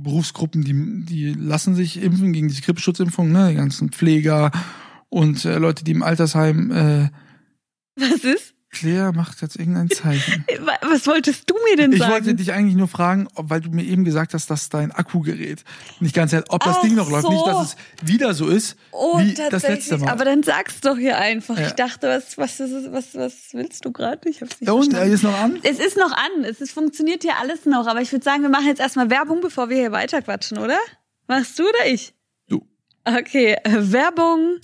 Berufsgruppen, 0.02 0.64
die, 0.64 1.04
die 1.04 1.32
lassen 1.32 1.74
sich 1.74 2.02
impfen 2.02 2.32
gegen 2.32 2.48
die 2.48 2.60
Grippeschutzimpfung, 2.60 3.30
ne? 3.30 3.50
Die 3.50 3.56
ganzen 3.56 3.90
Pfleger 3.90 4.50
und 5.08 5.44
äh, 5.44 5.58
Leute, 5.58 5.84
die 5.84 5.92
im 5.92 6.02
Altersheim. 6.02 6.70
Äh, 6.70 7.10
Was 7.96 8.24
ist? 8.24 8.54
Claire 8.70 9.12
macht 9.12 9.42
jetzt 9.42 9.56
irgendein 9.56 9.90
Zeichen. 9.90 10.44
Was 10.82 11.06
wolltest 11.06 11.50
du 11.50 11.54
mir 11.68 11.76
denn 11.76 11.90
sagen? 11.92 12.02
Ich 12.02 12.08
wollte 12.08 12.34
dich 12.34 12.52
eigentlich 12.52 12.76
nur 12.76 12.86
fragen, 12.86 13.28
ob, 13.34 13.50
weil 13.50 13.60
du 13.60 13.70
mir 13.70 13.82
eben 13.82 14.04
gesagt 14.04 14.32
hast, 14.32 14.48
dass 14.48 14.68
dein 14.68 14.92
Akkugerät 14.92 15.64
nicht 15.98 16.14
ganz 16.14 16.32
ob 16.48 16.62
das 16.62 16.76
Ach 16.76 16.82
Ding 16.82 16.94
noch 16.94 17.10
läuft. 17.10 17.28
Nicht, 17.28 17.46
dass 17.46 17.74
es 17.74 17.76
wieder 18.08 18.32
so 18.32 18.48
ist 18.48 18.76
oh, 18.92 19.18
wie 19.18 19.34
das 19.34 19.64
letzte 19.64 19.98
Mal. 19.98 20.10
Aber 20.10 20.24
dann 20.24 20.44
sag's 20.44 20.80
doch 20.80 20.96
hier 20.96 21.18
einfach. 21.18 21.58
Ja. 21.58 21.66
Ich 21.66 21.72
dachte, 21.72 22.08
was, 22.08 22.38
was, 22.38 22.60
was, 22.60 23.14
was 23.14 23.34
willst 23.52 23.84
du 23.84 23.90
gerade? 23.90 24.28
Ich 24.28 24.40
hab's 24.40 24.60
nicht 24.60 24.70
und, 24.70 24.92
verstanden. 24.92 25.12
ist 25.12 25.22
noch 25.24 25.38
an? 25.38 25.58
Es 25.62 25.78
ist 25.80 25.96
noch 25.96 26.12
an. 26.12 26.44
Es 26.44 26.60
ist, 26.60 26.70
funktioniert 26.72 27.22
hier 27.22 27.38
alles 27.40 27.66
noch. 27.66 27.88
Aber 27.88 28.00
ich 28.00 28.12
würde 28.12 28.24
sagen, 28.24 28.42
wir 28.42 28.50
machen 28.50 28.66
jetzt 28.66 28.80
erstmal 28.80 29.10
Werbung, 29.10 29.40
bevor 29.40 29.68
wir 29.68 29.76
hier 29.76 29.92
weiterquatschen, 29.92 30.58
oder? 30.58 30.78
Machst 31.26 31.58
du 31.58 31.64
oder 31.64 31.86
ich? 31.86 32.14
Du. 32.48 32.64
Okay, 33.04 33.56
Werbung. 33.64 34.58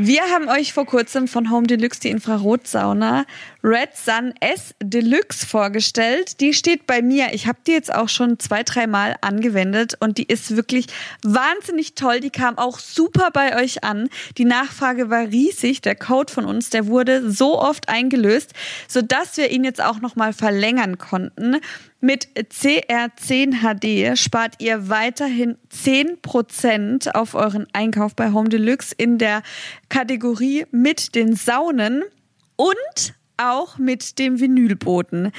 Wir 0.00 0.22
haben 0.32 0.48
euch 0.48 0.72
vor 0.72 0.86
kurzem 0.86 1.26
von 1.26 1.50
Home 1.50 1.66
Deluxe 1.66 1.98
die 1.98 2.10
Infrarotsauna 2.10 3.26
Red 3.64 3.96
Sun 3.96 4.32
S 4.40 4.74
Deluxe 4.80 5.44
vorgestellt. 5.44 6.40
Die 6.40 6.54
steht 6.54 6.86
bei 6.86 7.02
mir. 7.02 7.32
Ich 7.32 7.46
habe 7.46 7.58
die 7.66 7.72
jetzt 7.72 7.92
auch 7.92 8.08
schon 8.08 8.38
zwei, 8.38 8.62
dreimal 8.62 9.16
angewendet 9.20 9.96
und 9.98 10.18
die 10.18 10.24
ist 10.24 10.54
wirklich 10.54 10.86
wahnsinnig 11.22 11.94
toll. 11.94 12.20
Die 12.20 12.30
kam 12.30 12.56
auch 12.56 12.78
super 12.78 13.30
bei 13.32 13.60
euch 13.60 13.82
an. 13.82 14.08
Die 14.36 14.44
Nachfrage 14.44 15.10
war 15.10 15.22
riesig. 15.22 15.80
Der 15.82 15.96
Code 15.96 16.32
von 16.32 16.44
uns, 16.44 16.70
der 16.70 16.86
wurde 16.86 17.30
so 17.30 17.60
oft 17.60 17.88
eingelöst, 17.88 18.52
sodass 18.86 19.36
wir 19.36 19.50
ihn 19.50 19.64
jetzt 19.64 19.82
auch 19.82 20.00
nochmal 20.00 20.32
verlängern 20.32 20.98
konnten. 20.98 21.56
Mit 22.00 22.28
CR10 22.36 23.60
HD 23.60 24.16
spart 24.16 24.54
ihr 24.60 24.88
weiterhin 24.88 25.58
10% 25.72 27.10
auf 27.10 27.34
euren 27.34 27.66
Einkauf 27.72 28.14
bei 28.14 28.32
Home 28.32 28.48
Deluxe 28.48 28.94
in 28.96 29.18
der 29.18 29.42
Kategorie 29.88 30.66
mit 30.70 31.16
den 31.16 31.34
Saunen 31.34 32.04
und 32.54 33.17
auch 33.38 33.78
mit 33.78 34.18
dem 34.18 34.40
Vinylboden. 34.40 35.32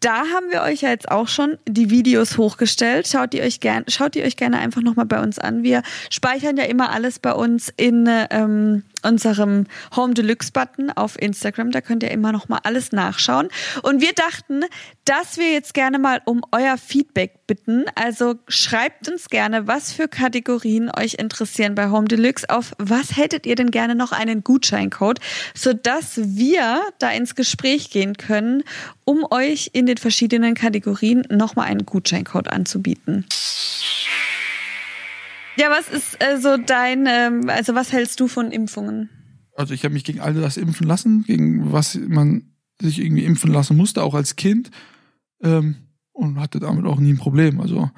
Da 0.00 0.18
haben 0.18 0.50
wir 0.50 0.60
euch 0.60 0.82
ja 0.82 0.90
jetzt 0.90 1.10
auch 1.10 1.28
schon 1.28 1.56
die 1.66 1.88
Videos 1.88 2.36
hochgestellt. 2.36 3.08
Schaut 3.08 3.32
ihr 3.32 3.42
euch 3.42 3.60
gerne, 3.60 3.86
schaut 3.88 4.14
ihr 4.16 4.24
euch 4.24 4.36
gerne 4.36 4.58
einfach 4.58 4.82
nochmal 4.82 5.06
bei 5.06 5.22
uns 5.22 5.38
an. 5.38 5.62
Wir 5.62 5.82
speichern 6.10 6.58
ja 6.58 6.64
immer 6.64 6.90
alles 6.90 7.18
bei 7.18 7.32
uns 7.32 7.72
in 7.74 8.06
ähm, 8.30 8.82
unserem 9.04 9.66
Home 9.94 10.14
Deluxe 10.14 10.50
Button 10.52 10.90
auf 10.90 11.20
Instagram. 11.20 11.70
Da 11.70 11.80
könnt 11.80 12.02
ihr 12.02 12.10
immer 12.10 12.32
noch 12.32 12.48
mal 12.48 12.60
alles 12.64 12.92
nachschauen. 12.92 13.48
Und 13.82 14.00
wir 14.00 14.12
dachten, 14.12 14.62
dass 15.04 15.38
wir 15.38 15.52
jetzt 15.52 15.74
gerne 15.74 15.98
mal 15.98 16.20
um 16.24 16.42
euer 16.52 16.76
Feedback 16.78 17.46
bitten. 17.46 17.84
Also 17.94 18.36
schreibt 18.48 19.08
uns 19.08 19.28
gerne, 19.28 19.66
was 19.66 19.92
für 19.92 20.08
Kategorien 20.08 20.90
euch 20.96 21.14
interessieren 21.14 21.74
bei 21.74 21.90
Home 21.90 22.08
Deluxe. 22.08 22.48
Auf 22.48 22.72
was 22.78 23.16
hättet 23.16 23.46
ihr 23.46 23.54
denn 23.54 23.70
gerne 23.70 23.94
noch 23.94 24.12
einen 24.12 24.44
Gutscheincode, 24.44 25.20
sodass 25.54 26.16
wir 26.16 26.80
da 26.98 27.10
ins 27.10 27.34
Gespräch 27.34 27.90
gehen 27.90 28.16
können, 28.16 28.62
um 29.04 29.26
euch 29.30 29.70
in 29.72 29.86
den 29.86 29.98
verschiedenen 29.98 30.54
Kategorien 30.54 31.26
nochmal 31.30 31.66
einen 31.66 31.86
Gutscheincode 31.86 32.48
anzubieten. 32.48 33.26
Ja, 35.56 35.70
was 35.70 35.88
ist 35.88 36.22
äh, 36.22 36.38
so 36.40 36.56
dein, 36.56 37.06
ähm, 37.06 37.48
also 37.48 37.74
was 37.74 37.92
hältst 37.92 38.20
du 38.20 38.28
von 38.28 38.50
Impfungen? 38.50 39.08
Also 39.56 39.72
ich 39.72 39.84
habe 39.84 39.94
mich 39.94 40.04
gegen 40.04 40.20
all 40.20 40.34
das 40.34 40.56
impfen 40.56 40.86
lassen, 40.86 41.24
gegen 41.24 41.72
was 41.72 41.94
man 41.94 42.54
sich 42.80 42.98
irgendwie 42.98 43.24
impfen 43.24 43.52
lassen 43.52 43.76
musste, 43.76 44.02
auch 44.02 44.14
als 44.14 44.36
Kind. 44.36 44.70
Ähm, 45.42 45.76
und 46.12 46.38
hatte 46.40 46.60
damit 46.60 46.86
auch 46.86 46.98
nie 46.98 47.12
ein 47.12 47.18
Problem. 47.18 47.60
Also 47.60 47.90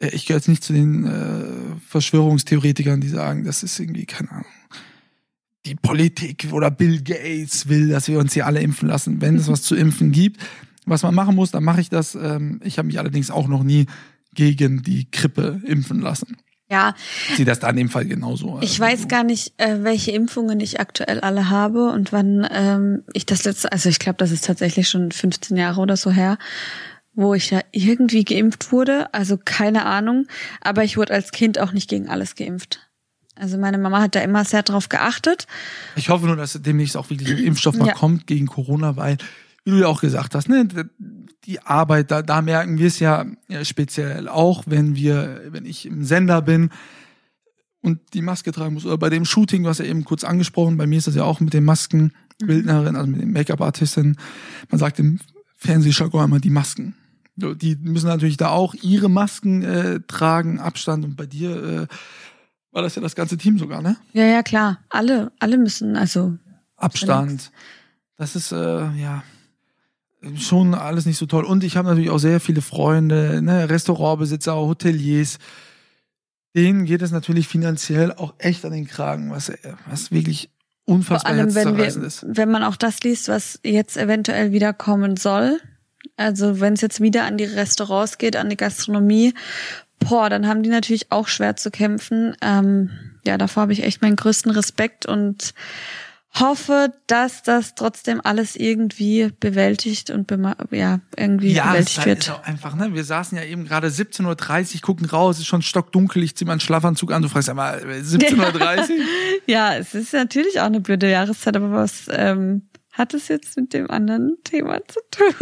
äh, 0.00 0.08
ich 0.08 0.26
gehöre 0.26 0.38
jetzt 0.38 0.48
nicht 0.48 0.64
zu 0.64 0.72
den 0.72 1.04
äh, 1.04 1.76
Verschwörungstheoretikern, 1.86 3.00
die 3.00 3.08
sagen, 3.08 3.44
das 3.44 3.62
ist 3.62 3.78
irgendwie, 3.78 4.06
keine 4.06 4.30
Ahnung, 4.32 4.46
die 5.66 5.74
Politik 5.74 6.48
oder 6.52 6.70
Bill 6.70 7.02
Gates 7.02 7.68
will, 7.68 7.90
dass 7.90 8.08
wir 8.08 8.18
uns 8.18 8.32
hier 8.32 8.46
alle 8.46 8.60
impfen 8.60 8.88
lassen. 8.88 9.20
Wenn 9.20 9.36
es 9.36 9.48
was 9.48 9.62
zu 9.62 9.76
impfen 9.76 10.12
gibt, 10.12 10.40
was 10.86 11.02
man 11.02 11.14
machen 11.14 11.36
muss, 11.36 11.50
dann 11.50 11.64
mache 11.64 11.80
ich 11.80 11.90
das. 11.90 12.14
Ähm, 12.14 12.60
ich 12.64 12.78
habe 12.78 12.86
mich 12.86 12.98
allerdings 12.98 13.30
auch 13.30 13.48
noch 13.48 13.62
nie 13.62 13.86
gegen 14.34 14.82
die 14.82 15.10
Grippe 15.10 15.60
impfen 15.64 16.00
lassen. 16.00 16.36
Ja. 16.70 16.94
Sie 17.34 17.46
das 17.46 17.60
da 17.60 17.70
in 17.70 17.76
dem 17.76 17.88
Fall 17.88 18.04
genauso. 18.04 18.58
Ich 18.60 18.78
weiß 18.78 19.08
gar 19.08 19.24
nicht, 19.24 19.54
äh, 19.56 19.82
welche 19.82 20.10
Impfungen 20.10 20.60
ich 20.60 20.80
aktuell 20.80 21.20
alle 21.20 21.48
habe 21.48 21.90
und 21.90 22.12
wann 22.12 22.46
ähm, 22.50 23.04
ich 23.14 23.24
das 23.24 23.44
letzte, 23.44 23.72
also 23.72 23.88
ich 23.88 23.98
glaube, 23.98 24.18
das 24.18 24.30
ist 24.30 24.44
tatsächlich 24.44 24.88
schon 24.88 25.10
15 25.10 25.56
Jahre 25.56 25.80
oder 25.80 25.96
so 25.96 26.10
her, 26.10 26.36
wo 27.14 27.32
ich 27.32 27.50
ja 27.50 27.60
irgendwie 27.72 28.24
geimpft 28.24 28.70
wurde. 28.70 29.12
Also 29.14 29.38
keine 29.42 29.86
Ahnung. 29.86 30.26
Aber 30.60 30.84
ich 30.84 30.98
wurde 30.98 31.14
als 31.14 31.32
Kind 31.32 31.58
auch 31.58 31.72
nicht 31.72 31.88
gegen 31.88 32.08
alles 32.08 32.34
geimpft. 32.34 32.80
Also 33.34 33.56
meine 33.56 33.78
Mama 33.78 34.00
hat 34.00 34.14
da 34.14 34.20
immer 34.20 34.44
sehr 34.44 34.62
drauf 34.62 34.88
geachtet. 34.88 35.46
Ich 35.96 36.08
hoffe 36.10 36.26
nur, 36.26 36.36
dass 36.36 36.60
demnächst 36.60 36.96
auch 36.96 37.08
wirklich 37.08 37.30
ein 37.30 37.38
Impfstoff 37.38 37.76
mal 37.76 37.88
ja. 37.88 37.94
kommt 37.94 38.26
gegen 38.26 38.46
Corona, 38.46 38.96
weil, 38.96 39.16
wie 39.68 39.72
du 39.72 39.80
ja 39.80 39.88
auch 39.88 40.00
gesagt 40.00 40.34
hast, 40.34 40.48
ne, 40.48 40.66
die 41.44 41.60
Arbeit, 41.60 42.10
da, 42.10 42.22
da 42.22 42.40
merken 42.40 42.78
wir 42.78 42.86
es 42.86 43.00
ja, 43.00 43.26
speziell 43.64 44.26
auch, 44.26 44.64
wenn 44.66 44.96
wir, 44.96 45.42
wenn 45.50 45.66
ich 45.66 45.84
im 45.84 46.04
Sender 46.04 46.40
bin 46.40 46.70
und 47.82 48.00
die 48.14 48.22
Maske 48.22 48.50
tragen 48.50 48.72
muss. 48.72 48.86
Oder 48.86 48.96
bei 48.96 49.10
dem 49.10 49.26
Shooting, 49.26 49.64
was 49.64 49.76
ja 49.76 49.84
eben 49.84 50.04
kurz 50.04 50.24
angesprochen, 50.24 50.78
bei 50.78 50.86
mir 50.86 50.96
ist 50.96 51.06
das 51.06 51.16
ja 51.16 51.24
auch 51.24 51.40
mit 51.40 51.52
den 51.52 51.64
Maskenbildnerin, 51.64 52.96
also 52.96 53.10
mit 53.10 53.20
den 53.20 53.30
Make-up-Artistin. 53.30 54.16
Man 54.70 54.78
sagt 54.78 55.00
im 55.00 55.20
Fernsehjargon 55.56 56.24
immer 56.24 56.40
die 56.40 56.48
Masken. 56.48 56.94
Die 57.36 57.76
müssen 57.76 58.06
natürlich 58.06 58.38
da 58.38 58.48
auch 58.48 58.72
ihre 58.72 59.10
Masken 59.10 59.62
äh, 59.62 60.00
tragen, 60.08 60.60
Abstand. 60.60 61.04
Und 61.04 61.16
bei 61.16 61.26
dir 61.26 61.62
äh, 61.62 61.86
war 62.72 62.80
das 62.80 62.94
ja 62.94 63.02
das 63.02 63.14
ganze 63.14 63.36
Team 63.36 63.58
sogar, 63.58 63.82
ne? 63.82 63.98
Ja, 64.14 64.24
ja, 64.24 64.42
klar. 64.42 64.78
Alle, 64.88 65.30
alle 65.40 65.58
müssen, 65.58 65.94
also. 65.94 66.38
Abstand. 66.76 67.52
Das 68.16 68.34
ist, 68.34 68.50
äh, 68.50 68.90
ja 68.96 69.22
schon 70.36 70.74
alles 70.74 71.06
nicht 71.06 71.18
so 71.18 71.26
toll. 71.26 71.44
Und 71.44 71.64
ich 71.64 71.76
habe 71.76 71.88
natürlich 71.88 72.10
auch 72.10 72.18
sehr 72.18 72.40
viele 72.40 72.62
Freunde, 72.62 73.40
ne, 73.42 73.68
Restaurantbesitzer, 73.68 74.56
Hoteliers. 74.56 75.38
Denen 76.56 76.84
geht 76.86 77.02
es 77.02 77.10
natürlich 77.10 77.46
finanziell 77.46 78.12
auch 78.12 78.34
echt 78.38 78.64
an 78.64 78.72
den 78.72 78.86
Kragen, 78.86 79.30
was, 79.30 79.52
was 79.88 80.10
wirklich 80.10 80.50
unfassbar 80.84 81.34
Vor 81.34 81.40
allem, 81.40 81.54
wenn 81.54 81.76
wir, 81.76 81.86
ist. 81.86 82.24
Wenn 82.26 82.50
man 82.50 82.64
auch 82.64 82.76
das 82.76 83.00
liest, 83.00 83.28
was 83.28 83.60
jetzt 83.64 83.96
eventuell 83.96 84.52
wieder 84.52 84.72
kommen 84.72 85.16
soll, 85.16 85.60
also 86.16 86.60
wenn 86.60 86.72
es 86.72 86.80
jetzt 86.80 87.00
wieder 87.00 87.24
an 87.24 87.36
die 87.36 87.44
Restaurants 87.44 88.18
geht, 88.18 88.34
an 88.34 88.50
die 88.50 88.56
Gastronomie, 88.56 89.34
boah, 90.00 90.30
dann 90.30 90.46
haben 90.48 90.62
die 90.62 90.70
natürlich 90.70 91.12
auch 91.12 91.28
schwer 91.28 91.56
zu 91.56 91.70
kämpfen. 91.70 92.36
Ähm, 92.40 92.90
ja, 93.26 93.38
davor 93.38 93.62
habe 93.62 93.72
ich 93.72 93.84
echt 93.84 94.02
meinen 94.02 94.16
größten 94.16 94.50
Respekt 94.50 95.06
und 95.06 95.54
hoffe, 96.34 96.92
dass 97.06 97.42
das 97.42 97.74
trotzdem 97.74 98.20
alles 98.22 98.54
irgendwie 98.54 99.30
bewältigt 99.40 100.10
und 100.10 100.30
ja, 100.70 101.00
irgendwie 101.16 101.52
ja, 101.52 101.68
bewältigt 101.68 102.04
wird. 102.04 102.26
Ja, 102.26 102.34
ist 102.34 102.40
auch 102.40 102.44
einfach, 102.44 102.74
ne? 102.74 102.94
Wir 102.94 103.04
saßen 103.04 103.36
ja 103.36 103.44
eben 103.44 103.64
gerade 103.64 103.88
17.30 103.88 104.74
Uhr, 104.74 104.80
gucken 104.82 105.06
raus, 105.06 105.38
ist 105.38 105.46
schon 105.46 105.62
stockdunkel, 105.62 106.22
ich 106.22 106.36
zieh 106.36 106.44
meinen 106.44 106.60
Schlafanzug 106.60 107.12
an, 107.12 107.22
du 107.22 107.28
fragst 107.28 107.48
ja 107.48 107.54
mal, 107.54 107.78
17.30 107.78 108.36
Uhr? 108.36 109.04
ja, 109.46 109.76
es 109.76 109.94
ist 109.94 110.12
natürlich 110.12 110.60
auch 110.60 110.66
eine 110.66 110.80
blöde 110.80 111.10
Jahreszeit, 111.10 111.56
aber 111.56 111.72
was 111.72 112.06
ähm, 112.10 112.68
hat 112.92 113.14
es 113.14 113.28
jetzt 113.28 113.56
mit 113.56 113.72
dem 113.72 113.90
anderen 113.90 114.36
Thema 114.44 114.80
zu 114.86 115.00
tun? 115.10 115.34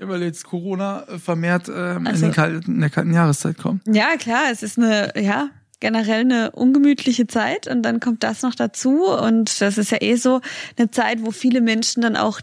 Weil 0.08 0.22
jetzt 0.22 0.44
Corona 0.44 1.04
vermehrt 1.18 1.68
ähm, 1.68 2.06
also, 2.06 2.26
in, 2.26 2.30
den 2.30 2.34
kalten, 2.34 2.74
in 2.74 2.80
der 2.80 2.90
kalten 2.90 3.12
Jahreszeit 3.12 3.56
kommt. 3.58 3.82
Ja, 3.86 4.16
klar, 4.16 4.50
es 4.50 4.62
ist 4.62 4.78
eine, 4.78 5.12
ja, 5.16 5.48
generell 5.80 6.20
eine 6.20 6.50
ungemütliche 6.52 7.26
Zeit 7.26 7.66
und 7.66 7.82
dann 7.82 8.00
kommt 8.00 8.22
das 8.22 8.42
noch 8.42 8.54
dazu 8.54 9.06
und 9.06 9.60
das 9.60 9.78
ist 9.78 9.90
ja 9.90 9.98
eh 10.00 10.16
so 10.16 10.40
eine 10.76 10.90
Zeit, 10.90 11.22
wo 11.22 11.30
viele 11.30 11.60
Menschen 11.60 12.02
dann 12.02 12.16
auch 12.16 12.40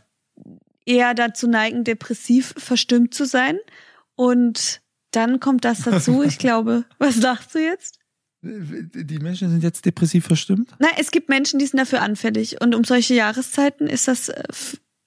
eher 0.86 1.14
dazu 1.14 1.48
neigen, 1.48 1.84
depressiv 1.84 2.54
verstimmt 2.58 3.14
zu 3.14 3.26
sein 3.26 3.58
und 4.16 4.82
dann 5.12 5.40
kommt 5.40 5.66
das 5.66 5.82
dazu. 5.82 6.24
Ich 6.28 6.38
glaube, 6.38 6.86
was 6.98 7.18
lachst 7.18 7.56
du 7.56 7.60
jetzt? 7.60 8.00
Die 8.42 9.20
Menschen 9.20 9.50
sind 9.50 9.64
jetzt 9.64 9.86
depressiv 9.86 10.26
verstimmt? 10.26 10.76
Nein, 10.78 10.92
es 10.98 11.10
gibt 11.10 11.30
Menschen, 11.30 11.58
die 11.58 11.66
sind 11.66 11.80
dafür 11.80 12.02
anfällig 12.02 12.62
und 12.62 12.76
um 12.76 12.84
solche 12.84 13.16
Jahreszeiten 13.16 13.88
ist 13.88 14.08
das 14.08 14.30
äh, 14.30 14.44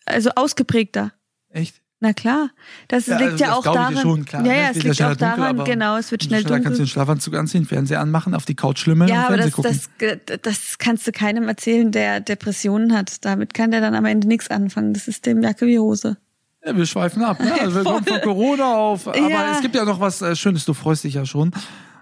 also 0.07 0.31
ausgeprägter. 0.31 1.13
Echt? 1.51 1.81
Na 2.01 2.13
klar, 2.13 2.51
das 2.87 3.07
ja, 3.07 3.19
liegt 3.19 3.33
also 3.33 3.45
ja 3.45 3.51
das 3.51 3.59
auch 3.59 3.63
daran. 3.75 3.97
Schon, 3.97 4.25
klar, 4.25 4.47
ja, 4.47 4.53
ja, 4.53 4.71
es 4.71 4.83
liegt 4.83 5.03
auch 5.03 5.17
daran, 5.17 5.57
dunkel, 5.57 5.75
genau, 5.75 5.97
es 5.97 6.13
wird 6.13 6.23
schnell 6.23 6.43
dunkel. 6.43 6.59
Da 6.59 6.63
kannst 6.63 6.79
du 6.79 6.85
den 6.85 6.89
Schlafanzug 6.89 7.35
anziehen, 7.35 7.65
Fernseher 7.65 8.01
anmachen, 8.01 8.35
auf 8.35 8.45
die 8.45 8.55
Couch 8.55 8.79
schlimmen 8.79 9.09
ja, 9.09 9.23
und 9.23 9.35
Fernsehen 9.35 9.55
aber 9.55 9.69
das, 9.69 9.91
gucken. 9.99 10.21
Das, 10.27 10.39
das 10.43 10.79
kannst 10.79 11.09
du 11.09 11.13
keinem 11.13 11.49
erzählen, 11.49 11.91
der 11.91 12.21
Depressionen 12.21 12.95
hat. 12.95 13.25
Damit 13.25 13.53
kann 13.53 13.73
der 13.73 13.81
dann 13.81 13.97
am 13.97 14.05
Ende 14.05 14.29
nichts 14.29 14.49
anfangen. 14.49 14.95
Das 14.95 15.09
ist 15.09 15.27
dem 15.27 15.43
Jacke 15.43 15.67
wie 15.67 15.81
Hose. 15.81 16.19
Ja, 16.65 16.77
wir 16.77 16.87
schweifen 16.87 17.25
ab. 17.25 17.41
Ne? 17.41 17.53
Also 17.61 17.77
wir 17.77 17.85
kommen 17.91 18.05
von 18.05 18.21
Corona 18.21 18.75
auf. 18.77 19.09
Aber 19.09 19.19
ja. 19.29 19.55
es 19.57 19.61
gibt 19.61 19.75
ja 19.75 19.85
noch 19.85 19.99
was 19.99 20.23
äh, 20.23 20.37
Schönes, 20.37 20.65
du 20.65 20.75
freust 20.75 21.03
dich 21.03 21.15
ja 21.15 21.27
schon 21.27 21.53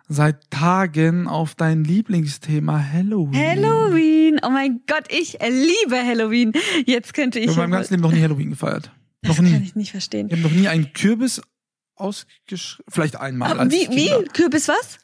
seit 0.08 0.50
Tagen 0.50 1.26
auf 1.26 1.54
dein 1.54 1.84
Lieblingsthema 1.84 2.84
Halloween. 2.92 3.34
Halloween! 3.34 4.40
Oh 4.44 4.50
mein 4.50 4.82
Gott, 4.86 5.04
ich 5.08 5.38
liebe 5.40 5.96
Halloween. 5.96 6.52
Jetzt 6.84 7.14
könnte 7.14 7.38
ich. 7.38 7.46
Ich 7.46 7.50
habe 7.52 7.62
meinem 7.62 7.72
ganzen 7.72 7.94
Leben 7.94 8.02
noch 8.02 8.12
nie 8.12 8.22
Halloween 8.22 8.50
gefeiert. 8.50 8.90
Das 9.26 9.36
kann 9.36 9.62
ich 9.62 9.74
nicht 9.74 9.90
verstehen. 9.90 10.26
Ich 10.28 10.32
habe 10.32 10.42
noch 10.42 10.50
nie 10.50 10.68
einen 10.68 10.92
Kürbis 10.92 11.40
ausgeschrieben. 11.94 12.84
Vielleicht 12.88 13.16
einmal. 13.16 13.58
als 13.58 13.72
wie, 13.72 13.88
wie? 13.90 14.24
Kürbis 14.32 14.68
was? 14.68 14.98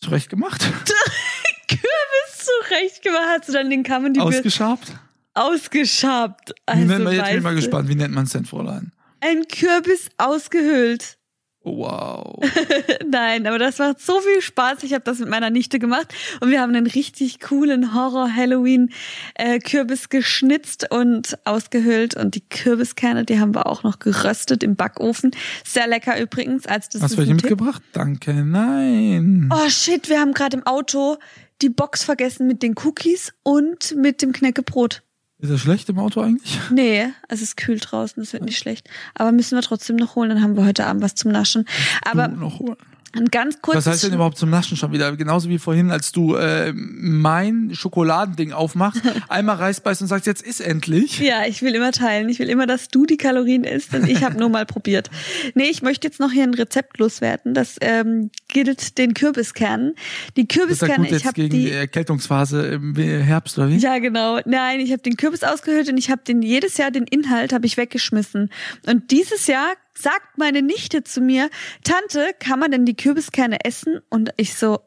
Zurecht 0.00 0.30
gemacht. 0.30 0.60
Kürbis 1.68 2.46
zurecht 2.46 3.02
gemacht. 3.02 3.24
Hast 3.28 3.48
du 3.48 3.52
dann 3.52 3.70
den 3.70 3.82
Kamm 3.82 4.04
und 4.04 4.14
die 4.14 4.20
Ausgeschabt? 4.20 4.92
Ausgeschabt. 5.34 6.54
Also, 6.64 6.82
wie 6.82 6.86
nennt 6.86 7.04
man, 7.04 7.14
jetzt 7.14 7.26
bin 7.26 7.36
ich 7.36 7.42
mal 7.42 7.54
gespannt. 7.54 7.88
Wie 7.88 7.94
nennt 7.94 8.14
man 8.14 8.24
es 8.24 8.32
denn, 8.32 8.44
Fräulein? 8.44 8.92
Ein 9.20 9.46
Kürbis 9.48 10.08
ausgehöhlt. 10.18 11.18
Wow. 11.66 12.38
Nein, 13.10 13.46
aber 13.48 13.58
das 13.58 13.78
macht 13.78 14.00
so 14.00 14.20
viel 14.20 14.40
Spaß. 14.40 14.84
Ich 14.84 14.92
habe 14.92 15.02
das 15.02 15.18
mit 15.18 15.28
meiner 15.28 15.50
Nichte 15.50 15.80
gemacht 15.80 16.14
und 16.40 16.50
wir 16.50 16.60
haben 16.60 16.76
einen 16.76 16.86
richtig 16.86 17.40
coolen 17.40 17.92
Horror-Halloween-Kürbis 17.92 20.08
geschnitzt 20.08 20.88
und 20.92 21.36
ausgehöhlt 21.44 22.16
und 22.16 22.36
die 22.36 22.48
Kürbiskerne, 22.48 23.24
die 23.24 23.40
haben 23.40 23.56
wir 23.56 23.66
auch 23.66 23.82
noch 23.82 23.98
geröstet 23.98 24.62
im 24.62 24.76
Backofen. 24.76 25.32
Sehr 25.64 25.88
lecker 25.88 26.20
übrigens. 26.20 26.66
Als 26.66 26.88
das 26.88 27.02
Hast 27.02 27.14
du 27.14 27.18
welche 27.18 27.34
mitgebracht? 27.34 27.82
Danke, 27.92 28.32
nein. 28.32 29.50
Oh 29.52 29.68
shit, 29.68 30.08
wir 30.08 30.20
haben 30.20 30.34
gerade 30.34 30.58
im 30.58 30.64
Auto 30.64 31.16
die 31.62 31.70
Box 31.70 32.04
vergessen 32.04 32.46
mit 32.46 32.62
den 32.62 32.76
Cookies 32.84 33.32
und 33.42 33.96
mit 33.96 34.22
dem 34.22 34.30
Knäckebrot. 34.30 35.02
Ist 35.38 35.52
das 35.52 35.60
schlecht 35.60 35.88
im 35.90 35.98
Auto 35.98 36.20
eigentlich? 36.20 36.58
Nee, 36.70 37.08
es 37.28 37.42
ist 37.42 37.56
kühl 37.56 37.78
draußen, 37.78 38.22
es 38.22 38.32
wird 38.32 38.44
nicht 38.44 38.58
schlecht. 38.58 38.88
Aber 39.14 39.32
müssen 39.32 39.56
wir 39.56 39.62
trotzdem 39.62 39.96
noch 39.96 40.16
holen, 40.16 40.30
dann 40.30 40.42
haben 40.42 40.56
wir 40.56 40.64
heute 40.64 40.86
Abend 40.86 41.02
was 41.02 41.14
zum 41.14 41.30
Naschen. 41.30 41.66
Aber 42.02 42.28
noch 42.28 42.58
holen. 42.58 42.76
Ein 43.16 43.26
ganz 43.26 43.60
kurzes. 43.62 43.86
Was 43.86 43.92
heißt 43.92 44.04
denn 44.04 44.14
überhaupt 44.14 44.38
zum 44.38 44.50
Naschen 44.50 44.76
schon 44.76 44.92
wieder? 44.92 45.16
Genauso 45.16 45.48
wie 45.48 45.58
vorhin, 45.58 45.90
als 45.90 46.12
du 46.12 46.34
äh, 46.34 46.72
mein 46.74 47.70
Schokoladending 47.74 48.52
aufmachst, 48.52 49.02
einmal 49.28 49.56
reißbeißt 49.56 50.02
und 50.02 50.08
sagst, 50.08 50.26
jetzt 50.26 50.42
ist 50.42 50.60
endlich. 50.60 51.18
Ja, 51.18 51.46
ich 51.46 51.62
will 51.62 51.74
immer 51.74 51.92
teilen. 51.92 52.28
Ich 52.28 52.38
will 52.38 52.48
immer, 52.48 52.66
dass 52.66 52.88
du 52.88 53.06
die 53.06 53.16
Kalorien 53.16 53.64
isst 53.64 53.94
und 53.94 54.08
ich 54.08 54.22
habe 54.22 54.38
nur 54.38 54.48
mal 54.48 54.66
probiert. 54.66 55.10
Nee, 55.54 55.68
ich 55.70 55.82
möchte 55.82 56.06
jetzt 56.06 56.20
noch 56.20 56.30
hier 56.30 56.44
ein 56.44 56.54
Rezept 56.54 56.98
loswerden. 56.98 57.54
Das 57.54 57.76
ähm, 57.80 58.30
gilt 58.48 58.98
den 58.98 59.14
Kürbiskernen. 59.14 59.94
Die 60.36 60.46
Kürbiskerne, 60.46 61.08
ich 61.08 61.26
habe 61.26 61.48
die 61.48 61.70
Erkältungsphase 61.70 62.66
im 62.66 62.94
Herbst 62.96 63.58
oder 63.58 63.68
wie? 63.68 63.76
Ja, 63.76 63.98
genau. 63.98 64.40
Nein, 64.44 64.80
ich 64.80 64.92
habe 64.92 65.02
den 65.02 65.16
Kürbis 65.16 65.42
ausgehöhlt 65.42 65.88
und 65.88 65.96
ich 65.96 66.10
habe 66.10 66.22
den 66.26 66.42
jedes 66.42 66.76
Jahr 66.76 66.90
den 66.90 67.04
Inhalt 67.04 67.52
habe 67.52 67.66
ich 67.66 67.76
weggeschmissen. 67.76 68.50
Und 68.86 69.10
dieses 69.10 69.46
Jahr 69.46 69.72
sagt 69.96 70.38
meine 70.38 70.62
Nichte 70.62 71.04
zu 71.04 71.20
mir, 71.20 71.50
Tante, 71.84 72.30
kann 72.38 72.58
man 72.58 72.70
denn 72.70 72.84
die 72.84 72.96
Kürbiskerne 72.96 73.64
essen? 73.64 74.00
Und 74.10 74.30
ich 74.36 74.54
so, 74.54 74.80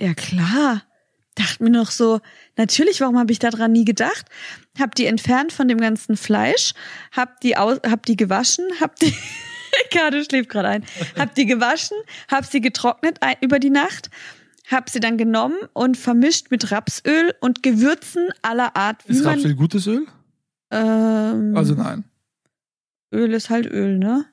ja 0.00 0.14
klar. 0.14 0.82
dachte 1.34 1.62
mir 1.62 1.70
noch 1.70 1.90
so, 1.90 2.20
natürlich, 2.56 3.00
warum 3.00 3.18
habe 3.18 3.32
ich 3.32 3.38
daran 3.38 3.72
nie 3.72 3.84
gedacht? 3.84 4.26
Hab 4.78 4.94
die 4.94 5.06
entfernt 5.06 5.52
von 5.52 5.68
dem 5.68 5.78
ganzen 5.78 6.16
Fleisch, 6.16 6.72
hab 7.12 7.40
die 7.40 7.56
aus, 7.56 7.78
hab 7.88 8.06
die 8.06 8.16
gewaschen, 8.16 8.64
hab 8.80 8.96
die 8.96 9.14
Ricardo 9.84 10.22
schläft 10.22 10.48
gerade 10.48 10.68
ein. 10.68 10.84
Hab 11.18 11.34
die 11.34 11.46
gewaschen, 11.46 11.96
hab 12.28 12.44
sie 12.44 12.60
getrocknet 12.60 13.18
über 13.40 13.58
die 13.58 13.70
Nacht, 13.70 14.10
hab 14.70 14.90
sie 14.90 15.00
dann 15.00 15.16
genommen 15.16 15.56
und 15.72 15.96
vermischt 15.96 16.50
mit 16.50 16.70
Rapsöl 16.70 17.34
und 17.40 17.62
Gewürzen 17.62 18.28
aller 18.42 18.76
Art. 18.76 19.04
Ist 19.06 19.24
Rapsöl 19.24 19.54
gutes 19.54 19.86
Öl? 19.86 20.06
Ähm, 20.70 21.56
also 21.56 21.74
nein. 21.74 22.04
Öl 23.12 23.32
ist 23.32 23.50
halt 23.50 23.66
Öl, 23.66 23.98
ne? 23.98 24.26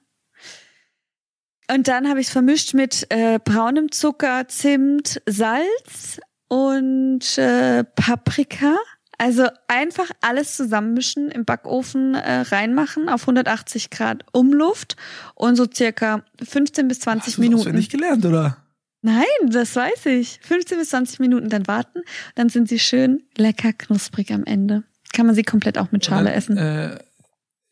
Und 1.71 1.87
dann 1.87 2.09
habe 2.09 2.19
ich 2.19 2.27
es 2.27 2.33
vermischt 2.33 2.73
mit 2.73 3.05
äh, 3.09 3.39
braunem 3.43 3.91
Zucker, 3.91 4.47
Zimt, 4.47 5.21
Salz 5.25 6.19
und 6.47 7.37
äh, 7.37 7.83
Paprika. 7.83 8.75
Also 9.17 9.47
einfach 9.67 10.09
alles 10.21 10.57
zusammenmischen, 10.57 11.29
im 11.31 11.45
Backofen 11.45 12.15
äh, 12.15 12.41
reinmachen 12.41 13.09
auf 13.09 13.21
180 13.21 13.89
Grad 13.89 14.25
Umluft 14.33 14.97
und 15.35 15.55
so 15.55 15.65
circa 15.71 16.23
15 16.43 16.87
bis 16.87 16.99
20 17.01 17.33
Hast 17.33 17.37
Minuten. 17.37 17.59
Hast 17.59 17.67
du 17.67 17.73
nicht 17.73 17.91
gelernt, 17.91 18.25
oder? 18.25 18.57
Nein, 19.01 19.23
das 19.47 19.75
weiß 19.75 20.07
ich. 20.07 20.39
15 20.41 20.77
bis 20.77 20.89
20 20.89 21.19
Minuten 21.19 21.49
dann 21.49 21.67
warten, 21.67 22.01
dann 22.35 22.49
sind 22.49 22.69
sie 22.69 22.79
schön 22.79 23.23
lecker 23.37 23.73
knusprig 23.73 24.33
am 24.33 24.43
Ende. 24.45 24.83
Kann 25.13 25.25
man 25.25 25.35
sie 25.35 25.43
komplett 25.43 25.77
auch 25.77 25.91
mit 25.91 26.05
Schale 26.05 26.29
dann, 26.29 26.33
essen. 26.33 26.57
Äh, 26.57 26.99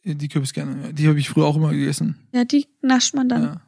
die 0.04 0.28
Kürbiskerne, 0.28 0.94
die 0.94 1.08
habe 1.08 1.20
ich 1.20 1.30
früher 1.30 1.46
auch 1.46 1.56
immer 1.56 1.72
gegessen. 1.72 2.18
Ja, 2.34 2.44
die 2.44 2.68
nascht 2.82 3.16
man 3.16 3.30
dann. 3.30 3.44
Ja. 3.44 3.62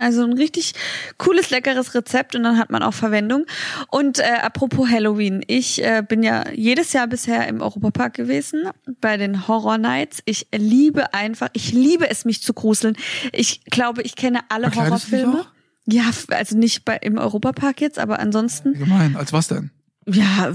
Also 0.00 0.24
ein 0.24 0.32
richtig 0.32 0.72
cooles, 1.18 1.50
leckeres 1.50 1.94
Rezept 1.94 2.34
und 2.34 2.42
dann 2.42 2.58
hat 2.58 2.70
man 2.70 2.82
auch 2.82 2.94
Verwendung. 2.94 3.44
Und 3.88 4.18
äh, 4.18 4.38
apropos 4.40 4.88
Halloween, 4.88 5.44
ich 5.46 5.84
äh, 5.84 6.02
bin 6.06 6.22
ja 6.22 6.48
jedes 6.52 6.94
Jahr 6.94 7.06
bisher 7.06 7.46
im 7.48 7.60
Europapark 7.60 8.14
gewesen 8.14 8.64
bei 9.02 9.18
den 9.18 9.46
Horror 9.46 9.76
Nights. 9.76 10.22
Ich 10.24 10.48
liebe 10.56 11.12
einfach, 11.12 11.50
ich 11.52 11.72
liebe 11.72 12.08
es, 12.08 12.24
mich 12.24 12.42
zu 12.42 12.54
gruseln. 12.54 12.96
Ich 13.32 13.62
glaube, 13.66 14.00
ich 14.00 14.16
kenne 14.16 14.40
alle 14.48 14.70
Verkleidest 14.70 15.12
Horrorfilme. 15.12 15.46
Ja, 15.84 16.10
also 16.28 16.56
nicht 16.56 16.86
bei 16.86 16.96
im 16.96 17.18
Europapark 17.18 17.82
jetzt, 17.82 17.98
aber 17.98 18.20
ansonsten. 18.20 18.72
Gemein, 18.78 19.16
als 19.16 19.34
was 19.34 19.48
denn? 19.48 19.70
Ja, 20.06 20.50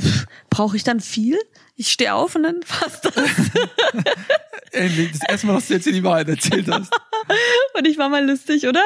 brauche 0.50 0.76
ich 0.76 0.84
dann 0.84 1.02
viel? 1.02 1.38
Ich 1.76 1.92
stehe 1.92 2.16
auf 2.16 2.36
und 2.36 2.44
dann 2.44 2.62
passt 2.68 3.06
das. 3.06 3.14
Endlich, 4.72 5.12
das 5.12 5.30
erste 5.30 5.46
Mal, 5.46 5.54
dass 5.54 5.68
du 5.68 5.76
jetzt 5.76 5.84
hier 5.84 5.94
die 5.94 6.04
Wahrheit 6.04 6.30
erzählt 6.30 6.68
hast. 6.68 6.92
und 7.78 7.88
ich 7.88 8.00
war 8.00 8.10
mal 8.10 8.26
lustig, 8.26 8.68
oder? 8.68 8.82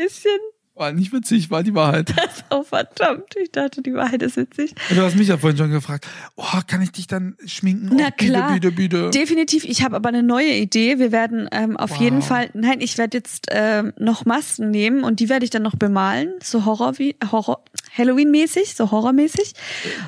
Bisschen. 0.00 0.38
War 0.74 0.92
nicht 0.92 1.12
witzig, 1.12 1.50
war 1.50 1.62
die 1.62 1.74
Wahrheit. 1.74 2.14
Das 2.16 2.44
oh 2.50 2.62
verdammt. 2.62 3.34
Ich 3.40 3.52
dachte, 3.52 3.82
die 3.82 3.92
Wahrheit 3.92 4.22
ist 4.22 4.36
witzig. 4.36 4.74
Du 4.88 5.02
hast 5.02 5.16
mich 5.16 5.28
ja 5.28 5.36
vorhin 5.36 5.58
schon 5.58 5.70
gefragt, 5.70 6.06
oh, 6.36 6.60
kann 6.66 6.80
ich 6.80 6.90
dich 6.92 7.06
dann 7.06 7.36
schminken? 7.44 7.90
Na 7.92 8.08
oh, 8.08 8.10
klar. 8.16 8.54
Bitte, 8.54 8.72
bitte, 8.72 8.98
bitte. 8.98 9.10
Definitiv. 9.10 9.64
Ich 9.64 9.82
habe 9.82 9.96
aber 9.96 10.08
eine 10.08 10.22
neue 10.22 10.54
Idee. 10.54 10.98
Wir 10.98 11.12
werden 11.12 11.48
ähm, 11.52 11.76
auf 11.76 11.90
wow. 11.90 12.00
jeden 12.00 12.22
Fall, 12.22 12.50
nein, 12.54 12.80
ich 12.80 12.96
werde 12.96 13.18
jetzt 13.18 13.48
ähm, 13.50 13.92
noch 13.98 14.24
Masken 14.24 14.70
nehmen 14.70 15.04
und 15.04 15.20
die 15.20 15.28
werde 15.28 15.44
ich 15.44 15.50
dann 15.50 15.62
noch 15.62 15.76
bemalen. 15.76 16.34
So 16.42 16.64
Horror 16.64 16.98
wie, 16.98 17.16
Horror, 17.30 17.62
Halloween-mäßig, 17.96 18.74
so 18.74 18.90
Horrormäßig. 18.90 19.54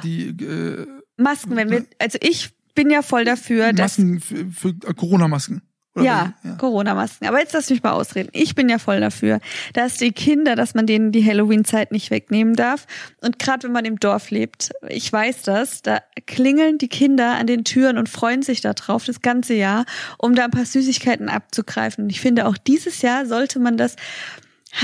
Die, 0.03 0.29
äh, 0.29 0.87
Masken, 1.17 1.57
wenn 1.57 1.71
wir, 1.71 1.85
also 1.99 2.19
ich 2.23 2.51
bin 2.75 2.91
ja 2.91 3.03
voll 3.03 3.25
dafür, 3.25 3.73
Masken 3.73 3.77
dass. 3.77 3.99
Masken 3.99 4.55
für, 4.55 4.73
für 4.73 4.95
Corona-Masken. 4.95 5.61
Ja, 5.95 6.33
ja. 6.43 6.55
Corona-Masken. 6.57 7.27
Aber 7.29 7.39
jetzt 7.39 7.53
lass 7.53 7.69
mich 7.69 7.83
mal 7.83 7.93
ausreden. 7.93 8.31
Ich 8.33 8.55
bin 8.55 8.69
ja 8.71 8.79
voll 8.79 9.01
dafür, 9.01 9.41
dass 9.75 9.99
die 9.99 10.13
Kinder, 10.13 10.57
dass 10.57 10.75
man 10.75 10.87
denen 10.87 11.13
die 11.13 11.25
Halloween-Zeit 11.25 11.93
nicht 11.93 12.11
wegnehmen 12.11 12.55
darf. 12.55 12.87
Und 13.21 13.39
gerade 13.39 13.65
wenn 13.65 13.73
man 13.73 13.85
im 13.85 14.01
Dorf 14.01 14.31
lebt, 14.31 14.71
ich 14.89 15.13
weiß 15.13 15.43
das, 15.43 15.83
da 15.83 16.01
klingeln 16.27 16.79
die 16.79 16.89
Kinder 16.89 17.35
an 17.35 17.47
den 17.47 17.65
Türen 17.65 17.99
und 17.99 18.09
freuen 18.09 18.43
sich 18.43 18.63
darauf 18.63 19.05
das 19.05 19.21
ganze 19.21 19.53
Jahr, 19.53 19.85
um 20.17 20.35
da 20.35 20.45
ein 20.45 20.51
paar 20.51 20.65
Süßigkeiten 20.65 21.29
abzugreifen. 21.29 22.05
Und 22.05 22.11
ich 22.11 22.23
finde, 22.23 22.47
auch 22.47 22.57
dieses 22.57 23.03
Jahr 23.03 23.27
sollte 23.27 23.59
man 23.59 23.77
das 23.77 23.97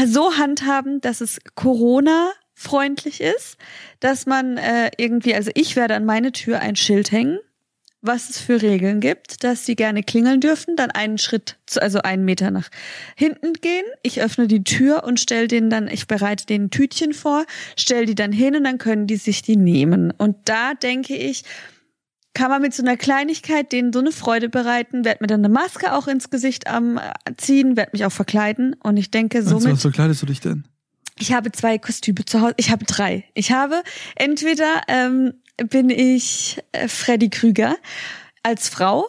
so 0.07 0.37
handhaben, 0.37 1.01
dass 1.01 1.23
es 1.23 1.38
Corona 1.55 2.31
freundlich 2.53 3.21
ist, 3.23 3.57
dass 4.01 4.27
man 4.27 4.59
äh, 4.59 4.90
irgendwie, 4.99 5.35
also 5.35 5.51
ich 5.55 5.77
werde 5.77 5.94
an 5.94 6.05
meine 6.05 6.33
Tür 6.33 6.59
ein 6.59 6.77
Schild 6.77 7.12
hängen, 7.12 7.38
was 8.09 8.31
es 8.31 8.40
für 8.40 8.61
Regeln 8.61 8.99
gibt, 8.99 9.44
dass 9.44 9.64
sie 9.64 9.77
gerne 9.77 10.03
klingeln 10.03 10.40
dürfen, 10.40 10.75
dann 10.75 10.90
einen 10.90 11.18
Schritt, 11.18 11.59
also 11.77 12.01
einen 12.01 12.25
Meter 12.25 12.51
nach 12.51 12.68
hinten 13.14 13.53
gehen. 13.53 13.85
Ich 14.03 14.21
öffne 14.21 14.49
die 14.49 14.64
Tür 14.64 15.05
und 15.05 15.21
stell 15.21 15.47
denen 15.47 15.71
dann, 15.71 15.87
ich 15.87 16.09
bereite 16.09 16.47
denen 16.47 16.71
Tütchen 16.71 17.14
vor, 17.14 17.44
stell 17.77 18.07
die 18.07 18.16
dann 18.16 18.33
hin 18.33 18.57
und 18.57 18.64
dann 18.64 18.79
können 18.79 19.07
die 19.07 19.16
sich 19.16 19.42
die 19.42 19.57
nehmen. 19.57 20.11
Und 20.11 20.37
da 20.47 20.75
denke 20.75 21.14
ich, 21.14 21.44
kann 22.35 22.51
man 22.51 22.62
mit 22.62 22.75
so 22.75 22.83
einer 22.83 22.97
Kleinigkeit 22.97 23.73
denen 23.73 23.92
so 23.92 24.01
eine 24.01 24.12
Freude 24.12 24.49
bereiten, 24.49 25.05
werd 25.05 25.21
mir 25.21 25.27
dann 25.27 25.44
eine 25.44 25.53
Maske 25.53 25.92
auch 25.92 26.09
ins 26.09 26.31
Gesicht 26.31 26.66
am 26.66 26.97
äh, 26.99 27.12
ziehen, 27.37 27.77
werd 27.77 27.92
mich 27.92 28.05
auch 28.05 28.12
verkleiden 28.12 28.75
und 28.83 28.97
ich 28.97 29.11
denke 29.11 29.42
somit. 29.42 29.73
Was 29.73 29.83
verkleidest 29.83 30.23
du 30.23 30.27
dich 30.27 30.40
denn? 30.40 30.64
Ich 31.18 31.33
habe 31.33 31.53
zwei 31.53 31.79
Kostüme 31.79 32.25
zu 32.25 32.40
Hause. 32.40 32.55
Ich 32.57 32.71
habe 32.71 32.85
drei. 32.85 33.25
Ich 33.35 33.53
habe 33.53 33.83
entweder 34.14 34.83
ähm, 34.87 35.35
bin 35.59 35.90
ich 35.90 36.62
äh, 36.73 36.88
Freddy 36.88 37.31
Krüger 37.31 37.77
als 38.42 38.68
Frau. 38.68 39.09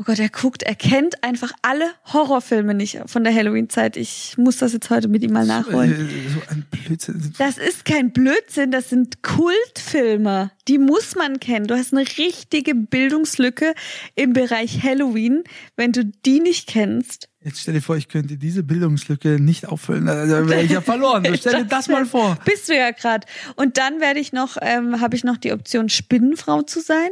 Oh 0.00 0.04
Gott, 0.04 0.20
er 0.20 0.28
guckt, 0.28 0.62
er 0.62 0.76
kennt 0.76 1.24
einfach 1.24 1.50
alle 1.60 1.90
Horrorfilme 2.12 2.72
nicht 2.72 3.00
von 3.06 3.24
der 3.24 3.34
Halloween-Zeit. 3.34 3.96
Ich 3.96 4.38
muss 4.38 4.58
das 4.58 4.72
jetzt 4.72 4.90
heute 4.90 5.08
mit 5.08 5.24
ihm 5.24 5.32
mal 5.32 5.44
nachholen. 5.44 5.90
Äh, 5.90 6.30
so 6.30 6.40
ein 6.48 6.64
Blödsinn. 6.70 7.34
Das 7.36 7.58
ist 7.58 7.84
kein 7.84 8.12
Blödsinn, 8.12 8.70
das 8.70 8.90
sind 8.90 9.24
Kultfilme. 9.24 10.52
Die 10.68 10.78
muss 10.78 11.16
man 11.16 11.40
kennen. 11.40 11.66
Du 11.66 11.76
hast 11.76 11.92
eine 11.92 12.06
richtige 12.16 12.76
Bildungslücke 12.76 13.74
im 14.14 14.34
Bereich 14.34 14.84
Halloween, 14.84 15.42
wenn 15.74 15.90
du 15.90 16.04
die 16.04 16.38
nicht 16.38 16.68
kennst. 16.68 17.28
Jetzt 17.42 17.62
stell 17.62 17.74
dir 17.74 17.82
vor, 17.82 17.96
ich 17.96 18.06
könnte 18.06 18.36
diese 18.36 18.62
Bildungslücke 18.62 19.40
nicht 19.40 19.66
auffüllen. 19.66 20.06
Da 20.06 20.48
wäre 20.48 20.62
ich 20.62 20.70
ja 20.70 20.80
verloren. 20.80 21.24
So, 21.24 21.34
stell 21.34 21.54
dir 21.54 21.64
das, 21.64 21.68
das 21.86 21.88
mal 21.88 22.06
vor. 22.06 22.38
Bist 22.44 22.68
du 22.68 22.76
ja 22.76 22.92
gerade. 22.92 23.26
Und 23.56 23.78
dann 23.78 24.00
werde 24.00 24.20
ich 24.20 24.32
noch, 24.32 24.58
ähm, 24.60 25.00
habe 25.00 25.16
ich 25.16 25.24
noch 25.24 25.38
die 25.38 25.52
Option, 25.52 25.88
Spinnenfrau 25.88 26.62
zu 26.62 26.80
sein 26.80 27.10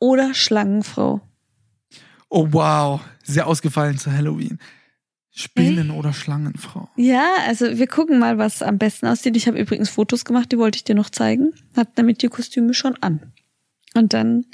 oder 0.00 0.34
Schlangenfrau. 0.34 1.20
Oh 2.34 2.48
wow, 2.50 3.00
sehr 3.22 3.46
ausgefallen 3.46 3.96
zu 3.96 4.10
Halloween. 4.10 4.58
Spinnen- 5.30 5.90
hey. 5.90 5.98
oder 5.98 6.12
Schlangenfrau. 6.12 6.88
Ja, 6.96 7.28
also 7.46 7.78
wir 7.78 7.86
gucken 7.86 8.18
mal, 8.18 8.38
was 8.38 8.60
am 8.60 8.78
besten 8.78 9.06
aussieht. 9.06 9.36
Ich 9.36 9.46
habe 9.46 9.58
übrigens 9.58 9.88
Fotos 9.88 10.24
gemacht, 10.24 10.50
die 10.50 10.58
wollte 10.58 10.76
ich 10.76 10.84
dir 10.84 10.96
noch 10.96 11.10
zeigen. 11.10 11.52
Hat 11.76 11.90
damit 11.94 12.22
die 12.22 12.28
Kostüme 12.28 12.74
schon 12.74 12.96
an. 13.00 13.32
Und 13.94 14.14
dann 14.14 14.46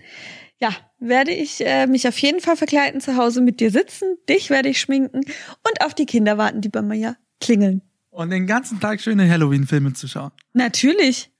ja, 0.59 0.69
werde 0.99 1.33
ich 1.33 1.65
äh, 1.67 1.87
mich 1.87 2.07
auf 2.07 2.19
jeden 2.19 2.41
Fall 2.41 2.57
verkleiden, 2.57 3.01
zu 3.01 3.17
Hause 3.17 3.41
mit 3.41 3.61
dir 3.61 3.71
sitzen, 3.71 4.17
dich 4.29 4.51
werde 4.51 4.69
ich 4.69 4.79
schminken 4.79 5.21
und 5.21 5.85
auf 5.85 5.95
die 5.95 6.05
Kinder 6.05 6.37
warten, 6.37 6.61
die 6.61 6.69
bei 6.69 6.83
mir 6.83 6.97
ja 6.97 7.17
klingeln. 7.41 7.81
Und 8.11 8.29
den 8.29 8.47
ganzen 8.47 8.79
Tag 8.79 9.01
schöne 9.01 9.27
Halloween-Filme 9.29 9.95
zu 9.95 10.07
schauen. 10.07 10.33
Natürlich. 10.53 11.31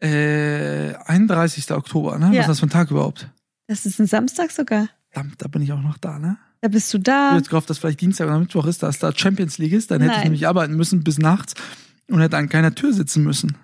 Äh, 0.00 0.92
31. 1.06 1.70
Oktober, 1.70 2.18
ne? 2.18 2.26
Ja. 2.26 2.30
Was 2.32 2.38
ist 2.40 2.48
das 2.48 2.60
für 2.60 2.66
ein 2.66 2.70
Tag 2.70 2.90
überhaupt? 2.90 3.30
Das 3.68 3.86
ist 3.86 3.98
ein 3.98 4.06
Samstag 4.06 4.50
sogar. 4.50 4.88
Verdammt, 5.10 5.42
da 5.42 5.48
bin 5.48 5.62
ich 5.62 5.72
auch 5.72 5.80
noch 5.80 5.98
da, 5.98 6.18
ne? 6.18 6.38
Da 6.60 6.68
bist 6.68 6.92
du 6.92 6.98
da. 6.98 7.30
Ich 7.30 7.38
hätte 7.38 7.50
gehofft, 7.50 7.70
dass 7.70 7.78
vielleicht 7.78 8.00
Dienstag 8.00 8.26
oder 8.26 8.38
Mittwoch 8.38 8.66
ist, 8.66 8.82
dass 8.82 8.98
da 8.98 9.12
Champions 9.14 9.58
League 9.58 9.72
ist. 9.72 9.90
Dann 9.90 10.00
hätte 10.00 10.12
Nein. 10.12 10.18
ich 10.18 10.24
nämlich 10.24 10.48
arbeiten 10.48 10.74
müssen 10.74 11.04
bis 11.04 11.18
nachts 11.18 11.54
und 12.08 12.20
hätte 12.20 12.36
an 12.36 12.48
keiner 12.48 12.74
Tür 12.74 12.92
sitzen 12.92 13.22
müssen. 13.22 13.56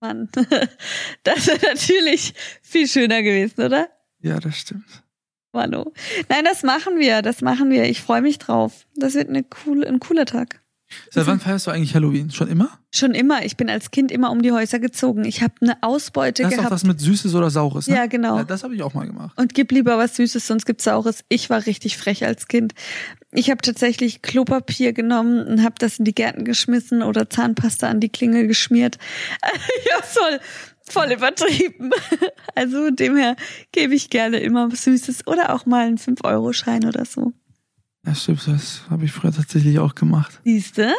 Mann, 0.00 0.28
das 1.22 1.46
wäre 1.46 1.66
natürlich 1.66 2.34
viel 2.62 2.88
schöner 2.88 3.22
gewesen, 3.22 3.62
oder? 3.62 3.88
Ja, 4.22 4.40
das 4.40 4.56
stimmt. 4.56 5.04
Manu. 5.52 5.92
Nein, 6.28 6.44
das 6.44 6.62
machen 6.62 6.98
wir, 6.98 7.22
das 7.22 7.42
machen 7.42 7.70
wir. 7.70 7.84
Ich 7.84 8.00
freue 8.00 8.22
mich 8.22 8.38
drauf. 8.38 8.86
Das 8.96 9.14
wird 9.14 9.28
eine 9.28 9.44
cool, 9.66 9.84
ein 9.84 10.00
cooler 10.00 10.24
Tag. 10.24 10.59
Seit 11.10 11.26
wann 11.26 11.40
feierst 11.40 11.66
du 11.66 11.70
eigentlich 11.70 11.94
Halloween? 11.94 12.30
Schon 12.30 12.48
immer? 12.48 12.68
Schon 12.92 13.14
immer. 13.14 13.44
Ich 13.44 13.56
bin 13.56 13.70
als 13.70 13.90
Kind 13.90 14.10
immer 14.10 14.30
um 14.30 14.42
die 14.42 14.52
Häuser 14.52 14.78
gezogen. 14.78 15.24
Ich 15.24 15.42
habe 15.42 15.54
eine 15.60 15.82
Ausbeute 15.82 16.42
das 16.42 16.50
gehabt. 16.50 16.58
Das 16.58 16.64
ist 16.64 16.66
auch 16.66 16.70
das 16.70 16.84
mit 16.84 17.00
Süßes 17.00 17.34
oder 17.34 17.50
Saures, 17.50 17.86
ne? 17.86 17.96
Ja, 17.96 18.06
genau. 18.06 18.38
Ja, 18.38 18.44
das 18.44 18.64
habe 18.64 18.74
ich 18.74 18.82
auch 18.82 18.94
mal 18.94 19.06
gemacht. 19.06 19.32
Und 19.36 19.54
gib 19.54 19.72
lieber 19.72 19.98
was 19.98 20.16
Süßes, 20.16 20.46
sonst 20.46 20.66
gibt's 20.66 20.84
Saures. 20.84 21.24
Ich 21.28 21.50
war 21.50 21.66
richtig 21.66 21.96
frech 21.96 22.24
als 22.24 22.48
Kind. 22.48 22.74
Ich 23.32 23.50
habe 23.50 23.62
tatsächlich 23.62 24.22
Klopapier 24.22 24.92
genommen 24.92 25.46
und 25.46 25.62
habe 25.62 25.76
das 25.78 25.98
in 25.98 26.04
die 26.04 26.14
Gärten 26.14 26.44
geschmissen 26.44 27.02
oder 27.02 27.30
Zahnpasta 27.30 27.88
an 27.88 28.00
die 28.00 28.08
Klingel 28.08 28.48
geschmiert. 28.48 28.98
ja, 29.88 30.02
voll, 30.02 30.40
voll 30.82 31.12
übertrieben. 31.12 31.90
Also 32.56 32.90
demher 32.90 33.36
gebe 33.72 33.94
ich 33.94 34.10
gerne 34.10 34.40
immer 34.40 34.70
was 34.70 34.84
Süßes 34.84 35.26
oder 35.26 35.54
auch 35.54 35.66
mal 35.66 35.86
einen 35.86 35.98
5-Euro-Schein 35.98 36.84
oder 36.84 37.06
so. 37.06 37.32
Ja, 38.06 38.14
stimmt, 38.14 38.46
das 38.46 38.82
habe 38.88 39.04
ich 39.04 39.12
früher 39.12 39.32
tatsächlich 39.32 39.78
auch 39.78 39.94
gemacht. 39.94 40.40
Siehste? 40.44 40.94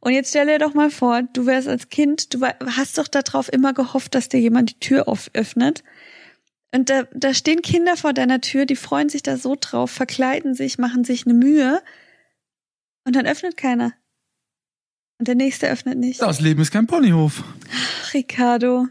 Und 0.00 0.12
jetzt 0.12 0.30
stell 0.30 0.46
dir 0.46 0.58
doch 0.58 0.74
mal 0.74 0.90
vor, 0.90 1.22
du 1.22 1.46
wärst 1.46 1.68
als 1.68 1.88
Kind, 1.88 2.34
du 2.34 2.40
hast 2.44 2.98
doch 2.98 3.08
darauf 3.08 3.52
immer 3.52 3.72
gehofft, 3.72 4.14
dass 4.14 4.28
dir 4.28 4.40
jemand 4.40 4.70
die 4.70 4.80
Tür 4.80 5.06
öffnet. 5.32 5.82
Und 6.72 6.90
da, 6.90 7.04
da 7.14 7.32
stehen 7.32 7.62
Kinder 7.62 7.96
vor 7.96 8.12
deiner 8.12 8.40
Tür, 8.40 8.66
die 8.66 8.76
freuen 8.76 9.08
sich 9.08 9.22
da 9.22 9.36
so 9.36 9.56
drauf, 9.58 9.90
verkleiden 9.90 10.54
sich, 10.54 10.78
machen 10.78 11.04
sich 11.04 11.26
eine 11.26 11.34
Mühe. 11.34 11.82
Und 13.04 13.16
dann 13.16 13.26
öffnet 13.26 13.56
keiner. 13.56 13.92
Und 15.18 15.28
der 15.28 15.36
nächste 15.36 15.68
öffnet 15.68 15.98
nicht. 15.98 16.20
Das 16.20 16.40
Leben 16.40 16.60
ist 16.60 16.72
kein 16.72 16.86
Ponyhof. 16.86 17.44
Ach, 17.72 18.14
Ricardo. 18.14 18.88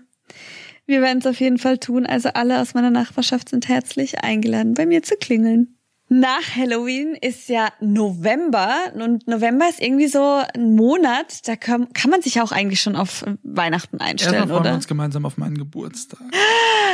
Wir 0.87 1.01
werden 1.01 1.19
es 1.19 1.27
auf 1.27 1.39
jeden 1.39 1.57
Fall 1.57 1.77
tun. 1.77 2.05
Also 2.05 2.29
alle 2.29 2.61
aus 2.61 2.73
meiner 2.73 2.91
Nachbarschaft 2.91 3.49
sind 3.49 3.67
herzlich 3.67 4.23
eingeladen, 4.23 4.73
bei 4.73 4.85
mir 4.85 5.03
zu 5.03 5.15
klingeln. 5.15 5.74
Nach 6.07 6.55
Halloween 6.55 7.15
ist 7.19 7.49
ja 7.49 7.69
November 7.79 8.75
und 8.93 9.27
November 9.27 9.67
ist 9.67 9.81
irgendwie 9.81 10.05
so 10.07 10.43
ein 10.53 10.75
Monat, 10.75 11.47
da 11.47 11.55
kann, 11.55 11.91
kann 11.93 12.11
man 12.11 12.21
sich 12.21 12.39
auch 12.41 12.51
eigentlich 12.51 12.79
schon 12.79 12.95
auf 12.95 13.25
Weihnachten 13.41 13.99
einstellen, 13.99 14.35
Erstmal 14.35 14.47
freuen 14.49 14.61
oder? 14.61 14.69
wir 14.71 14.75
uns 14.75 14.87
gemeinsam 14.87 15.25
auf 15.25 15.37
meinen 15.37 15.57
Geburtstag. 15.57 16.19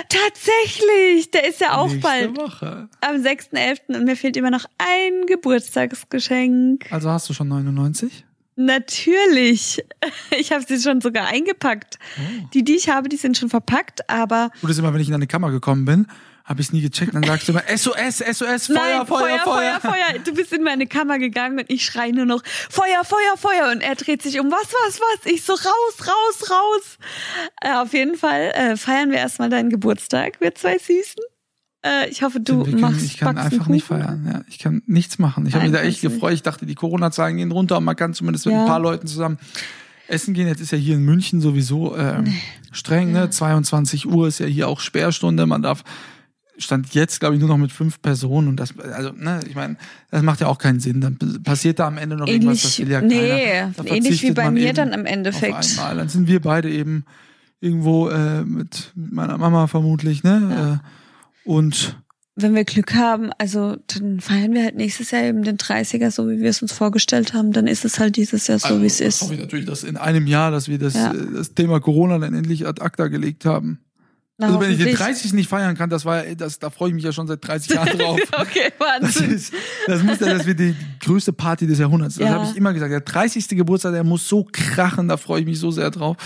Tatsächlich, 0.07 1.29
der 1.31 1.47
ist 1.47 1.59
ja 1.59 1.77
auch 1.77 1.87
Nächste 1.89 2.01
bald 2.01 2.37
Woche. 2.37 2.89
am 3.01 3.17
6.11. 3.17 3.97
und 3.97 4.05
mir 4.05 4.15
fehlt 4.15 4.37
immer 4.37 4.49
noch 4.49 4.65
ein 4.77 5.25
Geburtstagsgeschenk. 5.27 6.91
Also 6.91 7.09
hast 7.09 7.29
du 7.29 7.33
schon 7.33 7.47
99? 7.49 8.25
Natürlich. 8.55 9.83
Ich 10.39 10.51
habe 10.53 10.63
sie 10.65 10.79
schon 10.79 11.01
sogar 11.01 11.27
eingepackt. 11.27 11.99
Oh. 12.17 12.47
Die, 12.53 12.63
die 12.63 12.75
ich 12.75 12.89
habe, 12.89 13.09
die 13.09 13.17
sind 13.17 13.37
schon 13.37 13.49
verpackt, 13.49 14.09
aber 14.09 14.49
Gut 14.61 14.69
ist 14.69 14.79
immer, 14.79 14.93
wenn 14.93 15.01
ich 15.01 15.07
in 15.07 15.11
deine 15.11 15.27
Kammer 15.27 15.51
gekommen 15.51 15.83
bin, 15.85 16.07
habe 16.51 16.61
ich 16.61 16.67
es 16.67 16.73
nie 16.73 16.81
gecheckt, 16.81 17.15
dann 17.15 17.23
sagst 17.23 17.47
du 17.47 17.53
immer 17.53 17.63
SOS, 17.67 18.17
SOS, 18.19 18.67
Feuer, 18.67 18.75
Nein, 18.99 19.07
Feuer, 19.07 19.39
Feuer. 19.39 19.79
Feuer, 19.81 20.19
Du 20.23 20.33
bist 20.33 20.53
in 20.53 20.61
meine 20.63 20.85
Kammer 20.85 21.17
gegangen 21.17 21.57
und 21.59 21.65
ich 21.69 21.83
schreie 21.83 22.13
nur 22.13 22.25
noch 22.25 22.43
Feuer, 22.69 23.03
Feuer, 23.03 23.37
Feuer 23.37 23.71
und 23.71 23.81
er 23.81 23.95
dreht 23.95 24.21
sich 24.21 24.39
um. 24.39 24.51
Was, 24.51 24.67
was, 24.85 24.99
was? 24.99 25.31
Ich 25.31 25.43
so 25.43 25.53
raus, 25.53 26.07
raus, 26.07 26.51
raus. 26.51 26.97
Äh, 27.61 27.73
auf 27.73 27.93
jeden 27.93 28.15
Fall 28.17 28.51
äh, 28.53 28.77
feiern 28.77 29.09
wir 29.09 29.17
erstmal 29.17 29.49
deinen 29.49 29.69
Geburtstag, 29.71 30.39
wir 30.39 30.53
zwei 30.53 30.77
Süßen. 30.77 31.23
Äh, 31.83 32.09
ich 32.09 32.21
hoffe, 32.21 32.39
du 32.39 32.63
können, 32.63 32.79
machst 32.79 33.03
ich 33.03 33.17
kann 33.17 33.37
einfach 33.39 33.67
nicht 33.67 33.87
Kuchen. 33.87 34.01
feiern. 34.03 34.29
Ja, 34.31 34.41
ich 34.47 34.59
kann 34.59 34.83
nichts 34.85 35.17
machen. 35.17 35.47
Ich 35.47 35.55
habe 35.55 35.63
mich 35.63 35.73
da 35.73 35.79
echt 35.81 36.03
nicht. 36.03 36.13
gefreut. 36.13 36.33
Ich 36.33 36.43
dachte, 36.43 36.67
die 36.67 36.75
Corona-Zahlen 36.75 37.37
gehen 37.37 37.51
runter 37.51 37.77
und 37.79 37.85
man 37.85 37.95
kann 37.95 38.13
zumindest 38.13 38.45
mit 38.45 38.53
Ja. 38.53 38.61
ein 38.61 38.67
paar 38.67 38.79
Leuten 38.79 39.07
zusammen 39.07 39.39
essen 40.07 40.33
gehen. 40.33 40.47
Jetzt 40.47 40.59
ist 40.61 40.71
ja 40.71 40.77
hier 40.77 40.95
in 40.95 41.05
München 41.05 41.41
sowieso 41.41 41.95
ähm, 41.97 42.31
streng, 42.71 43.13
ne? 43.13 43.29
22 43.29 44.05
Uhr 44.07 44.27
ist 44.27 44.39
ja 44.39 44.45
hier 44.45 44.67
auch 44.67 44.79
Sperrstunde. 44.81 45.45
Man 45.47 45.61
darf 45.61 45.83
stand 46.61 46.93
jetzt, 46.93 47.19
glaube 47.19 47.35
ich, 47.35 47.39
nur 47.41 47.49
noch 47.49 47.57
mit 47.57 47.71
fünf 47.71 48.01
Personen 48.01 48.47
und 48.47 48.57
das, 48.57 48.77
also, 48.79 49.11
ne, 49.11 49.39
ich 49.47 49.55
meine, 49.55 49.77
das 50.09 50.21
macht 50.23 50.41
ja 50.41 50.47
auch 50.47 50.57
keinen 50.57 50.79
Sinn. 50.79 51.01
Dann 51.01 51.17
passiert 51.43 51.79
da 51.79 51.87
am 51.87 51.97
Ende 51.97 52.15
noch 52.15 52.27
irgendwas, 52.27 52.61
das 52.61 52.79
Ähnlich, 52.79 52.87
will 52.87 52.93
ja 52.93 53.01
nee, 53.01 53.71
keiner. 53.73 53.91
Ähnlich 53.95 54.21
wie 54.23 54.31
bei 54.31 54.49
mir 54.51 54.73
dann 54.73 54.93
im 54.93 55.05
Endeffekt. 55.05 55.77
Dann 55.77 56.09
sind 56.09 56.27
wir 56.27 56.39
beide 56.41 56.69
eben 56.69 57.05
irgendwo 57.59 58.09
äh, 58.09 58.43
mit, 58.43 58.91
meiner 58.95 59.37
Mama 59.37 59.67
vermutlich, 59.67 60.23
ne? 60.23 60.81
Äh, 60.83 61.49
und 61.49 61.97
Wenn 62.35 62.55
wir 62.55 62.63
Glück 62.65 62.95
haben, 62.95 63.31
also 63.37 63.77
dann 63.87 64.19
feiern 64.19 64.53
wir 64.53 64.63
halt 64.63 64.75
nächstes 64.75 65.11
Jahr 65.11 65.23
eben 65.23 65.43
den 65.43 65.57
30er, 65.57 66.11
so 66.11 66.29
wie 66.29 66.39
wir 66.39 66.49
es 66.49 66.61
uns 66.61 66.71
vorgestellt 66.71 67.33
haben. 67.33 67.51
Dann 67.51 67.67
ist 67.67 67.83
es 67.85 67.99
halt 67.99 68.15
dieses 68.15 68.47
Jahr 68.47 68.57
so, 68.59 68.81
wie 68.81 68.85
es 68.85 69.01
Also, 69.01 69.03
ist. 69.05 69.21
Hoffe 69.21 69.33
ich 69.35 69.39
natürlich, 69.41 69.65
dass 69.65 69.83
in 69.83 69.97
einem 69.97 70.27
Jahr, 70.27 70.49
dass 70.51 70.67
wir 70.67 70.79
das, 70.79 70.93
Ja. 70.93 71.13
äh, 71.13 71.17
das 71.35 71.53
Thema 71.53 71.79
Corona 71.79 72.17
dann 72.19 72.33
endlich 72.33 72.65
ad 72.67 72.81
acta 72.81 73.07
gelegt 73.07 73.45
haben. 73.45 73.79
Na, 74.41 74.47
also 74.47 74.59
wenn 74.59 74.71
ich 74.71 74.77
den 74.77 74.87
hoffentlich. 74.87 74.97
30. 75.21 75.33
nicht 75.33 75.47
feiern 75.49 75.77
kann, 75.77 75.89
das 75.89 76.03
war 76.03 76.23
das, 76.35 76.59
da 76.59 76.69
freue 76.69 76.89
ich 76.89 76.95
mich 76.95 77.03
ja 77.03 77.11
schon 77.13 77.27
seit 77.27 77.45
30 77.47 77.73
Jahren 77.75 77.97
drauf. 77.97 78.19
okay, 78.37 78.71
Das, 78.77 79.15
Wahnsinn. 79.15 79.31
ist, 79.31 79.53
das 79.87 80.03
muss 80.03 80.19
ja, 80.19 80.33
das 80.33 80.45
wird 80.45 80.59
die 80.59 80.75
größte 80.99 81.31
Party 81.31 81.67
des 81.67 81.79
Jahrhunderts. 81.79 82.15
Das 82.15 82.27
Ja. 82.27 82.33
habe 82.33 82.45
ich 82.49 82.57
immer 82.57 82.73
gesagt. 82.73 82.91
Der 82.91 83.01
30. 83.01 83.47
Geburtstag, 83.49 83.93
der 83.93 84.03
muss 84.03 84.27
so 84.27 84.45
krachen, 84.51 85.07
da 85.07 85.17
freue 85.17 85.41
ich 85.41 85.45
mich 85.45 85.59
so 85.59 85.71
sehr 85.71 85.91
drauf. 85.91 86.17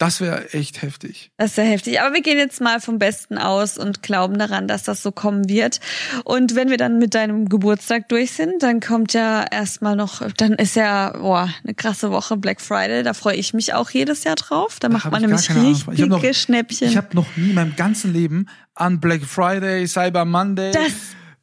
Das 0.00 0.22
wäre 0.22 0.54
echt 0.54 0.80
heftig. 0.80 1.30
Das 1.36 1.50
ist 1.50 1.56
sehr 1.56 1.66
heftig. 1.66 2.00
Aber 2.00 2.14
wir 2.14 2.22
gehen 2.22 2.38
jetzt 2.38 2.58
mal 2.62 2.80
vom 2.80 2.98
Besten 2.98 3.36
aus 3.36 3.76
und 3.76 4.02
glauben 4.02 4.38
daran, 4.38 4.66
dass 4.66 4.82
das 4.82 5.02
so 5.02 5.12
kommen 5.12 5.46
wird. 5.50 5.78
Und 6.24 6.54
wenn 6.56 6.70
wir 6.70 6.78
dann 6.78 6.98
mit 6.98 7.14
deinem 7.14 7.50
Geburtstag 7.50 8.08
durch 8.08 8.32
sind, 8.32 8.62
dann 8.62 8.80
kommt 8.80 9.12
ja 9.12 9.44
erstmal 9.50 9.96
noch, 9.96 10.22
dann 10.38 10.54
ist 10.54 10.74
ja 10.74 11.10
boah, 11.18 11.50
eine 11.62 11.74
krasse 11.74 12.10
Woche 12.10 12.38
Black 12.38 12.62
Friday. 12.62 13.02
Da 13.02 13.12
freue 13.12 13.36
ich 13.36 13.52
mich 13.52 13.74
auch 13.74 13.90
jedes 13.90 14.24
Jahr 14.24 14.36
drauf. 14.36 14.78
Da 14.80 14.88
macht 14.88 15.10
man 15.12 15.20
nämlich 15.20 15.50
richtige 15.50 16.06
noch- 16.08 16.24
Schnäppchen. 16.34 16.88
Ich 16.88 16.96
habe 16.96 17.08
noch 17.14 17.36
nie 17.36 17.50
in 17.50 17.54
meinem 17.54 17.76
ganzen 17.76 18.10
Leben 18.14 18.46
an 18.74 19.00
Black 19.00 19.22
Friday, 19.22 19.86
Cyber 19.86 20.24
Monday, 20.24 20.72
Das- 20.72 20.80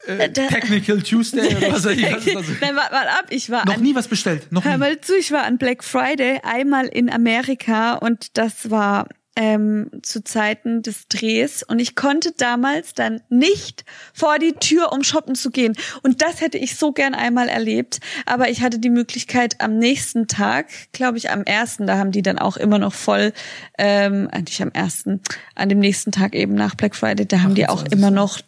äh, 0.08 0.30
da- 0.32 0.48
Technical 0.48 1.02
Tuesday 1.02 1.56
oder 1.56 1.72
was, 1.74 1.86
weiß 1.86 1.98
ich, 1.98 2.04
ist 2.04 2.36
das? 2.36 2.46
Nein, 2.62 2.76
warte, 2.76 2.94
warte 2.94 3.10
ab. 3.12 3.26
Ich 3.30 3.50
war 3.50 3.66
Noch 3.66 3.76
an 3.76 3.82
nie 3.82 3.96
was 3.96 4.08
bestellt. 4.08 4.52
Noch 4.52 4.64
Hör 4.66 4.74
nie. 4.74 4.78
mal 4.78 5.02
zu, 5.02 5.16
ich 5.18 5.32
war 5.32 5.44
an 5.44 5.58
Black 5.58 5.84
Friday 5.84 6.40
einmal 6.44 6.88
in 6.88 7.10
Amerika 7.12 7.96
und 7.96 8.38
das 8.38 8.70
war 8.72 9.08
ähm, 9.40 9.92
zu 10.02 10.24
Zeiten 10.24 10.82
des 10.82 11.08
Drehs 11.10 11.62
und 11.62 11.78
ich 11.78 11.96
konnte 11.96 12.32
damals 12.36 12.96
dann 12.96 13.22
nicht 13.30 13.86
vor 14.12 14.40
die 14.40 14.54
Tür, 14.54 14.92
um 14.92 15.04
shoppen 15.04 15.36
zu 15.36 15.52
gehen. 15.52 15.76
Und 16.02 16.24
das 16.24 16.42
hätte 16.42 16.58
ich 16.58 16.76
so 16.76 16.92
gern 16.92 17.14
einmal 17.14 17.48
erlebt. 17.48 18.00
Aber 18.26 18.50
ich 18.50 18.64
hatte 18.64 18.80
die 18.80 18.90
Möglichkeit 18.90 19.62
am 19.62 19.78
nächsten 19.78 20.28
Tag, 20.28 20.70
glaube 20.92 21.20
ich 21.20 21.30
am 21.30 21.44
ersten, 21.44 21.86
da 21.86 22.00
haben 22.00 22.12
die 22.12 22.24
dann 22.24 22.40
auch 22.40 22.58
immer 22.58 22.80
noch 22.80 22.96
voll, 22.96 23.32
ähm, 23.78 24.28
nicht 24.40 24.60
am 24.60 24.72
ersten, 24.72 25.22
an 25.54 25.70
dem 25.70 25.78
nächsten 25.78 26.12
Tag 26.12 26.34
eben 26.34 26.56
nach 26.56 26.74
Black 26.74 26.96
Friday, 26.96 27.28
da 27.28 27.42
haben 27.42 27.54
die 27.54 27.68
auch 27.68 27.84
28. 27.84 27.94
immer 28.00 28.10
noch 28.10 28.40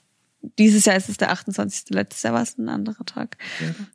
dieses 0.41 0.85
Jahr 0.85 0.95
ist 0.95 1.09
es 1.09 1.17
der 1.17 1.31
28. 1.31 1.89
Letztes 1.89 2.23
Jahr 2.23 2.33
war 2.33 2.41
es 2.41 2.57
ein 2.57 2.69
anderer 2.69 3.05
Tag. 3.05 3.37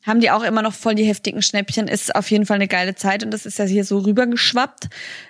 Haben 0.03 0.21
die 0.21 0.31
auch 0.31 0.43
immer 0.43 0.61
noch 0.61 0.75
voll 0.75 0.95
die 0.95 1.05
heftigen 1.05 1.41
Schnäppchen. 1.41 1.89
Ist 1.89 2.15
auf 2.15 2.31
jeden 2.31 2.45
Fall 2.45 2.57
eine 2.57 2.69
geile 2.69 2.95
Zeit 2.95 3.25
und 3.25 3.31
das 3.31 3.47
ist 3.47 3.59
ja 3.59 3.65
hier 3.65 3.85
so 3.85 3.99
rübergeschwappt. 3.99 4.89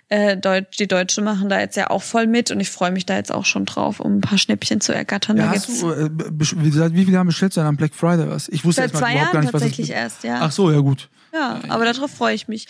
Äh, 0.09 0.37
Deutsch, 0.37 0.77
die 0.79 0.89
Deutschen 0.89 1.25
machen 1.25 1.49
da 1.49 1.61
jetzt 1.61 1.77
ja 1.77 1.91
auch 1.91 2.03
voll 2.03 2.27
mit 2.27 2.51
und 2.51 2.59
ich 2.59 2.71
freue 2.71 2.91
mich 2.91 3.07
da 3.07 3.15
jetzt 3.15 3.33
auch 3.33 3.45
schon 3.45 3.65
drauf, 3.65 4.01
um 4.01 4.17
ein 4.17 4.21
paar 4.21 4.39
Schnäppchen 4.39 4.81
zu 4.81 4.93
ergattern. 4.93 5.37
Ja, 5.37 5.47
da 5.47 5.51
hast 5.53 5.83
du, 5.83 5.91
äh, 5.91 6.11
wie, 6.11 6.71
gesagt, 6.71 6.95
wie 6.95 7.05
viele 7.05 7.19
haben 7.19 7.29
bestellt 7.29 7.53
sein 7.53 7.67
am 7.67 7.77
Black 7.77 7.95
Friday 7.95 8.29
was? 8.29 8.49
Ich 8.49 8.65
wusste 8.65 8.83
seit 8.83 8.91
zwei 8.91 9.13
überhaupt 9.13 9.15
gar 9.15 9.35
Jahren 9.35 9.41
nicht, 9.45 9.55
was 9.55 9.63
tatsächlich 9.63 9.89
das 9.89 9.97
erst, 9.97 10.25
ja. 10.25 10.39
Ach 10.41 10.53
so, 10.53 10.71
ja 10.71 10.81
gut. 10.81 11.09
ja, 11.33 11.61
aber 11.69 11.85
darauf 11.85 12.11
freue 12.11 12.35
ich 12.35 12.49
mich. 12.49 12.67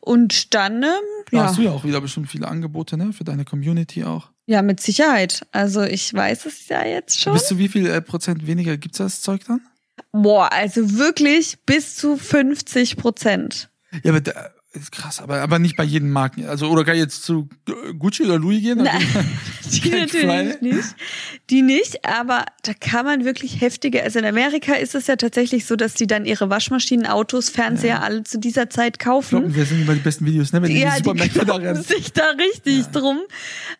Und 0.00 0.54
dann, 0.54 0.82
ähm, 0.82 0.90
Da 1.30 1.36
ja, 1.36 1.44
hast 1.44 1.58
du 1.58 1.62
ja 1.62 1.72
auch 1.72 1.84
wieder 1.84 2.00
bestimmt 2.00 2.30
viele 2.30 2.48
Angebote, 2.48 2.96
ne? 2.96 3.12
Für 3.12 3.24
deine 3.24 3.44
Community 3.44 4.04
auch. 4.04 4.31
Ja, 4.46 4.62
mit 4.62 4.80
Sicherheit. 4.80 5.46
Also 5.52 5.82
ich 5.82 6.12
weiß 6.12 6.46
es 6.46 6.68
ja 6.68 6.84
jetzt 6.84 7.20
schon. 7.20 7.32
Bis 7.32 7.46
zu 7.46 7.58
wie 7.58 7.68
viel 7.68 7.86
äh, 7.86 8.00
Prozent 8.00 8.46
weniger 8.46 8.76
gibt's 8.76 8.98
das 8.98 9.20
Zeug 9.20 9.42
dann? 9.46 9.60
Boah, 10.12 10.52
also 10.52 10.96
wirklich 10.98 11.58
bis 11.64 11.96
zu 11.96 12.16
50 12.16 12.96
Prozent. 12.96 13.70
Ja, 14.02 14.10
aber 14.10 14.20
da, 14.20 14.50
ist 14.74 14.92
krass, 14.92 15.20
aber, 15.20 15.40
aber 15.42 15.58
nicht 15.58 15.76
bei 15.76 15.84
jedem 15.84 16.10
Marken. 16.10 16.46
Also, 16.46 16.68
oder 16.68 16.84
kann 16.84 16.94
ich 16.94 17.00
jetzt 17.00 17.24
zu 17.24 17.48
Gucci 17.98 18.24
oder 18.24 18.38
Louis 18.38 18.62
gehen? 18.62 18.78
Nein, 18.78 19.02
die 19.70 19.80
Black 19.80 20.12
natürlich 20.12 20.60
nicht. 20.60 20.94
Die 21.50 21.62
nicht, 21.62 22.04
aber 22.06 22.46
da 22.62 22.72
kann 22.72 23.04
man 23.04 23.24
wirklich 23.24 23.60
heftige, 23.60 24.02
also 24.02 24.18
in 24.18 24.24
Amerika 24.24 24.74
ist 24.74 24.94
es 24.94 25.06
ja 25.06 25.16
tatsächlich 25.16 25.66
so, 25.66 25.76
dass 25.76 25.94
die 25.94 26.06
dann 26.06 26.24
ihre 26.24 26.48
Waschmaschinen, 26.48 27.06
Autos, 27.06 27.50
Fernseher 27.50 28.02
alle 28.02 28.24
zu 28.24 28.38
dieser 28.38 28.70
Zeit 28.70 28.98
kaufen. 28.98 29.40
Kloppen, 29.40 29.54
wir 29.54 29.66
sind 29.66 29.82
immer 29.82 29.94
die 29.94 30.00
besten 30.00 30.24
Videos, 30.24 30.52
ne? 30.52 30.62
Wenn 30.62 30.70
die 30.70 30.80
Ja, 30.80 30.96
die 30.96 31.02
die 31.02 31.38
rennen. 31.50 31.82
sich 31.82 32.12
da 32.12 32.30
richtig 32.30 32.86
drum. 32.86 33.20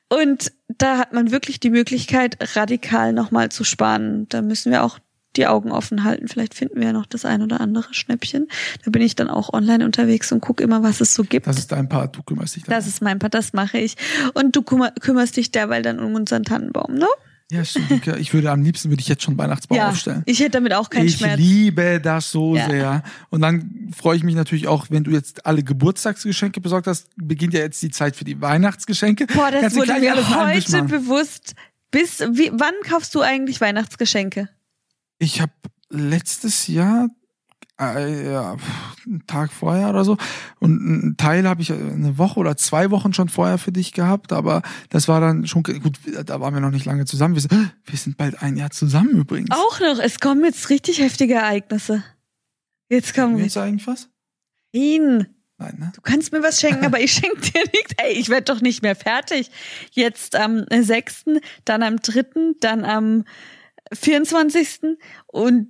Und 0.09 0.53
da 0.79 0.99
hat 0.99 1.13
man 1.13 1.31
wirklich 1.31 1.59
die 1.59 1.71
Möglichkeit, 1.71 2.37
radikal 2.57 3.13
nochmal 3.13 3.51
zu 3.51 3.65
sparen. 3.65 4.27
Da 4.29 4.43
müssen 4.43 4.71
wir 4.71 4.85
auch 4.85 4.99
die 5.37 5.47
Augen 5.47 5.73
offen 5.73 6.05
halten. 6.05 6.29
Vielleicht 6.29 6.55
finden 6.55 6.79
wir 6.81 6.89
ja 6.89 6.93
noch 6.93 7.07
das 7.07 7.25
ein 7.25 7.43
oder 7.43 7.61
andere 7.61 7.93
Schnäppchen. 7.95 8.49
Da 8.85 8.91
bin 8.91 9.03
ich 9.03 9.17
dann 9.17 9.29
auch 9.29 9.53
online 9.53 9.85
unterwegs 9.85 10.31
und 10.33 10.41
gucke 10.41 10.63
immer, 10.63 10.83
was 10.83 11.01
es 11.01 11.15
so 11.15 11.25
gibt. 11.25 11.47
Das 11.47 11.59
ist 11.59 11.73
dein 11.73 11.89
Part, 11.89 12.17
du 12.17 12.23
kümmerst 12.23 12.57
dich 12.57 12.65
darum. 12.65 12.79
Das 12.79 12.87
ist 12.87 13.03
mein 13.03 13.19
Part, 13.19 13.35
das 13.35 13.53
mache 13.53 13.79
ich. 13.79 13.97
Und 14.35 14.55
du 14.57 14.63
kümmer, 14.63 14.91
kümmerst 15.01 15.37
dich 15.37 15.51
derweil 15.51 15.83
dann 15.83 15.99
um 16.01 16.15
unseren 16.15 16.45
Tannenbaum, 16.45 16.95
ne? 16.95 17.07
Ja, 17.51 17.67
stimmt. 17.67 18.07
Ich 18.07 18.33
würde 18.33 18.51
am 18.51 18.63
liebsten 18.63 18.89
würde 18.89 19.03
ich 19.03 19.09
jetzt 19.09 19.23
schon 19.25 19.37
Weihnachtsbaum 19.37 19.79
aufstellen. 19.79 20.23
ich 20.25 20.41
hätte 20.41 20.53
damit 20.53 20.73
auch 20.73 20.89
keinen 20.89 21.07
ich 21.07 21.19
Schmerz. 21.19 21.39
liebe 21.39 22.01
das 22.01 22.31
so 22.31 22.57
Ja. 22.57 22.67
sehr. 22.67 23.03
Und 23.29 23.43
dann 23.43 23.91
freue 23.95 24.17
ich 24.17 24.23
mich 24.23 24.35
natürlich 24.35 24.69
auch, 24.69 24.87
wenn 24.89 25.05
du 25.05 25.11
jetzt 25.11 25.45
alle 25.45 25.63
Geburtstagsgeschenke 25.63 26.63
besorgt 26.63 26.87
hast, 26.87 27.09
beginnt 27.17 27.53
ja 27.53 27.61
jetzt 27.61 27.83
die 27.83 27.91
Zeit 27.91 28.17
für 28.17 28.25
die 28.25 28.41
Weihnachtsgeschenke. 28.41 29.27
Boah, 29.27 29.51
das 29.51 29.61
Kannst 29.61 29.77
wurde 29.77 30.01
mir 30.01 30.15
heute 30.15 30.83
bewusst. 30.85 31.55
Bis, 31.91 32.21
wie, 32.21 32.51
wann 32.55 32.73
kaufst 32.89 33.15
du 33.15 33.21
eigentlich 33.21 33.61
Weihnachtsgeschenke? 33.61 34.49
Ich 35.23 35.41
habe 35.41 35.53
letztes 35.89 36.67
Jahr 36.67 37.09
äh, 37.81 38.33
ja, 38.33 38.57
einen 39.07 39.27
Tag 39.27 39.53
vorher 39.53 39.89
oder 39.89 40.05
so 40.05 40.17
und 40.59 40.81
einen 40.81 41.17
Teil 41.17 41.49
habe 41.49 41.63
ich 41.63 41.71
äh, 41.71 41.75
eine 41.75 42.19
Woche 42.19 42.41
oder 42.41 42.57
zwei 42.57 42.91
Wochen 42.91 43.13
schon 43.13 43.29
vorher 43.29 43.59
für 43.59 43.71
dich 43.71 43.93
gehabt, 43.93 44.33
aber 44.33 44.63
das 44.91 45.07
war 45.07 45.21
dann 45.21 45.47
schon 45.47 45.63
gut, 45.63 45.99
da 46.27 46.41
waren 46.41 46.55
wir 46.55 46.61
noch 46.61 46.71
nicht 46.71 46.87
lange 46.87 47.05
zusammen. 47.05 47.35
Wir 47.35 47.43
sind, 47.43 47.53
wir 47.85 47.99
sind 47.99 48.17
bald 48.17 48.43
ein 48.43 48.57
Jahr 48.57 48.71
zusammen 48.71 49.11
übrigens. 49.11 49.51
Auch 49.53 49.79
noch, 49.79 50.01
es 50.01 50.19
kommen 50.19 50.45
jetzt 50.45 50.71
richtig 50.71 50.99
heftige 50.99 51.35
Ereignisse. 51.35 52.03
Jetzt 52.89 53.15
kommen 53.15 53.37
wir 53.37 53.45
jetzt 53.45 53.57
eigentlich 53.57 53.87
was? 53.87 54.09
ihn. 54.73 55.27
Nein, 55.59 55.77
ne? 55.79 55.93
Du 55.95 56.01
kannst 56.01 56.33
mir 56.33 56.43
was 56.43 56.61
schenken, 56.61 56.85
aber 56.85 56.99
ich 56.99 57.13
schenke 57.13 57.41
dir 57.41 57.63
nichts. 57.73 57.93
Ey, 57.99 58.15
ich 58.15 58.29
werde 58.29 58.53
doch 58.53 58.61
nicht 58.61 58.83
mehr 58.83 58.97
fertig. 58.97 59.51
Jetzt 59.93 60.35
am 60.35 60.65
6., 60.69 61.25
dann 61.65 61.83
am 61.83 61.99
3., 61.99 62.55
dann 62.61 62.85
am 62.85 63.25
24. 63.93 64.81
Und 65.27 65.69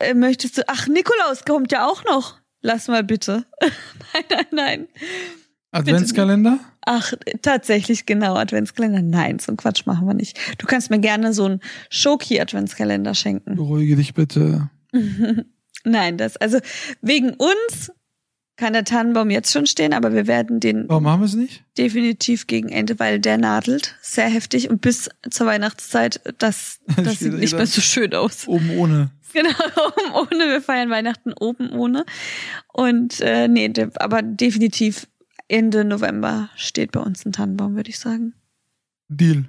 äh, 0.00 0.14
möchtest 0.14 0.58
du. 0.58 0.62
Ach, 0.66 0.86
Nikolaus 0.88 1.44
kommt 1.44 1.72
ja 1.72 1.86
auch 1.86 2.04
noch. 2.04 2.38
Lass 2.60 2.88
mal 2.88 3.04
bitte. 3.04 3.44
nein, 3.60 4.24
nein, 4.30 4.46
nein. 4.50 4.88
Adventskalender? 5.70 6.60
Ach, 6.86 7.12
tatsächlich 7.42 8.06
genau, 8.06 8.36
Adventskalender. 8.36 9.02
Nein, 9.02 9.38
so 9.38 9.50
einen 9.50 9.56
Quatsch 9.56 9.86
machen 9.86 10.06
wir 10.06 10.14
nicht. 10.14 10.38
Du 10.58 10.66
kannst 10.66 10.90
mir 10.90 11.00
gerne 11.00 11.32
so 11.32 11.46
einen 11.46 11.60
Schoki-Adventskalender 11.90 13.14
schenken. 13.14 13.56
Beruhige 13.56 13.96
dich 13.96 14.14
bitte. 14.14 14.70
Nein, 15.84 16.16
das, 16.16 16.36
also 16.36 16.58
wegen 17.02 17.34
uns 17.34 17.92
kann 18.56 18.72
der 18.72 18.84
Tannenbaum 18.84 19.30
jetzt 19.30 19.52
schon 19.52 19.66
stehen, 19.66 19.92
aber 19.92 20.12
wir 20.12 20.26
werden 20.26 20.60
den. 20.60 20.88
Warum 20.88 21.04
machen 21.04 21.20
wir 21.20 21.26
es 21.26 21.34
nicht? 21.34 21.64
Definitiv 21.76 22.46
gegen 22.46 22.68
Ende, 22.68 22.98
weil 22.98 23.18
der 23.18 23.38
nadelt 23.38 23.96
sehr 24.00 24.28
heftig 24.28 24.70
und 24.70 24.80
bis 24.80 25.08
zur 25.30 25.46
Weihnachtszeit, 25.46 26.20
das, 26.38 26.80
das 26.96 27.18
sieht 27.18 27.34
nicht 27.34 27.54
mehr 27.54 27.66
so 27.66 27.80
schön 27.80 28.14
aus. 28.14 28.46
Oben 28.46 28.70
ohne. 28.70 29.10
Genau, 29.34 29.50
oben 29.50 30.14
ohne. 30.14 30.48
Wir 30.48 30.62
feiern 30.62 30.90
Weihnachten 30.90 31.32
oben 31.32 31.72
ohne. 31.72 32.06
Und 32.72 33.20
äh, 33.20 33.48
nee, 33.48 33.68
aber 33.96 34.22
definitiv 34.22 35.08
Ende 35.48 35.84
November 35.84 36.50
steht 36.54 36.92
bei 36.92 37.00
uns 37.00 37.26
ein 37.26 37.32
Tannenbaum, 37.32 37.74
würde 37.74 37.90
ich 37.90 37.98
sagen. 37.98 38.34
Deal. 39.08 39.46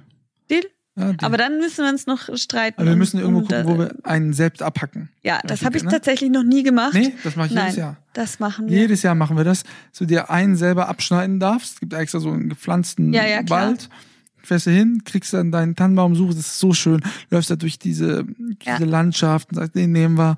Deal? 0.50 0.64
Ja, 0.98 1.12
Aber 1.20 1.36
dann 1.36 1.58
müssen 1.58 1.84
wir 1.84 1.90
uns 1.90 2.06
noch 2.06 2.34
streiten. 2.36 2.80
Aber 2.80 2.88
wir 2.88 2.96
müssen 2.96 3.20
irgendwo 3.20 3.42
gucken, 3.42 3.66
wo 3.66 3.78
wir 3.78 3.94
einen 4.04 4.32
selbst 4.32 4.62
abhacken. 4.62 5.10
Ja, 5.22 5.40
das 5.44 5.62
habe 5.62 5.76
ich 5.76 5.84
ne? 5.84 5.90
tatsächlich 5.90 6.30
noch 6.30 6.42
nie 6.42 6.62
gemacht. 6.62 6.94
Nee, 6.94 7.12
das 7.22 7.36
mache 7.36 7.48
ich 7.48 7.54
Nein, 7.54 7.64
jedes 7.64 7.76
Jahr. 7.76 7.96
Das 8.14 8.38
machen 8.38 8.68
wir. 8.68 8.78
Jedes 8.78 9.02
Jahr 9.02 9.14
machen 9.14 9.36
wir 9.36 9.44
das. 9.44 9.64
So 9.92 10.06
dir 10.06 10.30
einen 10.30 10.56
selber 10.56 10.88
abschneiden 10.88 11.38
darfst. 11.38 11.74
Es 11.74 11.80
gibt 11.80 11.92
extra 11.92 12.18
so 12.18 12.30
einen 12.30 12.48
gepflanzten 12.48 13.12
ja, 13.12 13.26
ja, 13.26 13.46
Wald. 13.48 13.90
Fährst 14.38 14.66
du 14.66 14.70
hin, 14.70 15.02
kriegst 15.04 15.34
dann 15.34 15.52
deinen 15.52 15.76
Tannenbaum, 15.76 16.14
suchst, 16.14 16.38
das 16.38 16.46
ist 16.46 16.58
so 16.60 16.72
schön. 16.72 17.02
Läufst 17.30 17.50
da 17.50 17.56
durch 17.56 17.78
diese, 17.78 18.24
diese. 18.64 18.84
Landschaft 18.84 19.50
und 19.50 19.56
sagst, 19.56 19.74
den 19.74 19.92
nehmen 19.92 20.16
wir, 20.16 20.36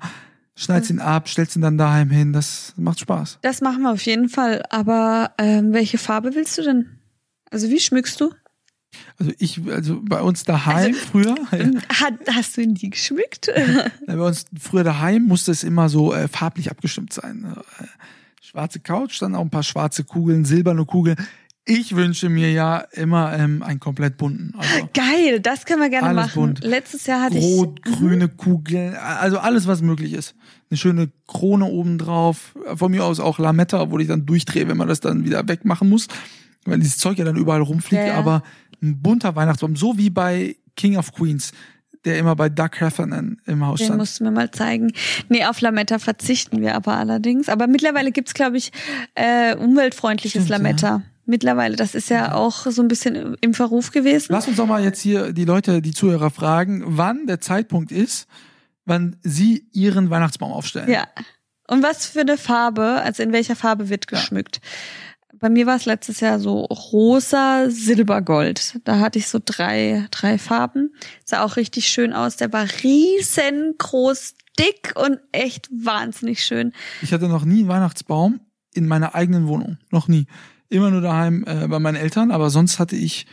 schneidest 0.55 0.91
ihn 0.91 0.99
ab, 0.99 1.29
stellst 1.29 1.55
ihn 1.55 1.61
dann 1.61 1.77
daheim 1.77 2.09
hin. 2.09 2.33
Das 2.33 2.73
macht 2.75 2.99
Spaß. 2.99 3.39
Das 3.43 3.61
machen 3.61 3.83
wir 3.83 3.91
auf 3.91 4.01
jeden 4.01 4.27
Fall. 4.27 4.63
Aber 4.71 5.31
ähm, 5.37 5.71
welche 5.71 5.97
Farbe 5.97 6.35
willst 6.35 6.57
du 6.57 6.63
denn? 6.63 6.89
Also 7.49 7.69
wie 7.69 7.79
schmückst 7.79 8.19
du? 8.19 8.31
Also 9.17 9.31
ich, 9.37 9.61
also 9.69 9.99
bei 10.01 10.21
uns 10.21 10.43
daheim 10.43 10.93
also, 10.93 10.99
früher. 10.99 11.35
Ja. 11.51 11.81
Hat, 11.89 12.13
hast 12.33 12.57
du 12.57 12.61
ihn 12.61 12.73
nie 12.73 12.89
geschmückt? 12.89 13.51
Bei 14.07 14.19
uns 14.19 14.45
früher 14.59 14.83
daheim 14.83 15.23
musste 15.23 15.51
es 15.51 15.63
immer 15.63 15.89
so 15.89 16.13
äh, 16.13 16.27
farblich 16.27 16.71
abgestimmt 16.71 17.13
sein. 17.13 17.55
Äh, 17.79 17.85
schwarze 18.41 18.79
Couch, 18.79 19.21
dann 19.21 19.35
auch 19.35 19.41
ein 19.41 19.49
paar 19.49 19.63
schwarze 19.63 20.03
Kugeln, 20.03 20.45
silberne 20.45 20.85
Kugeln. 20.85 21.17
Ich 21.65 21.95
wünsche 21.95 22.29
mir 22.29 22.51
ja 22.51 22.79
immer 22.93 23.37
ähm, 23.37 23.61
einen 23.61 23.79
komplett 23.79 24.17
bunten. 24.17 24.53
Also 24.57 24.89
Geil, 24.93 25.39
das 25.39 25.65
können 25.65 25.81
wir 25.81 25.89
gerne 25.89 26.15
machen. 26.15 26.33
Bunt. 26.33 26.63
Letztes 26.63 27.05
Jahr 27.05 27.21
hatte 27.23 27.37
Rot, 27.37 27.79
ich. 27.85 27.91
Rot, 27.91 27.99
grüne 27.99 28.25
mhm. 28.25 28.37
Kugeln, 28.37 28.95
also 28.95 29.37
alles, 29.37 29.67
was 29.67 29.81
möglich 29.81 30.13
ist. 30.13 30.33
Eine 30.71 30.77
schöne 30.77 31.11
Krone 31.27 31.65
obendrauf. 31.65 32.55
Von 32.73 32.91
mir 32.91 33.05
aus 33.05 33.19
auch 33.19 33.37
Lametta, 33.37 33.91
wo 33.91 33.99
ich 33.99 34.07
dann 34.07 34.25
durchdrehe, 34.25 34.67
wenn 34.67 34.77
man 34.77 34.87
das 34.87 34.99
dann 34.99 35.25
wieder 35.25 35.47
wegmachen 35.47 35.89
muss. 35.89 36.07
Weil 36.65 36.79
dieses 36.79 36.97
Zeug 36.97 37.19
ja 37.19 37.25
dann 37.25 37.35
überall 37.35 37.61
rumfliegt. 37.61 38.01
Ja, 38.01 38.13
ja. 38.13 38.17
Aber 38.17 38.43
ein 38.81 39.01
bunter 39.01 39.35
Weihnachtsbaum, 39.35 39.75
so 39.75 39.97
wie 39.97 40.09
bei 40.09 40.55
King 40.75 40.97
of 40.97 41.13
Queens, 41.13 41.51
der 42.05 42.17
immer 42.17 42.35
bei 42.35 42.49
Doug 42.49 42.69
Heffernan 42.79 43.41
im 43.45 43.65
Haus 43.65 43.79
stand. 43.79 43.91
Den 43.91 43.97
musst 43.97 44.19
du 44.19 44.23
mir 44.23 44.31
mal 44.31 44.51
zeigen. 44.51 44.93
Nee, 45.27 45.45
auf 45.45 45.59
Lametta 45.61 45.99
verzichten 45.99 46.61
wir 46.61 46.75
aber 46.75 46.95
allerdings. 46.95 47.49
Aber 47.49 47.67
mittlerweile 47.67 48.11
gibt's 48.11 48.33
glaube 48.33 48.57
ich, 48.57 48.71
äh, 49.15 49.55
umweltfreundliches 49.55 50.45
Stimmt, 50.45 50.49
Lametta. 50.49 50.87
Ja. 50.87 51.01
Mittlerweile, 51.25 51.75
das 51.75 51.93
ist 51.93 52.09
ja 52.09 52.33
auch 52.33 52.65
so 52.65 52.81
ein 52.81 52.87
bisschen 52.87 53.35
im 53.41 53.53
Verruf 53.53 53.91
gewesen. 53.91 54.31
Lass 54.31 54.47
uns 54.47 54.57
doch 54.57 54.65
mal 54.65 54.83
jetzt 54.83 54.99
hier 54.99 55.31
die 55.31 55.45
Leute, 55.45 55.79
die 55.79 55.91
Zuhörer 55.91 56.31
fragen, 56.31 56.81
wann 56.85 57.27
der 57.27 57.39
Zeitpunkt 57.39 57.91
ist, 57.91 58.27
wann 58.85 59.17
sie 59.21 59.67
ihren 59.71 60.09
Weihnachtsbaum 60.09 60.51
aufstellen. 60.51 60.89
Ja. 60.89 61.07
Und 61.67 61.83
was 61.83 62.07
für 62.07 62.21
eine 62.21 62.35
Farbe, 62.37 63.01
also 63.03 63.21
in 63.21 63.31
welcher 63.31 63.55
Farbe 63.55 63.89
wird 63.89 64.07
geschmückt? 64.07 64.55
Ja 64.55 64.69
bei 65.37 65.49
mir 65.49 65.65
war 65.65 65.75
es 65.75 65.85
letztes 65.85 66.19
Jahr 66.19 66.39
so 66.39 66.61
rosa, 66.65 67.69
silbergold. 67.69 68.79
Da 68.83 68.99
hatte 68.99 69.19
ich 69.19 69.27
so 69.27 69.39
drei, 69.43 70.07
drei 70.11 70.37
Farben. 70.37 70.93
Sah 71.23 71.43
auch 71.43 71.55
richtig 71.55 71.87
schön 71.87 72.13
aus. 72.13 72.35
Der 72.35 72.51
war 72.51 72.67
riesengroß, 72.83 74.35
dick 74.59 74.93
und 74.95 75.19
echt 75.31 75.69
wahnsinnig 75.71 76.43
schön. 76.43 76.73
Ich 77.01 77.13
hatte 77.13 77.27
noch 77.27 77.45
nie 77.45 77.59
einen 77.59 77.67
Weihnachtsbaum 77.69 78.39
in 78.73 78.87
meiner 78.87 79.15
eigenen 79.15 79.47
Wohnung. 79.47 79.77
Noch 79.91 80.07
nie. 80.07 80.27
Immer 80.69 80.91
nur 80.91 81.01
daheim 81.01 81.43
äh, 81.47 81.67
bei 81.67 81.79
meinen 81.79 81.95
Eltern, 81.95 82.31
aber 82.31 82.49
sonst 82.49 82.79
hatte 82.79 82.95
ich 82.95 83.25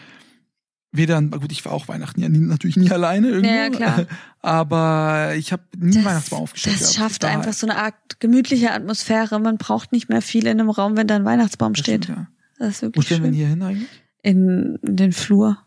weder, 0.92 1.20
gut, 1.22 1.52
ich 1.52 1.64
war 1.64 1.72
auch 1.72 1.88
Weihnachten 1.88 2.20
ja 2.20 2.28
nie, 2.28 2.38
natürlich 2.38 2.76
nie 2.76 2.90
alleine 2.90 3.28
irgendwo, 3.28 3.50
ja, 3.50 3.70
klar. 3.70 4.06
aber 4.40 5.34
ich 5.36 5.52
habe 5.52 5.62
nie 5.76 5.96
das, 5.96 6.04
Weihnachtsbaum 6.04 6.42
aufgestellt. 6.42 6.80
Das 6.80 6.94
schafft 6.94 7.20
gehabt. 7.20 7.36
einfach 7.36 7.52
so 7.52 7.66
eine 7.66 7.78
Art 7.78 8.20
gemütliche 8.20 8.72
Atmosphäre. 8.72 9.38
Man 9.40 9.58
braucht 9.58 9.92
nicht 9.92 10.08
mehr 10.08 10.22
viel 10.22 10.46
in 10.46 10.60
einem 10.60 10.70
Raum, 10.70 10.96
wenn 10.96 11.06
da 11.06 11.16
ein 11.16 11.24
Weihnachtsbaum 11.24 11.74
das 11.74 11.80
steht. 11.80 12.04
Stimmt, 12.04 12.18
ja. 12.18 12.26
Das 12.58 12.68
ist 12.76 12.82
wirklich 12.82 13.04
Wo 13.04 13.06
stellen 13.06 13.24
wir 13.24 13.30
hier 13.30 13.48
hin 13.48 13.62
eigentlich? 13.62 13.88
In, 14.22 14.78
in 14.82 14.96
den 14.96 15.12
Flur, 15.12 15.58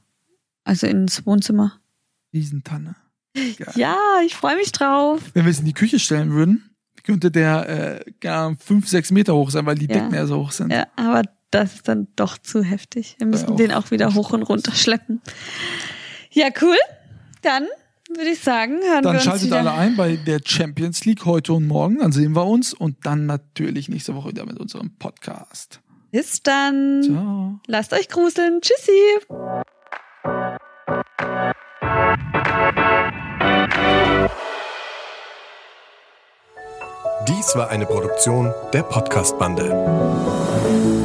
also 0.63 0.88
ins 0.88 1.25
Wohnzimmer. 1.25 1.79
Riesentanne. 2.34 2.95
Geil. 3.34 3.73
Ja, 3.75 3.97
ich 4.25 4.36
freue 4.36 4.55
mich 4.55 4.71
drauf. 4.71 5.21
Wenn 5.34 5.45
wir 5.45 5.51
es 5.51 5.60
in 5.60 5.65
die 5.65 5.73
Küche 5.73 5.99
stellen 5.99 6.32
würden, 6.32 6.69
könnte 7.03 7.32
der 7.32 7.69
äh, 7.69 8.12
gar 8.19 8.55
fünf, 8.58 8.88
sechs 8.88 9.12
Meter 9.12 9.36
hoch 9.36 9.49
sein, 9.51 9.65
weil 9.65 9.75
die 9.75 9.88
ja. 9.88 9.93
Decken 9.93 10.13
ja 10.13 10.25
so 10.25 10.38
hoch 10.38 10.51
sind. 10.51 10.71
Ja, 10.71 10.88
aber 10.95 11.23
das 11.51 11.75
ist 11.75 11.88
dann 11.88 12.07
doch 12.15 12.38
zu 12.38 12.63
heftig. 12.63 13.15
Wir 13.17 13.27
müssen 13.27 13.47
ja, 13.47 13.53
auch 13.53 13.57
den 13.57 13.73
auch 13.73 13.91
wieder 13.91 14.13
hoch 14.13 14.31
und 14.31 14.43
runter 14.43 14.73
schleppen. 14.73 15.21
Ja, 16.31 16.47
cool. 16.62 16.77
Dann 17.41 17.67
würde 18.09 18.31
ich 18.31 18.39
sagen, 18.39 18.79
hören 18.81 19.03
dann 19.03 19.13
wir 19.13 19.19
uns 19.19 19.23
schaltet 19.23 19.47
wieder. 19.47 19.59
alle 19.59 19.73
ein 19.73 19.95
bei 19.95 20.15
der 20.15 20.39
Champions 20.43 21.05
League 21.05 21.25
heute 21.25 21.53
und 21.53 21.67
morgen. 21.67 21.99
Dann 21.99 22.12
sehen 22.12 22.35
wir 22.35 22.45
uns 22.45 22.73
und 22.73 23.05
dann 23.05 23.25
natürlich 23.25 23.89
nächste 23.89 24.15
Woche 24.15 24.29
wieder 24.29 24.45
mit 24.45 24.59
unserem 24.59 24.91
Podcast. 24.97 25.79
Bis 26.12 26.41
dann. 26.41 27.03
Ciao. 27.03 27.59
Lasst 27.67 27.93
euch 27.93 28.09
gruseln. 28.09 28.62
Tschüssi. 28.62 28.91
Dies 37.27 37.55
war 37.55 37.69
eine 37.69 37.85
Produktion 37.85 38.51
der 38.73 38.83
Podcast-Bande. 38.83 40.98